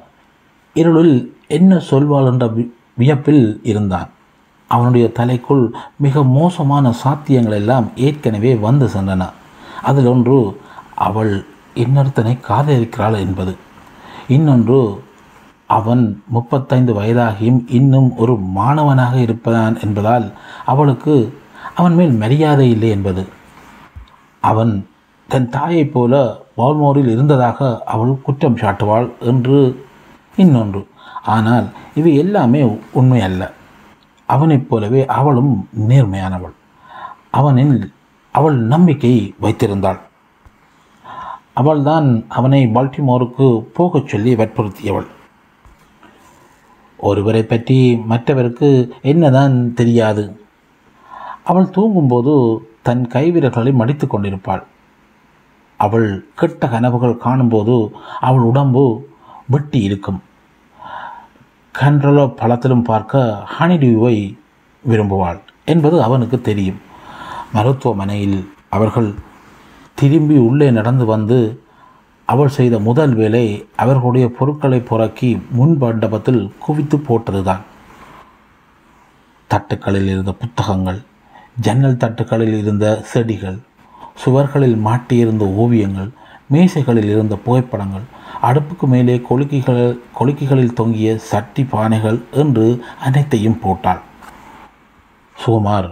இருளில் 0.75 1.39
என்ன 1.49 1.77
சொல்வாள் 1.77 2.27
என்ற 2.27 2.53
வியப்பில் 2.95 3.61
இருந்தான். 3.63 4.09
அவனுடைய 4.69 5.11
தலைக்குள் 5.19 5.73
மிக 5.97 6.25
மோசமான 6.25 6.95
சாத்தியங்கள் 7.05 7.53
எல்லாம் 7.53 7.91
ஏற்கனவே 7.97 8.55
வந்து 8.55 8.87
சென்றன. 8.87 9.31
அதில் 9.83 10.07
ஒன்று 10.07 10.61
அவள் 10.95 11.47
இன்னொருத்தனை 11.75 12.39
காதலிக்கிறாள் 12.49 13.19
என்பது. 13.19 13.57
இன்னொன்று 14.29 15.05
அவன் 15.67 16.23
முப்பத்தைந்து 16.27 16.95
வயதாகியும் 16.95 17.65
இன்னும் 17.67 18.17
ஒரு 18.17 18.37
மாணவனாக 18.37 19.17
இருப்பதான் 19.17 19.81
என்பதால் 19.81 20.33
அவளுக்கு 20.65 21.39
அவன் 21.75 21.95
மேல் 21.95 22.11
மரியாதை 22.11 22.71
இல்லை 22.71 22.89
என்பது. 22.89 23.29
அவன் 24.41 24.89
தன் 25.29 25.49
தாயைப் 25.49 25.93
போல 25.93 26.45
பால்மோரில் 26.57 27.11
இருந்ததாக 27.15 27.59
அவள் 27.85 28.23
குற்றம் 28.23 28.57
சாட்டுவாள் 28.57 29.09
என்று 29.21 29.85
இன்னொன்று. 30.37 30.87
ஆனால் 31.25 31.67
இவை 31.95 32.15
எல்லாமே 32.17 32.79
உண்மை 32.93 33.21
அல்ல 33.21 33.53
அவனைப் 34.27 34.69
போலவே 34.69 35.07
அவளும் 35.07 35.69
நேர்மையானவள். 35.89 36.55
அவனில் 37.31 37.93
அவள் 38.31 38.57
நம்பிக்கை 38.57 39.35
வைத்திருந்தாள். 39.41 39.99
அவள்தான் 41.53 42.09
அவனை 42.29 42.67
பால்டிமோருக்கு 42.67 43.47
போகச் 43.61 44.09
சொல்லி 44.09 44.35
வற்புறுத்தியவள். 44.37 45.07
ஒருவரை 46.99 47.43
பற்றி 47.43 47.79
மற்றவருக்கு 47.97 48.71
என்னதான் 49.03 49.75
தெரியாது. 49.75 50.25
அவள் 51.45 51.71
தூங்கும்போது 51.71 52.33
தன் 52.83 53.05
கைவிரல்களை 53.13 53.73
மடித்து 53.73 54.07
கொண்டிருப்பாள். 54.07 54.65
அவள் 55.77 56.09
கெட்ட 56.35 56.69
கனவுகள் 56.69 57.17
காணும்போது 57.17 57.77
அவள் 58.21 58.41
உடம்பு 58.41 58.85
வெட்டி 59.47 59.81
இருக்கும் 59.83 60.21
கன்றலோ 61.75 62.25
பழத்திலும் 62.35 62.83
பார்க்க 62.83 63.47
ஹனிடியூவை 63.59 64.17
விரும்புவாள் 64.85 65.41
என்பது 65.65 65.97
அவனுக்கு 66.03 66.41
தெரியும். 66.41 66.81
மருத்துவமனையில் 67.53 68.39
அவர்கள் 68.69 69.15
திரும்பி 69.95 70.37
உள்ளே 70.49 70.69
நடந்து 70.71 71.05
வந்து 71.05 71.39
அவள் 72.29 72.49
செய்த 72.49 72.79
முதல் 72.79 73.15
வேலை 73.15 73.45
அவர்களுடைய 73.77 74.27
பொருட்களை 74.39 74.79
புறக்கி 74.81 75.31
முன் 75.51 75.77
மண்டபத்தில் 75.79 76.43
குவித்து 76.59 76.97
போட்டதுதான். 76.99 77.63
தட்டுக்களில் 79.51 80.09
இருந்த 80.13 80.33
புத்தகங்கள் 80.33 81.01
ஜன்னல் 81.61 82.01
தட்டுக்களில் 82.03 82.57
இருந்த 82.59 82.87
செடிகள் 83.03 83.59
சுவர்களில் 84.25 84.79
மாட்டியிருந்த 84.87 85.45
ஓவியங்கள் 85.63 86.11
மேசைகளில் 86.55 87.11
இருந்த 87.13 87.35
புகைப்படங்கள் 87.45 88.05
அடுப்புக்கு 88.49 88.87
மேலே 88.93 89.17
கொலுக்கிகள் 89.29 89.99
கொலுக்கிகளில் 90.19 90.77
தொங்கிய 90.81 91.19
சட்டி 91.31 91.63
பானைகள் 91.73 92.19
என்று 92.43 92.67
அனைத்தையும் 93.07 93.61
போட்டாள். 93.61 94.03
சுகுமார் 95.37 95.89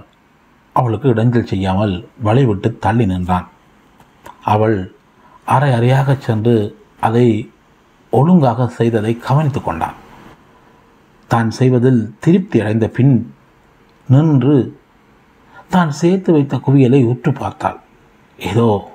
அவளுக்கு 0.72 1.08
இடைஞ்சல் 1.14 1.50
செய்யாமல் 1.52 1.94
வழிவிட்டு 2.24 2.78
தள்ளி 2.78 3.06
நின்றான். 3.06 3.48
அவள் 4.52 4.96
அரை 5.44 5.70
அறையாகச் 5.70 6.24
சென்று 6.26 6.78
அதை 7.00 7.26
ஒழுங்காக 8.10 8.66
செய்ததை 8.78 9.12
கவனித்து 9.18 9.62
கொண்டான். 9.62 9.98
தான் 11.30 11.50
செய்வதில் 11.50 12.02
திருப்தி 12.20 12.60
அடைந்த 12.60 12.86
பின் 12.88 13.14
நின்று 14.08 14.56
தான் 15.68 15.92
சேர்த்து 16.00 16.32
வைத்த 16.32 16.56
குவியலை 16.56 17.00
உற்று 17.04 17.32
பார்த்தாள். 17.32 17.78
ஏதோ 18.45 18.92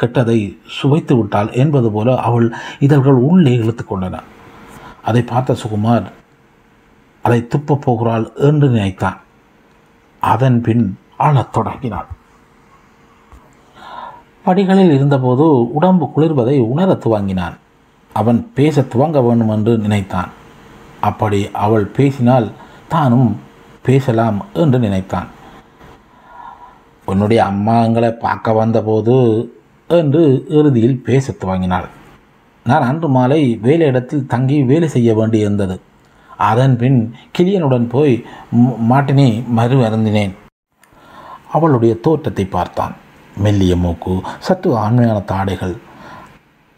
கெட்டதை 0.00 0.58
சுவைத்து 0.66 1.16
விட்டாள் 1.16 1.50
என்பது 1.50 1.90
போல 1.90 2.16
அவள் 2.16 2.52
இதழ்கள் 2.78 3.12
உள்ளே 3.12 3.52
இழுத்து 3.52 3.84
கொண்டன. 3.84 4.20
அதை 5.02 5.22
பார்த்த 5.22 5.56
சுகுமார் 5.62 6.04
அதை 7.22 7.48
துப்பப் 7.48 7.80
போகிறாள் 7.80 8.32
என்று 8.34 8.68
நினைத்தான். 8.68 9.20
அதன் 10.20 10.60
பின் 10.60 10.98
அழத் 11.16 11.52
தொடங்கினாள். 11.52 12.06
படிகளில் 14.44 14.92
இருந்தபோது 14.92 15.72
உடம்பு 15.72 16.10
குளிர்வதை 16.16 16.60
உணரத் 16.60 17.06
துவங்கினான். 17.06 17.56
அவன் 18.12 18.52
பேசத் 18.54 18.96
துவங்க 18.96 19.26
வேண்டும் 19.26 19.48
என்று 19.48 19.78
நினைத்தான். 19.78 20.28
அப்படி 21.00 21.50
அவள் 21.52 21.84
பேசினால் 21.84 22.50
தானும் 22.88 23.40
பேசலாம் 23.82 24.44
என்று 24.52 24.78
நினைத்தான். 24.78 25.26
உன்னுடைய 27.06 27.44
அம்மா 27.44 27.84
எங்களை 27.84 28.12
பார்க்க 28.12 28.52
வந்தபோது 28.52 29.48
என்று 29.88 30.46
இறுதியில் 30.48 31.02
பேசத் 31.02 31.44
துவங்கினாள். 31.44 31.84
நான் 32.64 32.82
அன்று 32.82 33.08
மாலை 33.08 33.56
வேலை 33.56 33.86
இடத்தில் 33.86 34.26
தங்கி 34.26 34.62
வேலை 34.62 34.88
செய்ய 34.88 35.14
வேண்டியிருந்தது 35.14 35.80
அதன் 36.36 36.76
பின் 36.76 37.14
கிளியனுடன் 37.38 37.88
போய் 37.88 38.24
மாட்டினை 38.90 39.46
மறு 39.46 39.76
அருந்தினேன். 39.76 40.34
அவளுடைய 41.52 42.00
தோற்றத்தை 42.00 42.44
பார்த்தான். 42.44 42.96
மெல்லிய 43.36 43.76
மூக்கு 43.76 44.20
சற்று 44.38 44.76
ஆண்மையான 44.76 45.18
தாடைகள். 45.18 45.76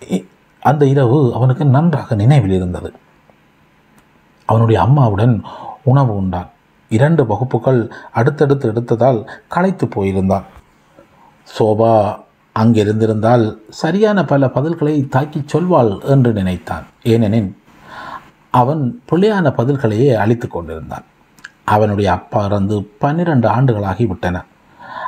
இ- 0.04 0.26
அந்த 0.60 0.86
இரவு 0.86 1.34
அவனுக்கு 1.34 1.64
நன்றாக 1.64 2.14
நினைவில் 2.14 2.50
இருந்தது. 2.50 2.92
அவனுடைய 4.46 4.80
அம்மாவுடன் 4.80 5.42
உணவு 5.84 6.16
உண்டான். 6.16 6.50
இரண்டு 6.88 7.26
வகுப்புகள் 7.26 7.92
அடுத்தடுத்து 8.12 8.72
எடுத்ததால் 8.72 9.28
களைத்து 9.48 9.86
போயிருந்தான். 9.86 10.46
சோபா 11.58 12.18
அங்கிருந்திருந்தால் 12.58 13.56
சரியான 13.68 14.24
பல 14.24 14.46
பதில்களை 14.46 15.08
தாக்கிச் 15.08 15.56
சொல்வாள் 15.56 16.04
என்று 16.04 16.32
நினைத்தான். 16.32 16.84
ஏனெனில் 17.02 17.56
அவன் 18.50 19.02
பிள்ளையான 19.10 19.50
பதில்களையே 19.50 20.14
அழித்து 20.14 20.48
கொண்டிருந்தான். 20.48 21.04
அவனுடைய 21.64 22.12
அப்பா 22.12 22.44
இறந்து 22.44 22.82
பன்னிரண்டு 22.98 23.48
ஆண்டுகளாகி 23.48 24.06
விட்டன. 24.06 24.44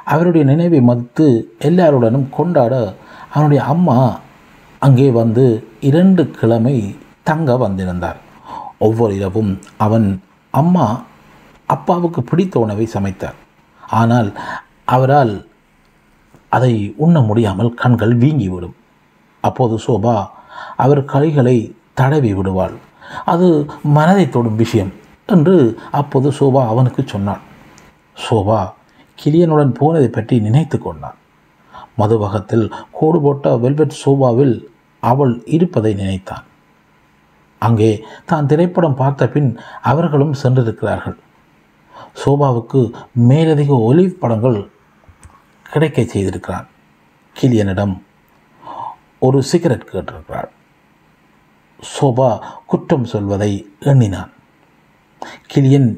அவருடைய 0.05 0.47
நினைவை 0.47 0.81
மதித்து 0.81 1.55
எல்லாருடனும் 1.59 2.29
கொண்டாட 2.31 2.95
அவனுடைய 3.33 3.65
அம்மா 3.65 4.19
அங்கே 4.79 5.11
வந்து 5.11 5.67
இரண்டு 5.81 6.31
கிழமை 6.31 6.97
தங்க 7.23 7.57
வந்திருந்தார். 7.57 8.17
ஒவ்வொரு 8.79 9.15
இரவும் 9.15 9.61
அவன் 9.77 10.23
அம்மா 10.51 11.03
அப்பாவுக்கு 11.75 12.21
பிடித்த 12.31 12.55
உணவை 12.65 12.87
சமைத்தார். 12.95 13.39
ஆனால் 14.01 14.31
அவரால் 14.95 15.35
அதை 16.57 16.73
உண்ண 17.05 17.17
முடியாமல் 17.29 17.71
கண்கள் 17.83 18.15
வீங்கிவிடும். 18.23 18.77
அப்போது 19.45 19.77
சோபா 19.87 20.17
அவர் 20.85 21.03
கைகளை 21.13 21.57
தடவி 22.01 22.31
விடுவாள். 22.39 22.77
அது 23.33 23.49
மனதை 23.97 24.25
தொடும் 24.29 24.59
விஷயம் 24.63 24.93
என்று 25.35 25.57
அப்போது 26.01 26.29
சோபா 26.39 26.63
அவனுக்கு 26.73 27.03
சொன்னான் 27.13 27.45
சோபா 28.25 28.61
கிளியனுடன் 29.19 29.73
போனதை 29.79 30.09
பற்றி 30.17 30.35
நினைத்து 30.47 30.77
கொண்டான். 30.79 31.17
மதுவகத்தில் 32.01 32.67
கோடு 32.99 33.19
போட்ட 33.25 33.55
வெல்வெட் 33.63 34.01
சோபாவில் 34.03 34.57
அவள் 35.03 35.33
இருப்பதை 35.57 35.93
நினைத்தான். 36.03 36.45
அங்கே 37.63 37.91
தான் 38.31 38.49
திரைப்படம் 38.51 39.01
பார்த்த 39.01 39.29
பின் 39.35 39.51
அவர்களும் 39.91 40.35
சென்றிருக்கிறார்கள். 40.43 41.17
சோபாவுக்கு 42.25 42.81
மேலதிக 43.31 43.71
ஒலிவ் 43.89 44.21
படங்கள் 44.23 44.61
கிடைக்க 45.67 46.03
செய்திருக்கிறான் 46.03 46.69
கிளியனிடம் 47.37 47.95
ஒரு 49.19 49.39
சிகரெட் 49.43 49.91
கேட்டிருக்கிறாள் 49.93 50.51
சோபா 51.81 52.29
குற்றம் 52.67 53.05
சொல்வதை 53.05 53.51
எண்ணினான். 53.81 54.31
கிளியன் 55.53 55.91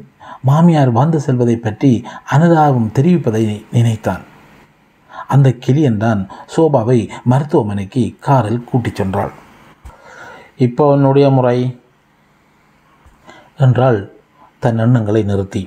மாமியார் 0.43 0.93
வந்து 0.93 1.21
செல்வதை 1.21 1.57
பற்றி 1.57 1.91
அனுதாபம் 2.35 2.91
தெரிவிப்பதை 2.95 3.45
நினைத்தான். 3.73 4.25
அந்த 5.29 5.49
கிளியன் 5.67 5.97
தான் 5.97 6.21
சோபாவை 6.57 6.99
மருத்துவமனைக்கு 7.25 8.17
காரில் 8.27 8.65
கூட்டிச் 8.65 8.99
சென்றாள். 9.01 9.33
இப்போ 10.57 10.85
உன்னுடைய 10.95 11.31
முறை 11.31 11.59
என்றால் 13.57 14.01
தன் 14.59 14.79
எண்ணங்களை 14.79 15.23
நிறுத்தி. 15.23 15.63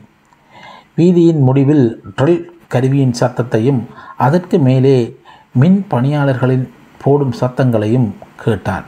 வீதியின் 0.97 1.39
முடிவில் 1.39 1.85
ட்ரில் 2.17 2.43
கருவியின் 2.67 3.13
சத்தத்தையும் 3.19 3.79
அதற்கு 4.17 4.59
மேலே 4.59 4.97
மின் 5.53 5.85
பணியாளர்களின் 5.89 6.65
போடும் 7.03 7.33
சத்தங்களையும் 7.39 8.07
கேட்டான். 8.35 8.85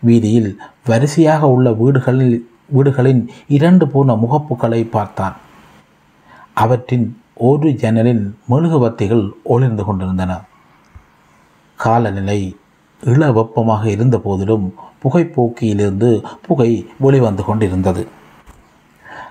வீதியில் 0.00 0.60
வரிசையாக 0.86 1.50
உள்ள 1.50 1.70
வீடுகளில் 1.72 2.36
வீடுகளின் 2.68 3.28
இரண்டு 3.48 3.86
பூர்ண 3.86 4.14
முகப்புகளை 4.14 4.90
பார்த்தான். 4.90 5.36
அவற்றின் 6.54 7.06
ஒரு 7.34 7.74
ஜன்னலின் 7.74 8.36
மெழுகுவத்திகள் 8.50 9.30
ஒளிர்ந்து 9.42 9.84
கொண்டிருந்தன. 9.84 10.40
காலநிலை 11.76 12.56
இள 13.02 13.32
வெப்பமாக 13.32 13.90
இருந்த 13.90 14.18
போதிலும் 14.18 14.74
புகைப்போக்கியிலிருந்து 15.02 16.10
புகை 16.46 16.86
வெளிவந்து 16.98 17.44
கொண்டிருந்தது. 17.44 18.02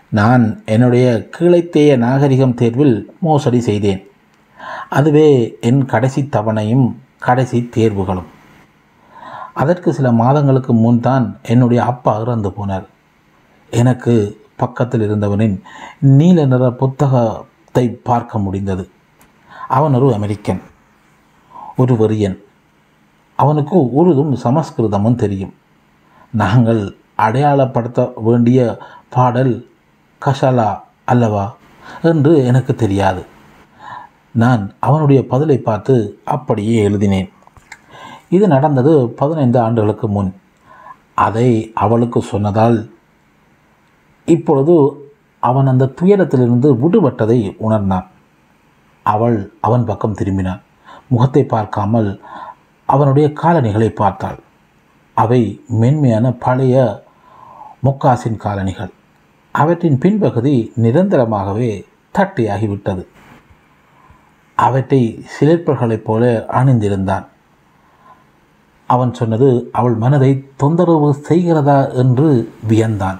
நான் 0.10 0.64
என்னுடைய 0.66 1.30
கீழைத்தேய 1.39 1.97
நாகரிகம் 1.97 2.53
தேர்வில் 2.53 3.14
மோசடி 3.20 3.60
செய்தேன். 3.60 4.07
அதுவே 4.89 5.57
என் 5.62 5.86
கடைசி 5.86 6.30
தவணையும் 6.32 6.95
கடைசி 7.20 7.70
தேர்வுகளும். 7.76 8.26
அதற்கு 9.53 9.93
சில 9.93 10.12
மாதங்களுக்கு 10.12 10.74
முன் 10.74 10.99
தான் 10.99 11.39
என்னுடைய 11.43 11.84
அப்பா 11.84 12.20
இறந்து 12.20 12.49
போனார். 12.49 12.86
எனக்கு 13.70 14.41
பக்கத்தில் 14.55 15.01
இருந்தவனின் 15.01 15.62
நீல 15.99 16.45
நிற 16.45 16.72
புத்தகத்தை 16.72 17.89
பார்க்க 17.89 18.39
முடிந்தது. 18.39 18.89
அவன் 19.68 19.93
ஒரு 19.93 20.14
அமெரிக்கன் 20.14 20.62
ஒரு 21.78 21.93
வெறியன். 21.93 22.38
அவனுக்கு 23.36 23.91
உருதும் 23.91 24.36
சமஸ்கிருதமும் 24.36 25.16
தெரியும். 25.16 25.53
நாங்கள் 26.32 26.97
அடையாளப்படுத்த 27.18 28.12
வேண்டிய 28.16 28.78
பாடல் 29.10 29.68
கஷாலா 30.26 30.70
அல்லவா 31.05 31.55
என்று 32.01 32.45
எனக்கு 32.45 32.76
தெரியாது. 32.76 33.22
நான் 34.32 34.63
அவனுடைய 34.80 35.20
பதிலை 35.28 35.57
பார்த்து 35.57 36.22
அப்படியே 36.24 36.84
எழுதினேன். 36.84 37.30
இது 38.30 38.47
நடந்தது 38.47 38.93
பதினைந்து 39.09 39.59
ஆண்டுகளுக்கு 39.59 40.07
முன். 40.07 40.32
அதை 41.15 41.72
அவளுக்கு 41.74 42.20
சொன்னதால் 42.22 42.78
இப்பொழுது 44.28 44.76
அவன் 45.39 45.67
அந்த 45.67 45.91
துயரத்திலிருந்து 46.01 46.70
விடுபட்டதை 46.84 47.55
உணர்ந்தான். 47.57 48.07
அவள் 49.05 49.53
அவன் 49.61 49.86
பக்கம் 49.86 50.17
திரும்பினான் 50.20 50.61
முகத்தை 51.07 51.43
பார்க்காமல் 51.43 52.09
அவனுடைய 52.86 53.28
காலணிகளை 53.34 53.89
பார்த்தாள். 53.89 54.39
அவை 55.13 55.41
மென்மையான 55.82 56.32
பழைய 56.45 57.05
முக்காசின் 57.84 58.41
காலணிகள். 58.45 58.93
அவற்றின் 59.60 59.97
பின்பகுதி 59.97 60.72
நிரந்தரமாகவே 60.82 61.86
தட்டியாகிவிட்டது. 62.18 63.07
அவற்றை 64.55 65.26
சிலிர்ப்பர்களைப் 65.39 66.03
போல 66.03 66.45
அணிந்திருந்தான். 66.51 67.26
அவன் 68.86 69.14
சொன்னது 69.14 69.70
அவள் 69.72 69.93
மனதை 69.93 70.32
தொந்தரவு 70.55 71.16
செய்கிறதா? 71.30 71.93
என்று 71.93 72.53
வியந்தான். 72.70 73.20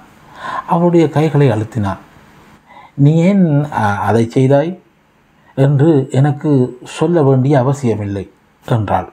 அவளுடைய 0.66 1.08
கைகளை 1.08 1.48
அழுத்தினான். 1.50 1.98
நீ 2.94 3.14
ஏன் 3.14 3.64
அதை 3.80 4.28
செய்தாய்? 4.28 4.80
என்று 5.54 6.08
எனக்கு 6.10 6.78
சொல்ல 6.84 7.22
வேண்டிய 7.22 7.58
அவசியமில்லை 7.58 8.30
என்றாள். 8.68 9.12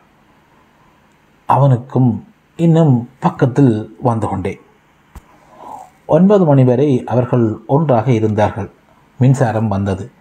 அவனுக்கும் 1.45 2.27
இன்னும் 2.55 3.09
பக்கத்தில் 3.19 3.95
வந்து 4.01 4.27
கொண்டேன். 4.27 4.59
ஒன்பது 6.07 6.45
மணி 6.45 6.63
வரை 6.63 7.03
அவர்கள் 7.03 7.57
ஒன்றாக 7.67 8.11
இருந்தார்கள். 8.11 8.69
மின்சாரம் 9.17 9.67
வந்தது. 9.67 10.11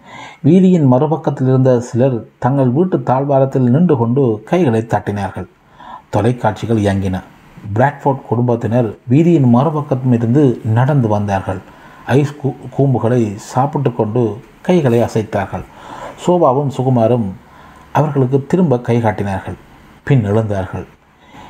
வீதியின் 0.45 0.87
மறுபக்கத்தில் 0.91 1.49
இருந்த 1.49 1.80
சிலர் 1.80 2.24
தங்கள் 2.39 2.70
வீட்டு 2.70 3.03
தாழ்வாரத்தில் 3.03 3.70
நின்று 3.70 3.97
கொண்டு 3.97 4.43
கைகளை 4.45 4.80
தட்டினார்கள். 4.80 5.47
தொலைக்காட்சிகள் 6.11 6.82
இயங்கின. 6.82 7.22
பிராட்ஃபோர்ட் 7.74 8.26
குடும்பத்தினர் 8.28 8.97
வீதியின் 9.11 9.49
மறுபக்கத்தில் 9.55 10.12
இருந்து 10.12 10.61
நடந்து 10.64 11.09
வந்தார்கள். 11.09 11.59
ஐஸ் 12.07 12.37
கூ 12.37 12.53
கூம்புகளை 12.78 13.34
சாப்பிட்டு 13.37 13.93
கொண்டு 13.93 14.41
கைகளை 14.62 15.01
அசைத்தார்கள். 15.01 15.64
சோபாவும் 16.26 16.70
சுகுமாரும் 16.76 17.28
அவர்களுக்கு 17.93 18.47
திரும்ப 18.47 18.80
கை 18.80 19.01
காட்டினார்கள். 19.01 19.55
பின் 20.05 20.24
எழுந்தார்கள். 20.24 20.87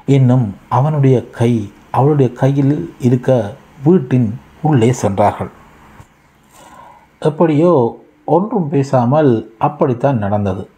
இன்னும் 0.07 0.55
அவனுடைய 0.69 1.31
கை 1.31 1.73
அவளுடைய 1.91 2.33
கையில் 2.33 2.95
இருக்க 2.99 3.55
வீட்டின் 3.85 4.41
உள்ளே 4.63 4.93
சென்றார்கள். 4.93 5.49
எப்படியோ 7.19 7.99
ஒன்றும் 8.25 8.69
பேசாமல் 8.69 9.55
அப்படித்தான் 9.59 10.19
நடந்தது. 10.19 10.69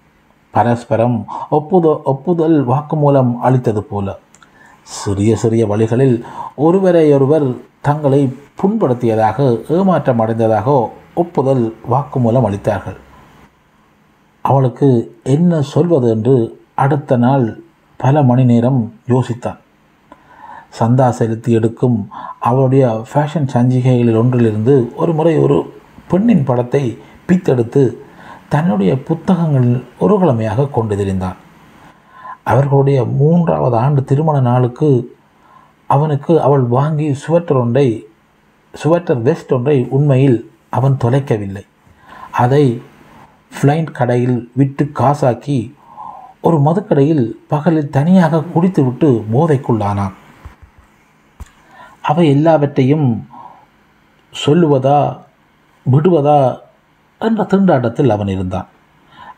பரஸ்பரம் 0.50 1.26
ஒப்புத 1.50 2.00
ஒப்புதல் 2.04 2.68
வாக்குமூலம் 2.68 3.38
அளித்தது 3.38 3.82
போல. 3.82 4.18
சிறிய 4.82 5.36
சிறிய 5.36 5.66
வழிகளில் 5.66 6.24
ஒருவரையொருவர் 6.56 7.56
தங்களை 7.80 8.36
புண்படுத்தியதாக 8.62 9.64
ஏமாற்றம் 9.68 10.18
அடைந்ததாக 10.18 10.90
ஒப்புதல் 11.14 11.76
வாக்குமூலம் 11.90 12.46
அளித்தார்கள். 12.48 12.96
அவளுக்கு 14.40 15.18
என்ன 15.22 15.62
சொல்வது 15.62 16.10
என்று 16.10 16.60
அடுத்த 16.74 17.16
நாள் 17.16 17.60
பல 17.96 18.22
மணி 18.22 18.44
நேரம் 18.44 18.94
யோசித்தான். 19.08 19.58
சந்தா 20.72 21.10
செலுத்தி 21.10 21.52
எடுக்கும் 21.52 21.98
அவளுடைய 22.40 22.84
ஃபேஷன் 23.10 23.48
சஞ்சிகைகளில் 23.54 24.18
ஒன்றிலிருந்து 24.20 24.74
ஒரு 24.96 25.12
முறை 25.12 25.38
ஒரு 25.38 25.56
பெண்ணின் 26.08 26.44
படத்தை 26.44 26.98
பித்தெடுத்து 27.28 27.82
தன்னுடைய 28.48 28.92
புத்தகங்களில் 29.08 29.80
ஒரு 29.98 30.14
கிழமையாக 30.18 30.70
கொண்டு 30.70 30.94
தெரிந்தான். 30.96 31.38
அவர்களுடைய 32.44 33.04
மூன்றாவது 33.04 33.76
ஆண்டு 33.76 34.04
திருமண 34.04 34.40
நாளுக்கு 34.40 35.16
அவனுக்கு 35.86 36.32
அவள் 36.40 36.64
வாங்கி 36.76 37.08
சுவெட்டர் 37.22 37.60
ஒன்றை 37.60 38.06
சுவெட்டர் 38.74 39.20
வெஸ்ட் 39.22 39.52
ஒன்றை 39.52 39.76
உண்மையில் 39.90 40.38
அவன் 40.76 40.96
தொலைக்கவில்லை. 41.04 41.64
அதை 42.44 42.64
ஃப்ளைண்ட் 43.56 43.90
கடையில் 43.90 44.38
விட்டு 44.54 44.84
காசாக்கி 45.00 45.58
ஒரு 46.40 46.56
மதுக்கடையில் 46.58 47.24
பகலில் 47.48 47.90
தனியாக 47.90 48.42
குடித்துவிட்டு 48.54 49.24
போதைக்குள்ளானான் 49.32 50.16
அவை 52.08 52.24
எல்லாவற்றையும் 52.34 53.08
சொல்லுவதா 54.32 54.98
விடுவதா 55.86 56.40
என்ற 57.26 57.42
திண்டாட்டத்தில் 57.52 58.14
அவன் 58.14 58.30
இருந்தான். 58.34 58.68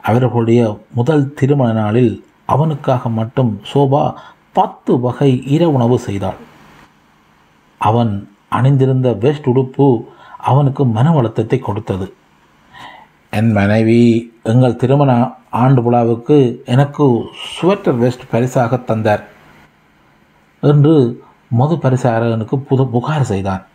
அவர்களுடைய 0.09 0.61
முதல் 0.99 1.25
திருமண 1.39 1.69
நாளில் 1.81 2.13
அவனுக்காக 2.55 3.09
மட்டும் 3.19 3.53
சோபா 3.71 4.03
பத்து 4.59 4.93
வகை 5.05 5.31
இரவுணவு 5.57 5.97
செய்தாள். 6.07 6.39
அவன் 7.81 8.13
அணிந்திருந்த 8.57 9.09
வெஸ்ட் 9.25 9.49
உடுப்பு 9.53 9.87
அவனுக்கு 10.51 10.83
மன 10.97 11.09
அழுத்தத்தை 11.19 11.59
கொடுத்தது. 11.59 12.07
என் 13.39 13.51
மனைவி 13.59 14.01
எங்கள் 14.53 14.81
திருமண 14.83 15.11
ஆண்டு 15.63 15.81
விழாவுக்கு 15.83 16.37
எனக்கு 16.75 17.05
ஸ்வெட்டர் 17.51 17.99
வெஸ்ட் 18.03 18.31
பரிசாக 18.33 18.79
தந்தார் 18.91 19.25
என்று 20.63 20.95
மது 21.51 21.75
பரிசாரகனுக்கு 21.75 22.57
புது 22.57 22.87
புகார் 22.87 23.25
செய்தான். 23.25 23.67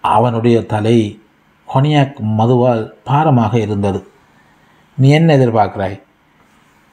அவனுடைய 0.00 0.66
தலை 0.66 1.22
கொனியாக் 1.74 2.14
மதுவால் 2.20 2.90
பாரமாக 3.04 3.54
இருந்தது. 3.54 4.10
நீ 4.96 5.10
என்ன 5.10 5.36
எதிர்பார்க்கிறாய்? 5.36 6.02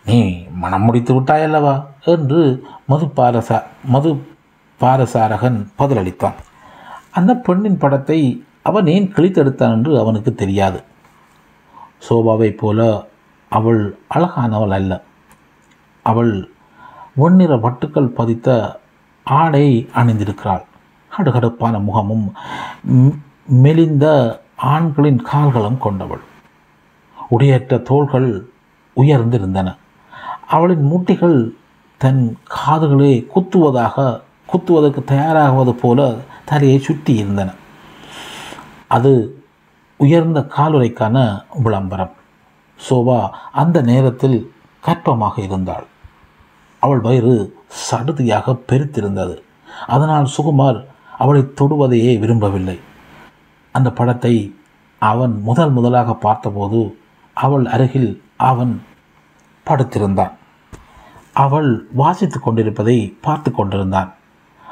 நீ 0.05 0.47
மனம் 0.51 0.84
முடித்து 0.84 1.22
விட்டாயல்லவா? 1.22 1.86
என்று 2.01 2.64
மது 2.88 3.05
பாரசா 3.05 3.64
மது 3.86 4.26
பாரசாரகன் 4.80 5.68
பதிலளித்தான். 5.78 6.34
அந்த 7.11 7.34
பெண்ணின் 7.34 7.78
படத்தை 7.78 8.43
அவன் 8.61 8.88
ஏன் 8.88 9.14
கிழித்தெடுத்தான் 9.14 9.72
என்று 9.72 9.99
அவனுக்கு 9.99 10.36
தெரியாது. 10.36 10.84
சோபாவைப் 12.09 12.57
போல 12.57 13.07
அவள் 13.49 13.97
அழகானவள் 14.16 14.70
அல்ல. 14.70 15.03
அவள் 16.01 16.51
வெண்ணிற 17.14 17.57
வட்டுக்கள் 17.57 18.07
பதித்த 18.07 18.82
ஆடை 19.24 19.65
அணிந்திருக்கிறாள். 19.95 20.63
கடுகடுப்பான 21.11 21.76
முகமும் 21.84 22.26
மெலிந்த 23.63 24.05
ஆண்களின் 24.55 25.21
கால்களும் 25.32 25.78
கொண்டவள். 25.78 26.24
உடையற்ற 27.17 27.78
தோள்கள் 27.89 28.30
உயர்ந்திருந்தன. 28.97 29.69
அவளின் 30.47 30.86
முட்டிகள் 30.91 31.38
தன் 32.01 32.21
காதுகளே 32.57 33.13
குத்துவதாக 33.34 33.97
குத்துவதற்கு 34.51 35.01
தயாராகுவது 35.11 35.74
போல 35.84 35.99
தலையை 36.45 36.80
சுற்றி 36.80 37.13
இருந்தன 37.15 37.49
அது 38.88 39.13
உயர்ந்த 39.99 40.39
காலுறைக்கான 40.57 41.17
விளம்பரம். 41.63 42.13
சோபா 42.80 43.19
அந்த 43.51 43.78
நேரத்தில் 43.82 44.38
கற்பமாக 44.84 45.36
இருந்தாள். 45.39 45.86
அவள் 46.82 46.99
வயிறு 46.99 47.36
சடுதியாக 47.89 48.55
பெருத்திருந்தது. 48.69 49.36
அதனால் 49.88 50.28
சுகுமார் 50.36 50.80
அவளை 51.17 51.41
தொடுவதையே 51.61 52.13
விரும்பவில்லை. 52.19 52.78
அந்த 53.71 53.89
படத்தை 53.91 54.36
அவன் 55.01 55.34
முதல் 55.41 55.71
முதலாக 55.71 56.13
பார்த்தபோது 56.15 56.82
அவள் 57.38 57.65
அருகில் 57.65 58.11
அவன் 58.49 58.74
படுத்திருந்தான். 59.67 60.34
அவள் 61.43 61.69
வாசித்து 61.93 62.39
கொண்டிருப்பதை 62.39 62.97
பார்த்து 63.21 63.51
கொண்டிருந்தான். 63.51 64.09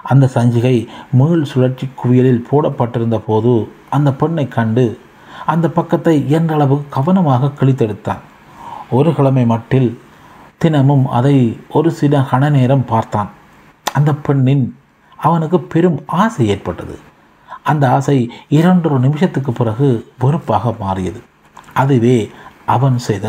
அந்த 0.03 0.25
சஞ்சிகை 0.35 0.75
மீள் 1.11 1.43
சுழற்சி 1.43 1.85
குவியலில் 2.01 2.45
போடப்பட்டிருந்த 2.49 3.17
போது 3.19 3.53
அந்த 3.89 4.09
பெண்ணை 4.13 4.45
கண்டு 4.47 4.85
அந்த 5.45 5.65
பக்கத்தை 5.69 6.15
என்றளவு 6.37 6.77
கவனமாக 6.89 7.51
கிழித்தெடுத்தான். 7.59 8.21
ஒரு 8.89 9.09
கிழமை 9.13 9.45
மட்டில் 9.45 9.89
தினமும் 10.61 11.05
அதை 11.17 11.37
ஒரு 11.77 11.89
சில 11.99 12.19
கண 12.31 12.49
நேரம் 12.55 12.89
பார்த்தான். 12.91 13.29
அந்த 13.97 14.11
பெண்ணின் 14.25 14.65
அவனுக்கு 15.19 15.57
பெரும் 15.73 15.99
ஆசை 16.21 16.43
ஏற்பட்டது. 16.53 16.95
அந்த 17.71 17.83
ஆசை 17.95 18.17
இரண்டொரு 18.57 18.97
நிமிஷத்துக்கு 19.05 19.51
பிறகு 19.51 19.87
வெறுப்பாக 20.23 20.73
மாறியது. 20.79 21.21
அதுவே 21.81 22.17
அவன் 22.75 22.97
செய்த 23.07 23.27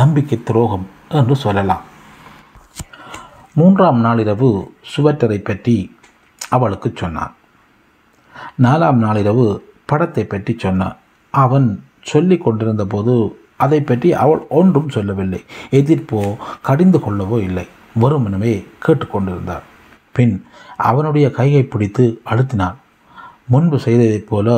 நம்பிக்கை 0.00 0.38
துரோகம் 0.42 0.86
என்று 1.18 1.36
சொல்லலாம். 1.44 1.84
மூன்றாம் 3.54 4.00
நாளிரவு 4.04 4.48
சுவற்றரை 4.92 5.38
பற்றி 5.44 5.76
அவளுக்கு 6.48 6.88
சொன்னான். 6.94 7.34
நாலாம் 8.64 8.98
நாளிரவு 9.06 9.46
படத்தை 9.90 10.24
பற்றி 10.24 10.52
சொன்னான் 10.64 10.96
அவன் 11.34 11.68
சொல்லி 12.12 12.36
கொண்டிருந்த 12.38 12.84
போது 12.94 13.14
அதை 13.64 13.80
பற்றி 13.80 14.08
அவள் 14.22 14.42
ஒன்றும் 14.58 14.92
சொல்லவில்லை. 14.96 15.40
எதிர்ப்போ 15.78 16.20
கடிந்து 16.62 16.98
கொள்ளவோ 16.98 17.38
இல்லை. 17.48 17.66
வெறுமனவே 18.00 18.54
கேட்டுக்கொண்டிருந்தார் 18.84 19.64
பின் 20.16 20.34
அவனுடைய 20.88 21.26
கையை 21.38 21.62
பிடித்து 21.64 22.04
அழுத்தினாள். 22.30 22.76
முன்பு 23.52 23.76
செய்ததைப் 23.84 24.28
போல 24.30 24.48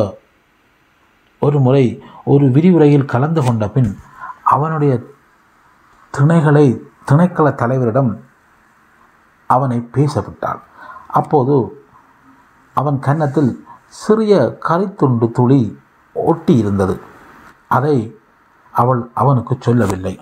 ஒரு 1.42 1.59
முறை 1.66 1.84
ஒரு 2.24 2.46
விரிவுரையில் 2.51 3.11
கலந்து 3.12 3.40
கொண்ட 3.44 3.64
பின் 3.68 3.90
அவனுடைய 4.55 4.92
திணைகளை 6.14 6.66
திணைக்கள 7.09 7.46
தலைவரிடம் 7.61 8.11
அவனை 9.51 9.78
பேசவிட்டாள். 9.94 10.61
அப்போது 11.18 11.55
அவன் 12.76 12.98
கன்னத்தில் 13.07 13.53
சிறிய 14.01 14.34
கரித்துண்டு 14.68 15.26
துளி 15.30 15.62
ஒட்டி 16.12 16.55
இருந்தது 16.57 16.94
அதை 17.76 17.96
அவள் 18.82 19.02
அவனுக்கு 19.22 19.54
சொல்லவில்லை. 19.66 20.14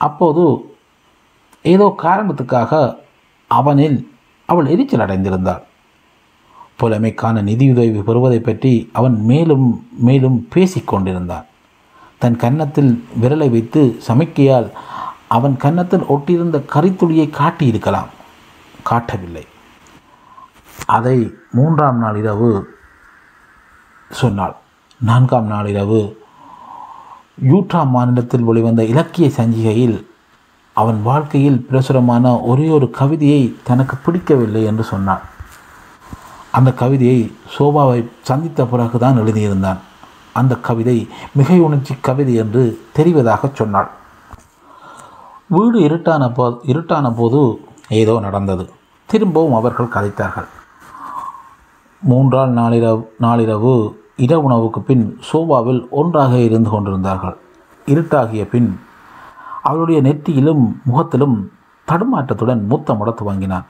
அப்போது 0.00 0.44
ஏதோ 1.64 1.86
காரணத்துக்காக 2.02 2.72
அவனில் 3.50 3.98
அவள் 4.48 4.70
எரிச்சல் 4.72 5.04
அடைந்திருந்தாள். 5.04 5.64
புலமைக்கான 6.80 7.42
நிதியுதவி 7.42 8.00
பெறுவதை 8.08 8.40
பற்றி 8.40 8.72
அவன் 8.98 9.16
மேலும் 9.30 9.66
மேலும் 10.06 10.38
பேசிக் 10.54 10.90
கொண்டிருந்தான். 10.90 11.46
தன் 12.22 12.36
கன்னத்தில் 12.42 12.92
விரலை 13.22 13.48
வைத்து 13.54 13.82
சமிக்கையால் 14.06 14.68
அவன் 15.36 15.56
கன்னத்தில் 15.64 16.08
ஒட்டியிருந்த 16.14 16.58
கரித்துளியை 16.74 17.26
காட்டியிருக்கலாம். 17.38 18.10
காட்டவில்லை. 18.82 19.44
அதை 20.96 21.16
மூன்றாம் 21.56 21.98
நாள் 22.02 22.18
இரவு 22.20 22.50
சொன்னாள். 24.10 24.54
நான்காம் 25.00 25.48
நாள் 25.52 25.68
இரவு 25.72 26.00
யூட்ரா 27.44 27.88
மாநிலத்தில் 27.88 28.42
வெளிவந்த 28.42 28.84
இலக்கிய 28.84 29.28
சஞ்சிகையில் 29.36 30.06
அவன் 30.72 31.02
வாழ்க்கையில் 31.02 31.60
பிரசுரமான 31.60 32.40
ஒரே 32.40 32.68
ஒரு 32.68 32.90
கவிதையை 32.90 33.56
தனக்கு 33.64 33.96
பிடிக்கவில்லை 33.96 34.64
என்று 34.64 34.84
சொன்னான். 34.84 35.20
அந்த 36.50 36.72
கவிதையை 36.72 37.32
சோபாவை 37.58 38.04
சந்தித்த 38.22 38.64
பிறகுதான் 38.64 39.20
எழுதியிருந்தான். 39.20 39.76
அந்த 40.32 40.56
கவிதை 40.56 41.08
மிகை 41.34 41.60
உணர்ச்சி 41.60 41.94
கவிதை 42.00 42.34
என்று 42.34 42.82
தெரிவதாக 42.92 43.50
சொன்னாள். 43.52 43.90
வீடு 45.46 45.80
இருட்டான 45.80 46.32
போ 46.32 46.60
இருட்டான 46.66 47.14
போது 47.16 47.60
ஏதோ 47.88 48.20
நடந்தது. 48.20 48.70
திரும்பவும் 49.06 49.54
அவர்கள் 49.54 49.94
கதைத்தார்கள். 49.94 50.48
மூன்றாள் 52.08 52.48
நாளிரவு 52.48 53.02
நாளிரவு 53.20 54.04
இட 54.16 54.40
உணவுக்கு 54.40 54.80
பின் 54.80 55.18
சோபாவில் 55.20 55.88
ஒன்றாக 55.90 56.38
இருந்து 56.38 56.70
கொண்டிருந்தார்கள். 56.70 57.36
இருட்டாகிய 57.86 58.44
பின் 58.44 58.80
அவளுடைய 59.62 60.02
நெற்றியிலும் 60.02 60.64
முகத்திலும் 60.84 61.52
தடுமாற்றத்துடன் 61.88 62.62
முத்தமுட 62.70 63.10
துவங்கினான் 63.14 63.66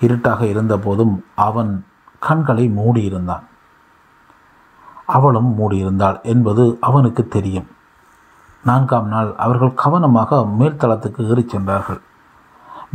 இருட்டாக 0.00 0.46
இருந்தபோதும் 0.46 1.14
அவன் 1.34 1.84
கண்களை 2.18 2.72
மூடியிருந்தான். 2.76 3.44
அவளும் 5.06 5.50
மூடியிருந்தாள் 5.58 6.22
என்பது 6.22 6.78
அவனுக்கு 6.80 7.28
தெரியும். 7.28 7.68
நான்காம் 8.64 9.06
நாள் 9.06 9.34
அவர்கள் 9.36 9.74
கவனமாக 9.74 10.46
மேல்தளத்துக்கு 10.58 11.28
ஏறிச் 11.28 11.48
சென்றார்கள். 11.48 12.00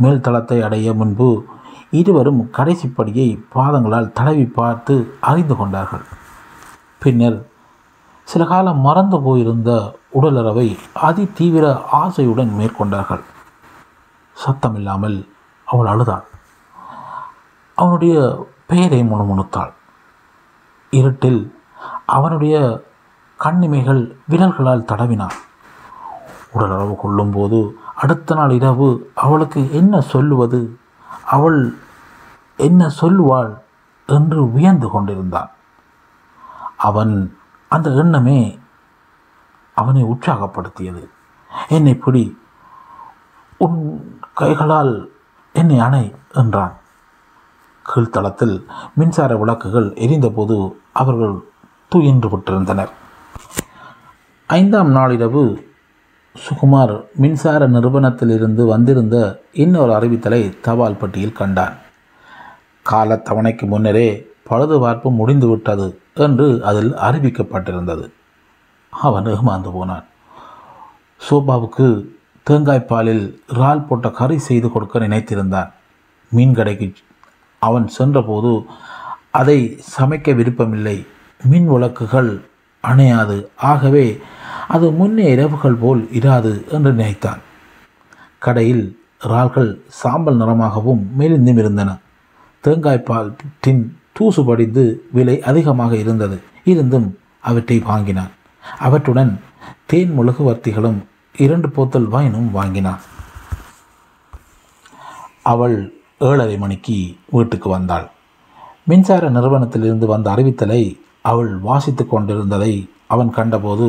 மேல்தளத்தை 0.02 0.60
அடைய 0.62 0.92
முன்பு 0.92 1.44
இருவரும் 1.90 2.50
கடைசிப்படியை 2.52 3.28
பாதங்களால் 3.54 4.12
தடவி 4.12 4.46
பார்த்து 4.46 4.94
அறிந்து 5.20 5.56
கொண்டார்கள். 5.56 6.04
பின்னர் 7.04 7.38
சில 8.28 8.42
காலம் 8.44 8.80
மறந்து 8.80 9.16
போயிருந்த 9.20 9.70
உடலுறவை 10.18 10.66
அதி 11.06 11.24
தீவிர 11.38 11.64
ஆசையுடன் 11.92 12.52
மேற்கொண்டார்கள். 12.58 13.22
சத்தமில்லாமல் 14.36 15.18
அவள் 15.68 15.86
அழுதாள். 15.86 16.24
அவனுடைய 17.78 18.14
பெயரை 18.66 19.00
முணுமுணுத்தாள். 19.02 19.72
இருட்டில் 20.92 21.40
அவனுடைய 22.16 22.56
கண்ணிமைகள் 23.40 24.02
விரல்களால் 24.30 24.88
தடவினாள் 24.90 25.36
உடலுறவு 26.52 26.94
கொள்ளும்போது 26.96 27.58
அடுத்த 27.94 28.34
நாள் 28.34 28.50
இரவு 28.50 28.88
அவளுக்கு 29.14 29.60
என்ன 29.72 30.00
சொல்லுவது 30.12 30.60
அவள் 31.24 31.60
என்ன 32.58 32.90
சொல்லுவாள் 33.00 33.52
என்று 34.08 34.40
வியந்து 34.50 34.88
கொண்டிருந்தான். 34.88 35.50
அவன் 36.88 37.12
அந்த 37.68 37.88
எண்ணமே 37.90 38.38
அவனை 39.76 40.02
உற்சாகப்படுத்தியது. 40.04 41.02
என்னை 41.68 41.94
பிடி 41.94 42.24
உன் 43.56 43.78
கைகளால் 44.34 44.92
என்னை 45.52 45.78
அணை 45.78 46.04
என்றான். 46.34 46.74
கீழ்த்தளத்தில் 47.86 48.56
மின்சார 48.94 49.36
விளக்குகள் 49.36 49.88
எரிந்தபோது 50.04 50.56
அவர்கள் 50.92 51.36
துயின்று 51.94 52.28
விட்டிருந்தனர். 52.32 52.92
ஐந்தாம் 54.46 54.90
நாளிரவு 54.96 55.44
சுகுமார் 56.36 56.94
மின்சார 57.14 57.66
நிறுவனத்திலிருந்து 57.66 58.62
வந்திருந்த 58.66 59.16
இன்னொரு 59.52 59.92
அறிவித்தலை 59.92 60.42
தபால் 60.60 60.96
பெட்டியில் 60.96 61.38
கண்டான். 61.40 61.76
காலத்தவணைக்கு 62.90 63.66
முன்னரே 63.66 64.08
பழுதுபார்ப்பு 64.50 65.10
முடிந்துவிட்டது. 65.20 65.88
என்று 66.14 66.64
அதில் 66.64 66.92
அறிவிக்கப்பட்டிருந்தது. 66.94 68.10
அவன் 68.90 69.26
ஏமாந்து 69.26 69.72
போனான். 69.72 70.04
சோபாவுக்கு 71.30 72.06
தேங்காய் 72.42 72.84
பாலில் 72.84 73.42
இறால் 73.48 73.86
போட்ட 73.86 74.10
கறி 74.10 74.38
செய்து 74.38 74.70
கொடுக்க 74.70 74.98
நினைத்திருந்தான். 74.98 75.70
மீன் 76.30 76.54
கடைக்கு 76.54 76.92
அவன் 77.58 77.88
சென்றபோது 77.88 78.66
அதை 79.30 79.78
சமைக்க 79.98 80.34
விருப்பமில்லை. 80.34 81.06
மின் 81.44 81.66
விளக்குகள் 81.66 82.40
அணையாது. 82.82 83.46
ஆகவே 83.56 84.20
அது 84.68 84.90
முன்னே 84.90 85.30
இரவுகள் 85.30 85.74
போல் 85.74 86.08
இராது 86.12 86.68
என்று 86.68 86.92
நினைத்தான். 86.92 87.38
கடையில் 88.38 89.00
இறால்கள் 89.20 89.80
சாம்பல் 89.88 90.36
நிறமாகவும் 90.36 91.02
மெலிந்தும் 91.18 91.58
இருந்தன 91.58 91.96
தேங்காய்பால் 92.64 93.34
டின் 93.60 93.98
தூசு 94.18 94.44
படிந்து 94.44 94.84
விலை 95.12 95.42
அதிகமாக 95.42 95.96
இருந்தது. 95.96 96.36
இருந்தும் 96.64 97.18
அவற்றை 97.40 97.78
வாங்கினான். 97.78 98.32
அவற்றுடன் 98.78 99.40
தேன் 99.86 100.12
முழுகுவர்த்திகளும் 100.18 100.98
இரண்டு 101.36 101.68
போத்தல் 101.68 102.08
வைனும் 102.08 102.50
வாங்கினான். 102.50 103.00
அவள் 105.42 105.76
ஏழரை 106.18 106.56
மணிக்கு 106.58 107.16
வீட்டுக்கு 107.30 107.68
வந்தாள். 107.68 108.06
மின்சார 108.84 109.28
நிறுவனத்திலிருந்து 109.28 110.06
வந்த 110.06 110.30
அறிவித்தலை 110.30 110.82
அவள் 111.22 111.52
வாசித்து 111.56 112.06
கொண்டிருந்ததை 112.06 112.90
அவன் 113.06 113.30
கண்டபோது 113.30 113.88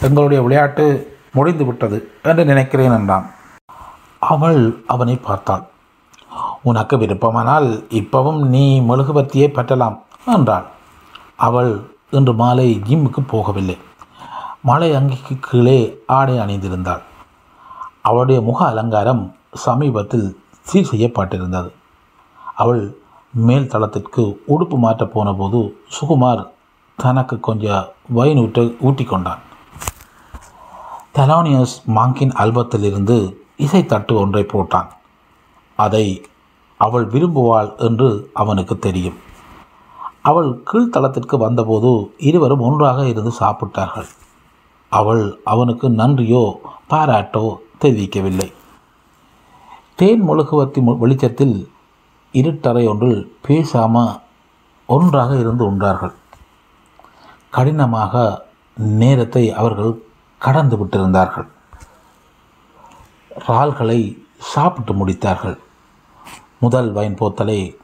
எங்களுடைய 0.00 0.42
விளையாட்டு 0.42 0.84
முடிந்து 1.32 1.64
விட்டது 1.64 1.98
என்று 2.22 2.44
நினைக்கிறேன் 2.44 2.92
என்றான். 2.92 3.26
அவள் 4.18 4.60
அவனை 4.86 5.16
பார்த்தாள். 5.16 5.64
உனக்கு 6.70 6.94
விருப்பமானால் 7.00 7.68
இப்பவும் 8.00 8.40
நீ 8.54 8.64
மெழுகுவர்த்தியை 8.88 9.48
பற்றலாம் 9.56 9.96
என்றாள். 10.34 10.66
அவள் 11.46 11.72
இன்று 12.16 12.32
மாலை 12.40 12.68
ஜிம்முக்கு 12.88 13.22
போகவில்லை. 13.32 13.76
மாலை 14.68 14.88
அங்கிக்கு 14.98 15.34
கீழே 15.46 15.78
ஆடை 16.18 16.36
அணிந்திருந்தாள். 16.44 17.02
அவளுடைய 18.08 18.38
முக 18.48 18.58
அலங்காரம் 18.72 19.22
சமீபத்தில் 19.64 20.28
சீர் 20.68 20.90
செய்யப்பட்டிருந்தது. 20.92 21.70
அவள் 22.62 22.82
மேல் 23.48 23.70
தளத்திற்கு 23.72 24.22
உடுப்பு 24.54 24.76
மாற்றப் 24.84 25.12
போனபோது 25.14 25.60
சுகுமார் 25.96 26.42
தனக்கு 26.98 27.36
கொஞ்சம் 27.48 27.88
வைன் 28.18 28.40
ஊட்ட 28.44 28.60
ஊட்டிக்கொண்டான் 28.88 29.42
தெலானியஸ் 31.16 31.74
மாங்கின் 31.96 32.32
ஆல்பத்திலிருந்து 32.42 33.18
தட்டு 33.92 34.12
ஒன்றை 34.22 34.42
போட்டான். 34.52 34.88
அதை 35.78 36.06
அவள் 36.76 37.06
விரும்புவாள் 37.06 37.76
என்று 37.76 38.30
அவனுக்கு 38.32 38.78
தெரியும். 38.78 39.18
அவள் 40.22 40.62
கீழ்த்தளத்திற்கு 40.72 41.36
வந்தபோது 41.38 41.90
இருவரும் 42.16 42.60
ஒன்றாக 42.60 43.06
இருந்து 43.08 43.32
சாப்பிட்டார்கள். 43.40 44.08
அவள் 44.88 45.40
அவனுக்கு 45.44 45.88
நன்றியோ 45.88 46.44
பாராட்டோ 46.90 47.44
தெரிவிக்கவில்லை. 47.80 48.52
தேன் 49.94 50.22
முழுகுவத்தி 50.28 50.80
வெளிச்சத்தில் 50.98 51.56
இருட்டறை 52.34 52.88
ஒன்றில் 52.88 53.36
பேசாம 53.48 54.20
ஒன்றாக 54.86 55.36
இருந்து 55.36 55.64
உண்டார்கள். 55.66 56.14
கடினமாக 57.50 58.44
நேரத்தை 58.74 59.44
அவர்கள் 59.52 60.02
கடந்து 60.38 60.76
விட்டிருந்தார்கள். 60.76 61.48
இறால்களை 63.38 64.00
சாப்பிட்டு 64.38 64.92
முடித்தார்கள். 64.92 65.58
முதல் 66.58 66.92
வைன் 66.92 67.14
போத்தலை 67.14 67.76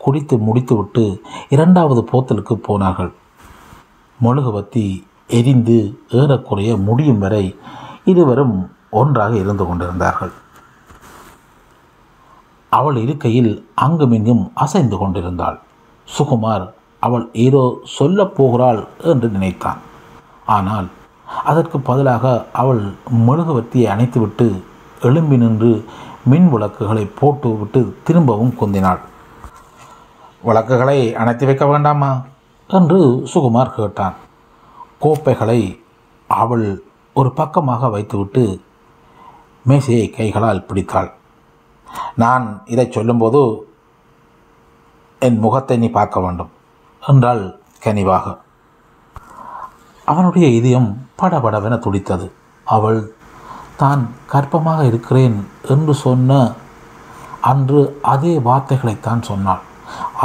குடித்து 0.00 0.38
முடித்துவிட்டு 0.38 1.04
இரண்டாவது 1.48 2.04
போத்தலுக்கு 2.12 2.54
போனார்கள். 2.54 3.12
மெழுகுவத்தி 4.20 5.04
எரிந்து 5.26 5.76
ஏறக்குறைய 6.08 6.76
முடியும் 6.76 7.18
வரை 7.18 7.44
இருவரும் 8.04 8.56
ஒன்றாக 8.90 9.36
இருந்து 9.36 9.66
கொண்டிருந்தார்கள். 9.66 10.32
அவள் 12.68 12.96
இருக்கையில் 12.96 13.52
அங்குமிங்கும் 13.74 14.50
அசைந்து 14.54 14.96
கொண்டிருந்தாள். 14.98 15.58
சுகுமார் 16.08 16.66
அவள் 16.98 17.30
ஏதோ 17.32 17.62
சொல்லப் 17.84 18.36
போகிறாள் 18.36 18.86
என்று 19.02 19.28
நினைத்தான். 19.28 19.80
ஆனால் 20.46 20.88
அதற்கு 21.44 21.80
பதிலாக 21.80 22.46
அவள் 22.52 22.82
மெழுகுவர்த்தியை 23.26 23.86
அணைத்துவிட்டு 23.92 24.46
எழும்பி 25.00 25.36
நின்று 25.36 25.84
மின் 26.24 26.50
விளக்குகளை 26.50 27.06
போட்டுவிட்டு 27.06 27.96
திரும்பவும் 28.04 28.54
குந்தினாள். 28.60 28.98
விளக்குகளை 30.42 31.14
அணைத்து 31.14 31.46
வைக்க 31.46 31.66
வேண்டாமா? 31.66 32.22
என்று 32.68 32.98
சுகுமார் 33.34 33.74
கேட்டான். 33.74 34.14
கோப்பைகளை 34.98 35.82
அவள் 36.26 36.84
ஒரு 37.14 37.32
பக்கமாக 37.32 37.88
வைத்துவிட்டு 37.88 38.60
மேசையை 39.62 40.10
கைகளால் 40.10 40.66
பிடித்தாள். 40.66 41.12
நான் 42.14 42.62
இதை 42.64 42.88
சொல்லும்போது 42.90 43.68
என் 45.18 45.38
முகத்தை 45.38 45.76
நீ 45.76 45.88
பார்க்க 45.88 46.20
வேண்டும் 46.20 46.50
என்றாள் 47.06 47.60
கனிவாக. 47.84 48.36
அவனுடைய 50.04 50.48
இதயம் 50.48 51.06
படபடவென 51.22 51.78
துடித்தது. 51.78 52.32
அவள் 52.64 53.16
தான் 53.82 54.02
கற்பமாக 54.32 54.80
இருக்கிறேன் 54.90 55.36
என்று 55.74 55.94
சொன்ன 56.04 56.40
அன்று 57.50 57.80
அதே 58.12 58.32
வார்த்தைகளைத்தான் 58.48 59.22
சொன்னாள். 59.30 59.62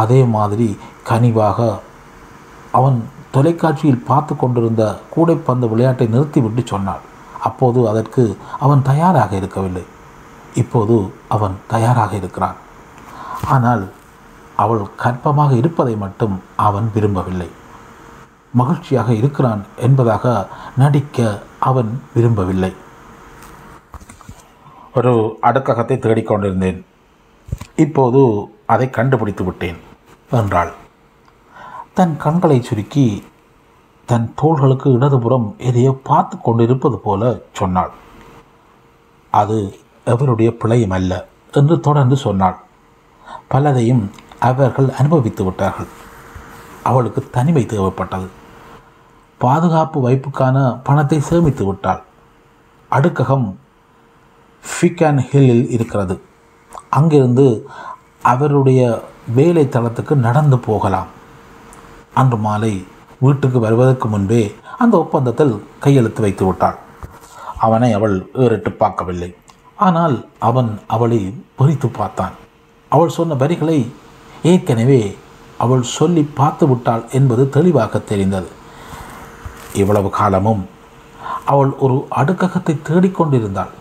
அதே 0.01 0.19
மாதிரி 0.35 0.67
கனிவாக 1.09 1.59
அவன் 2.77 2.97
தொலைக்காட்சியில் 3.35 4.05
பார்த்து 4.09 4.33
கொண்டிருந்த 4.35 4.83
கூடைப்பந்து 5.13 5.65
விளையாட்டை 5.71 6.07
நிறுத்திவிட்டு 6.13 6.63
சொன்னாள். 6.73 7.03
அப்போது 7.47 7.79
அதற்கு 7.91 8.23
அவன் 8.65 8.81
தயாராக 8.89 9.31
இருக்கவில்லை. 9.41 9.85
இப்போது 10.61 10.95
அவன் 11.35 11.55
தயாராக 11.73 12.11
இருக்கிறான். 12.21 12.57
ஆனால் 13.55 13.83
அவள் 14.63 14.83
கற்பமாக 15.03 15.51
இருப்பதை 15.61 15.95
மட்டும் 16.03 16.35
அவன் 16.67 16.87
விரும்பவில்லை. 16.95 17.49
மகிழ்ச்சியாக 18.59 19.09
இருக்கிறான் 19.19 19.61
என்பதாக 19.87 20.33
நடிக்க 20.83 21.27
அவன் 21.69 21.91
விரும்பவில்லை. 22.15 22.71
ஒரு 24.99 25.13
அடுக்ககத்தை 25.47 25.97
தேடிக்கொண்டிருந்தேன். 26.05 26.79
இப்போது 27.83 28.21
அதை 28.73 28.87
கண்டுபிடித்து 28.97 29.43
விட்டேன் 29.47 29.79
என்றாள். 30.39 30.71
தன் 31.97 32.15
கண்களை 32.23 32.57
சுருக்கி 32.67 33.07
தன் 34.09 34.27
தோள்களுக்கு 34.41 34.87
இடதுபுறம் 34.97 35.47
எதையோ 35.69 35.91
பார்த்து 36.09 36.35
கொண்டிருப்பது 36.45 36.97
போல 37.05 37.31
சொன்னாள். 37.59 37.91
அது 39.33 39.57
எவருடைய 40.13 40.49
பிழையும் 40.61 40.95
அல்ல 40.97 41.13
என்று 41.59 41.75
தொடர்ந்து 41.87 42.15
சொன்னாள். 42.25 42.57
பலதையும் 43.51 44.03
அவர்கள் 44.47 44.89
அனுபவித்து 44.99 45.43
விட்டார்கள். 45.47 45.89
அவளுக்கு 46.89 47.21
தனிமை 47.35 47.63
தேவைப்பட்டது. 47.65 48.27
பாதுகாப்பு 49.41 49.97
வைப்புக்கான 50.07 50.57
பணத்தை 50.87 51.19
சேமித்து 51.29 51.63
விட்டாள். 51.65 52.01
அடுக்ககம் 52.91 53.47
ஃபிகான் 54.63 55.19
ஹில்லில் 55.29 55.65
இருக்கிறது. 55.75 56.15
அங்கிருந்து 56.97 57.45
அவருடைய 58.31 58.81
வேலை 59.37 59.63
தளத்துக்கு 59.65 60.13
நடந்து 60.27 60.57
போகலாம். 60.67 61.09
அன்று 62.13 62.37
மாலை 62.37 62.73
வீட்டுக்கு 63.25 63.59
வருவதற்கு 63.59 64.07
முன்பே 64.07 64.43
அந்த 64.83 64.95
ஒப்பந்தத்தில் 65.03 65.53
கையெழுத்து 65.83 66.21
வைத்து 66.21 66.43
விட்டாள். 66.45 66.77
அவனை 67.57 67.89
அவள் 67.93 68.15
ஏறிட்டு 68.43 68.71
பார்க்கவில்லை. 68.71 69.29
ஆனால் 69.77 70.15
அவன் 70.49 70.69
அவளை 70.87 71.19
பொறித்து 71.57 71.87
பார்த்தான். 71.99 72.35
அவள் 72.91 73.15
சொன்ன 73.17 73.35
வரிகளை 73.43 73.79
ஏற்கனவே 74.51 75.01
அவள் 75.57 75.83
சொல்லி 75.97 76.23
பார்த்து 76.39 76.65
விட்டாள் 76.67 77.03
என்பது 77.11 77.43
தெளிவாக 77.49 77.99
தெரிந்தது. 78.11 78.49
இவ்வளவு 79.73 80.09
காலமும் 80.19 80.63
அவள் 81.45 81.71
ஒரு 81.85 81.97
அடுக்ககத்தை 82.21 82.75
தேடிக்கொண்டிருந்தாள். 82.89 83.73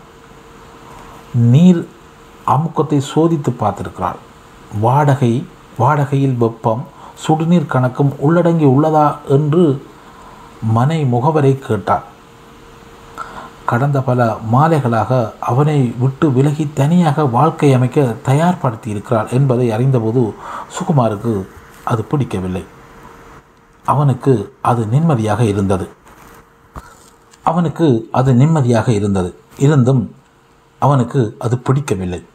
நீர் 1.33 1.87
அமுக்கத்தை 2.47 3.01
சோதித்து 3.15 3.51
பார்த்திருக்கிறாள். 3.59 4.19
வாடகை 4.79 5.45
வாடகையில் 5.79 6.37
வெப்பம் 6.37 6.85
சுடுநீர் 7.27 7.71
கணக்கும் 7.73 8.11
உள்ளடங்கி 8.21 8.65
உள்ளதா 8.65 9.15
என்று 9.27 9.83
மனை 10.61 11.05
முகவரை 11.05 11.59
கேட்டார் 11.59 12.03
கடந்த 13.65 14.01
பல 14.01 14.37
மாலைகளாக 14.53 15.33
அவனை 15.39 15.93
விட்டு 15.99 16.31
விலகி 16.31 16.69
தனியாக 16.73 17.25
வாழ்க்கை 17.25 17.73
அமைக்க 17.73 18.15
தயார்படுத்தி 18.25 18.87
இருக்கிறாள் 18.87 19.27
என்பதை 19.29 19.71
அறிந்தபோது 19.71 20.33
சுகுமாருக்கு 20.77 21.47
அது 21.83 22.03
பிடிக்கவில்லை. 22.03 22.65
அவனுக்கு 23.85 24.53
அது 24.61 24.85
நிம்மதியாக 24.85 25.43
இருந்தது. 25.43 25.89
அவனுக்கு 27.43 28.07
அது 28.11 28.33
நிம்மதியாக 28.33 28.91
இருந்தது. 28.91 29.35
இருந்தும் 29.57 30.15
அவனுக்கு 30.79 31.35
அது 31.39 31.57
பிடிக்கவில்லை. 31.57 32.25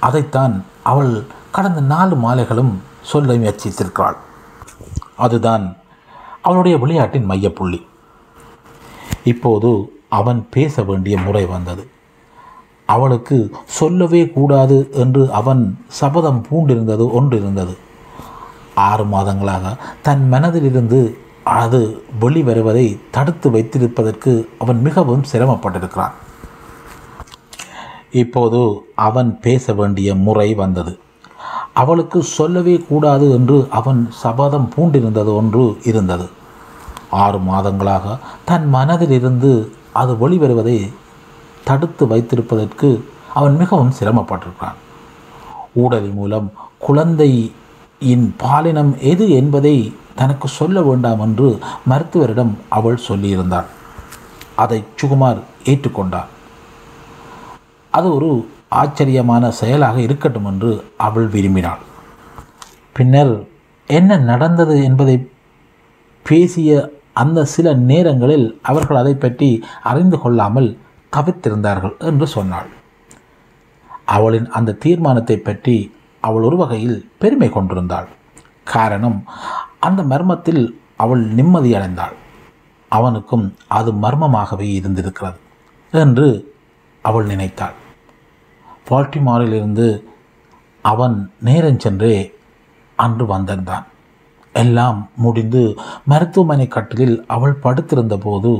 அதைத்தான் 0.00 0.64
அவள் 0.82 1.24
கடந்த 1.50 1.80
நாலு 1.80 2.16
மாலைகளும் 2.16 2.72
சொல்ல 3.02 3.34
முயற்சித்திருக்கிறாள். 3.34 4.16
அதுதான் 5.16 5.76
அவளுடைய 6.42 6.78
விளையாட்டின் 6.78 7.30
மையப்புள்ளி. 7.30 7.86
இப்போது 9.24 9.70
அவன் 10.08 10.46
பேச 10.50 10.82
வேண்டிய 10.82 11.18
முறை 11.18 11.46
வந்தது. 11.46 11.86
அவளுக்கு 12.86 13.36
சொல்லவே 13.64 14.30
கூடாது 14.30 14.88
என்று 14.92 15.32
அவன் 15.32 15.62
சபதம் 15.88 16.46
பூண்டிருந்தது 16.50 17.12
ஒன்று 17.12 17.36
இருந்தது 17.36 17.76
ஆறு 18.74 19.04
மாதங்களாக 19.04 19.76
தன் 20.02 20.28
மனதிலிருந்து 20.32 21.00
அது 21.44 22.02
வெளிவருவதை 22.20 22.98
தடுத்து 23.10 23.50
வைத்திருப்பதற்கு 23.50 24.48
அவன் 24.58 24.80
மிகவும் 24.80 25.24
சிரமப்பட்டிருக்கிறான். 25.32 26.16
இப்போது 28.12 28.82
அவன் 28.94 29.40
பேச 29.40 29.72
வேண்டிய 29.72 30.14
முறை 30.14 30.54
வந்தது. 30.54 30.98
அவளுக்கு 31.72 32.22
சொல்லவே 32.22 32.78
கூடாது 32.88 33.30
என்று 33.30 33.66
அவன் 33.70 34.10
சபதம் 34.10 34.72
பூண்டிருந்தது 34.76 35.34
ஒன்று 35.34 35.78
இருந்தது. 35.84 36.28
ஆறு 37.10 37.38
மாதங்களாக 37.38 38.18
தன் 38.44 38.74
மனதிலிருந்து 38.74 39.68
அது 39.92 40.12
வெளிவருவதை 40.12 40.92
தடுத்து 41.64 42.06
வைத்திருப்பதற்கு 42.06 43.00
அவன் 43.34 43.56
மிகவும் 43.56 43.92
சிரமப்பட்டிருக்கிறான். 44.00 44.78
ஊடல் 45.74 46.10
மூலம் 46.12 46.52
குழந்தையின் 46.78 48.34
பாலினம் 48.36 48.98
எது 48.98 49.30
என்பதை 49.30 49.94
தனக்கு 50.14 50.48
சொல்ல 50.48 50.82
வேண்டாம் 50.82 51.20
என்று 51.20 51.58
மருத்துவரிடம் 51.88 52.54
அவள் 52.68 53.00
சொல்லியிருந்தாள். 53.08 53.66
அதை 54.54 54.84
சுகுமார் 55.02 55.38
ஏற்றுக்கொண்டார். 55.64 56.26
அது 57.92 58.08
ஒரு 58.14 58.30
ஆச்சரியமான 58.80 59.50
செயலாக 59.50 59.96
இருக்கட்டும் 60.00 60.44
என்று 60.44 60.70
அவள் 60.96 61.28
விரும்பினாள். 61.28 61.82
பின்னர் 62.96 63.34
என்ன 63.90 64.18
நடந்தது 64.30 64.74
என்பதை 64.84 65.16
பேசிய 66.26 66.70
அந்த 67.12 67.44
சில 67.52 67.68
நேரங்களில் 67.90 68.48
அவர்கள் 68.62 69.00
அதை 69.02 69.14
பற்றி 69.14 69.48
அறிந்து 69.82 70.16
கொள்ளாமல் 70.18 70.68
தவிர்த்திருந்தார்கள் 71.12 71.94
என்று 72.08 72.26
சொன்னாள். 72.26 72.68
அவளின் 74.08 74.48
அந்த 74.50 74.76
தீர்மானத்தை 74.84 75.36
பற்றி 75.38 75.76
அவள் 76.22 76.42
ஒரு 76.42 76.56
வகையில் 76.56 76.98
பெருமை 77.18 77.48
கொண்டிருந்தாள். 77.48 78.08
காரணம் 78.74 79.18
அந்த 79.78 80.00
மர்மத்தில் 80.02 80.62
அவள் 80.96 81.22
நிம்மதியடைந்தாள். 81.34 82.16
அவனுக்கும் 82.92 83.46
அது 83.78 83.90
மர்மமாகவே 84.04 84.68
இருந்திருக்கிறது 84.78 85.38
என்று 85.92 86.28
அவள் 87.08 87.28
நினைத்தாள். 87.32 87.76
பால்டிமாரிலிருந்து 88.88 89.86
அவன் 90.84 91.16
நேரம் 91.46 91.82
சென்றே 91.84 92.16
அன்று 92.98 93.24
வந்திருந்தான். 93.32 93.86
எல்லாம் 94.54 95.00
முடிந்து 95.24 95.62
மருத்துவமனை 96.10 96.66
கட்டிலில் 96.68 97.16
அவள் 97.34 97.60
படுத்திருந்த 97.64 98.14
போது 98.24 98.52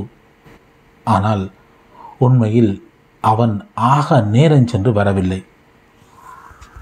ஆனால் 1.06 1.44
உண்மையில் 2.24 2.72
அவன் 3.24 3.54
ஆக 3.94 4.18
நேரம் 4.34 4.70
சென்று 4.72 4.90
வரவில்லை. 4.98 5.40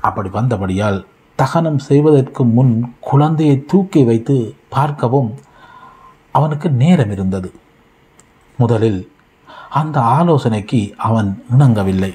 அப்படி 0.09 0.29
வந்தபடியால் 0.39 0.99
தகனம் 1.39 1.81
செய்வதற்கு 1.89 2.43
முன் 2.57 2.75
குழந்தையை 3.09 3.57
தூக்கி 3.71 4.03
வைத்து 4.11 4.37
பார்க்கவும் 4.75 5.31
அவனுக்கு 6.39 6.69
நேரம் 6.83 7.13
இருந்தது. 7.17 7.49
முதலில் 8.59 9.01
அந்த 9.79 10.01
ஆலோசனைக்கு 10.01 10.81
அவன் 10.97 11.31
இணங்கவில்லை. 11.53 12.13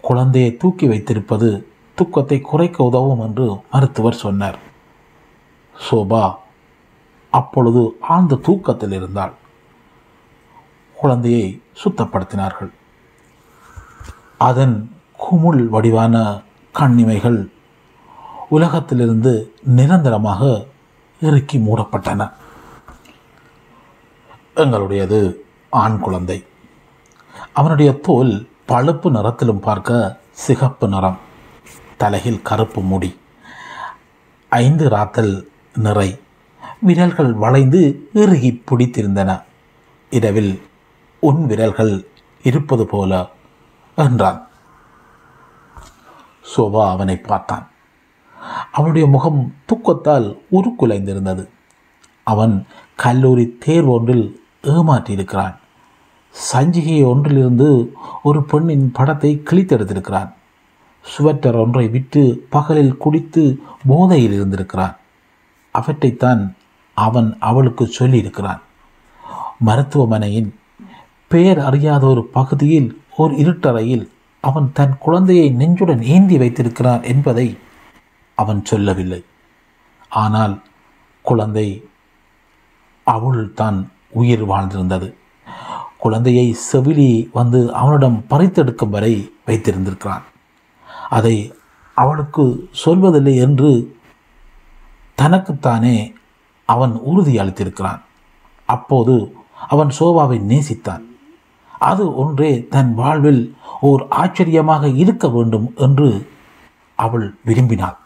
குழந்தையை 0.00 0.56
தூக்கி 0.56 0.86
வைத்திருப்பது 0.86 1.48
தூக்கத்தை 1.94 2.40
குறைக்க 2.40 2.84
உதவும் 2.84 3.20
என்று 3.20 3.46
மருத்துவர் 3.72 4.22
சொன்னார். 4.24 4.58
சோபா 5.76 6.24
அப்பொழுது 7.30 7.82
ஆழ்ந்த 8.00 8.40
தூக்கத்தில் 8.46 8.92
இருந்தாள். 8.92 9.34
குழந்தையை 10.96 11.62
சுத்தப்படுத்தினார்கள். 11.82 12.72
அதன் 14.38 14.76
குமுள் 15.24 15.62
வடிவான 15.68 16.16
கண்ணிமைகள் 16.74 17.40
உலகத்திலிருந்து 18.48 19.32
நிரந்தரமாக 19.78 20.42
இறுக்கி 21.20 21.58
மூடப்பட்டன. 21.58 22.30
எங்களுடையது 24.56 25.20
ஆண் 25.72 25.98
குழந்தை. 25.98 26.46
அவனுடைய 27.52 27.92
தோல் 27.92 28.48
பழுப்பு 28.66 29.10
நிறத்திலும் 29.10 29.58
பார்க்க 29.58 30.20
சிகப்பு 30.30 30.88
நிறம். 30.88 31.18
தலையில் 31.96 32.42
கருப்பு 32.42 32.80
முடி. 32.80 33.20
ஐந்து 34.48 34.88
ராத்தல் 34.88 35.48
நிறை. 35.74 36.20
விரல்கள் 36.80 37.32
வளைந்து 37.32 38.10
இறுகி 38.12 38.62
பிடித்திருந்தன. 38.64 39.42
இரவில் 40.10 40.62
உன் 41.20 41.46
விரல்கள் 41.46 42.06
இருப்பது 42.42 42.86
போல 42.86 43.26
என்றான். 43.96 44.48
சோபா 46.56 46.88
அவனை 46.88 47.16
பார்த்தான். 47.16 47.70
அவனுடைய 48.72 49.06
முகம் 49.06 49.54
தூக்கத்தால் 49.66 50.38
உருக்குலைந்திருந்தது. 50.52 51.48
அவன் 52.24 52.66
கல்லூரி 52.96 53.56
தேர்வு 53.58 53.90
ஒன்றில் 53.90 54.44
ஏமாற்றியிருக்கிறான். 54.62 55.60
சஞ்சிகை 56.34 56.96
ஒன்றிலிருந்து 57.04 57.68
ஒரு 58.22 58.40
பெண்ணின் 58.42 58.86
படத்தை 58.92 59.42
கிழித்தெடுத்திருக்கிறான். 59.50 60.30
சுவெட்டர் 61.04 61.58
ஒன்றை 61.60 61.88
விட்டு 61.88 62.22
பகலில் 62.48 62.96
குடித்து 62.96 63.42
போதையில் 63.88 64.32
இருந்திருக்கிறான். 64.32 64.96
அவற்றைத்தான் 65.74 66.42
அவன் 66.94 67.28
அவளுக்கு 67.38 67.84
சொல்லியிருக்கிறான். 67.98 68.60
மருத்துவமனையின் 69.58 70.50
பெயர் 71.28 71.58
அறியாத 71.58 72.06
ஒரு 72.06 72.22
பகுதியில் 72.24 72.88
ஓர் 73.16 73.32
இருட்டறையில் 73.32 74.04
அவன் 74.40 74.68
தன் 74.72 74.94
குழந்தையை 74.98 75.48
நெஞ்சுடன் 75.50 76.02
ஏந்தி 76.14 76.36
வைத்திருக்கிறான் 76.38 77.02
என்பதை 77.02 77.58
அவன் 78.34 78.60
சொல்லவில்லை. 78.64 79.24
ஆனால் 80.08 80.54
குழந்தை 81.22 81.66
அவள் 83.06 83.52
தான் 83.54 83.78
உயிர் 84.10 84.44
வாழ்ந்திருந்தது. 84.44 85.08
குழந்தையை 86.02 86.56
செவிலி 86.72 87.28
வந்து 87.32 87.74
அவனிடம் 87.74 88.24
பறித்தெடுக்கும் 88.30 88.88
வரை 88.88 89.32
வைத்திருந்திருக்கிறான். 89.46 90.22
அதை 91.10 91.54
அவளுக்கு 91.94 92.68
சொல்வதில்லை 92.84 93.34
என்று 93.36 93.96
தனக்குத்தானே 95.14 96.14
அவன் 96.64 96.92
உறுதி 96.92 97.36
அளித்திருக்கிறான். 97.36 98.00
அப்போது 98.66 99.34
அவன் 99.68 99.90
சோபாவை 99.98 100.38
நேசித்தான். 100.52 101.04
அது 101.78 102.14
ஒன்றே 102.14 102.66
தன் 102.66 102.94
வாழ்வில் 102.94 103.56
ஓர் 103.80 104.06
ஆச்சரியமாக 104.10 104.88
இருக்க 104.88 105.28
வேண்டும் 105.28 105.72
என்று 105.76 106.30
அவள் 106.94 107.34
விரும்பினாள். 107.46 107.98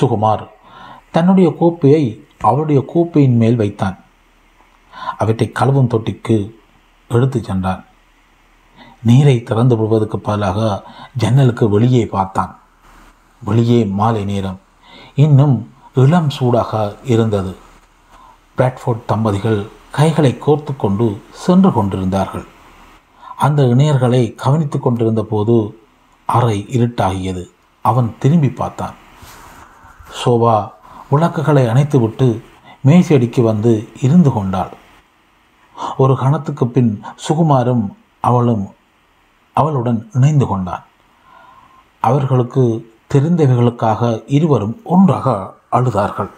சுகுமார் 0.00 0.48
தன்னுடைய 1.10 1.54
கோப்பையை 1.58 2.04
அவளுடைய 2.40 2.84
கோப்பையின் 2.94 3.36
மேல் 3.36 3.56
வைத்தான். 3.56 3.98
அவற்றை 5.18 5.52
கழுவும் 5.54 5.92
தொட்டிக்கு 5.92 6.55
எடுத்துச் 7.08 7.44
சென்றான். 7.44 7.84
நீரை 9.02 9.42
திறந்து 9.42 9.76
விடுவதற்கு 9.76 10.18
பதிலாக 10.18 10.82
ஜன்னலுக்கு 11.16 11.68
வெளியே 11.68 12.06
பார்த்தான். 12.06 12.58
வெளியே 13.38 13.84
மாலை 13.84 14.24
நேரம். 14.24 14.60
இன்னும் 15.14 15.72
இளம் 15.94 16.30
சூடாக 16.30 16.96
இருந்தது. 17.04 17.56
பிராட்ஃபோர்ட் 18.58 19.04
தம்பதிகள் 19.06 19.66
கைகளை 19.90 20.38
கோர்த்து 20.46 20.76
கொண்டு 20.76 21.22
சென்று 21.32 21.72
கொண்டிருந்தார்கள். 21.72 22.46
அந்த 23.36 23.62
இணையர்களை 23.62 24.34
கவனித்து 24.34 24.80
கொண்டிருந்த 24.80 25.22
போது 25.22 25.80
அறை 26.26 26.66
இருட்டாகியது. 26.68 27.44
அவன் 27.82 28.14
திரும்பி 28.18 28.50
பார்த்தான். 28.50 28.94
சோபா 30.24 30.70
விளக்குகளை 31.10 31.66
அணைத்துவிட்டு 31.66 32.40
மேசடிக்கு 32.86 33.42
வந்து 33.42 33.88
இருந்து 34.00 34.32
கொண்டாள். 34.32 34.72
ஒரு 35.96 36.16
கணத்துக்கு 36.16 36.66
பின் 36.66 37.02
சுகுமாரும் 37.28 37.94
அவளும் 38.20 38.74
அவளுடன் 39.52 40.10
இணைந்து 40.12 40.46
கொண்டான். 40.46 40.84
அவர்களுக்கு 42.00 42.94
தெரிந்தவைகளுக்காக 43.14 44.22
இருவரும் 44.26 44.80
ஒன்றாக 44.84 45.54
அழுதார்கள். 45.72 46.30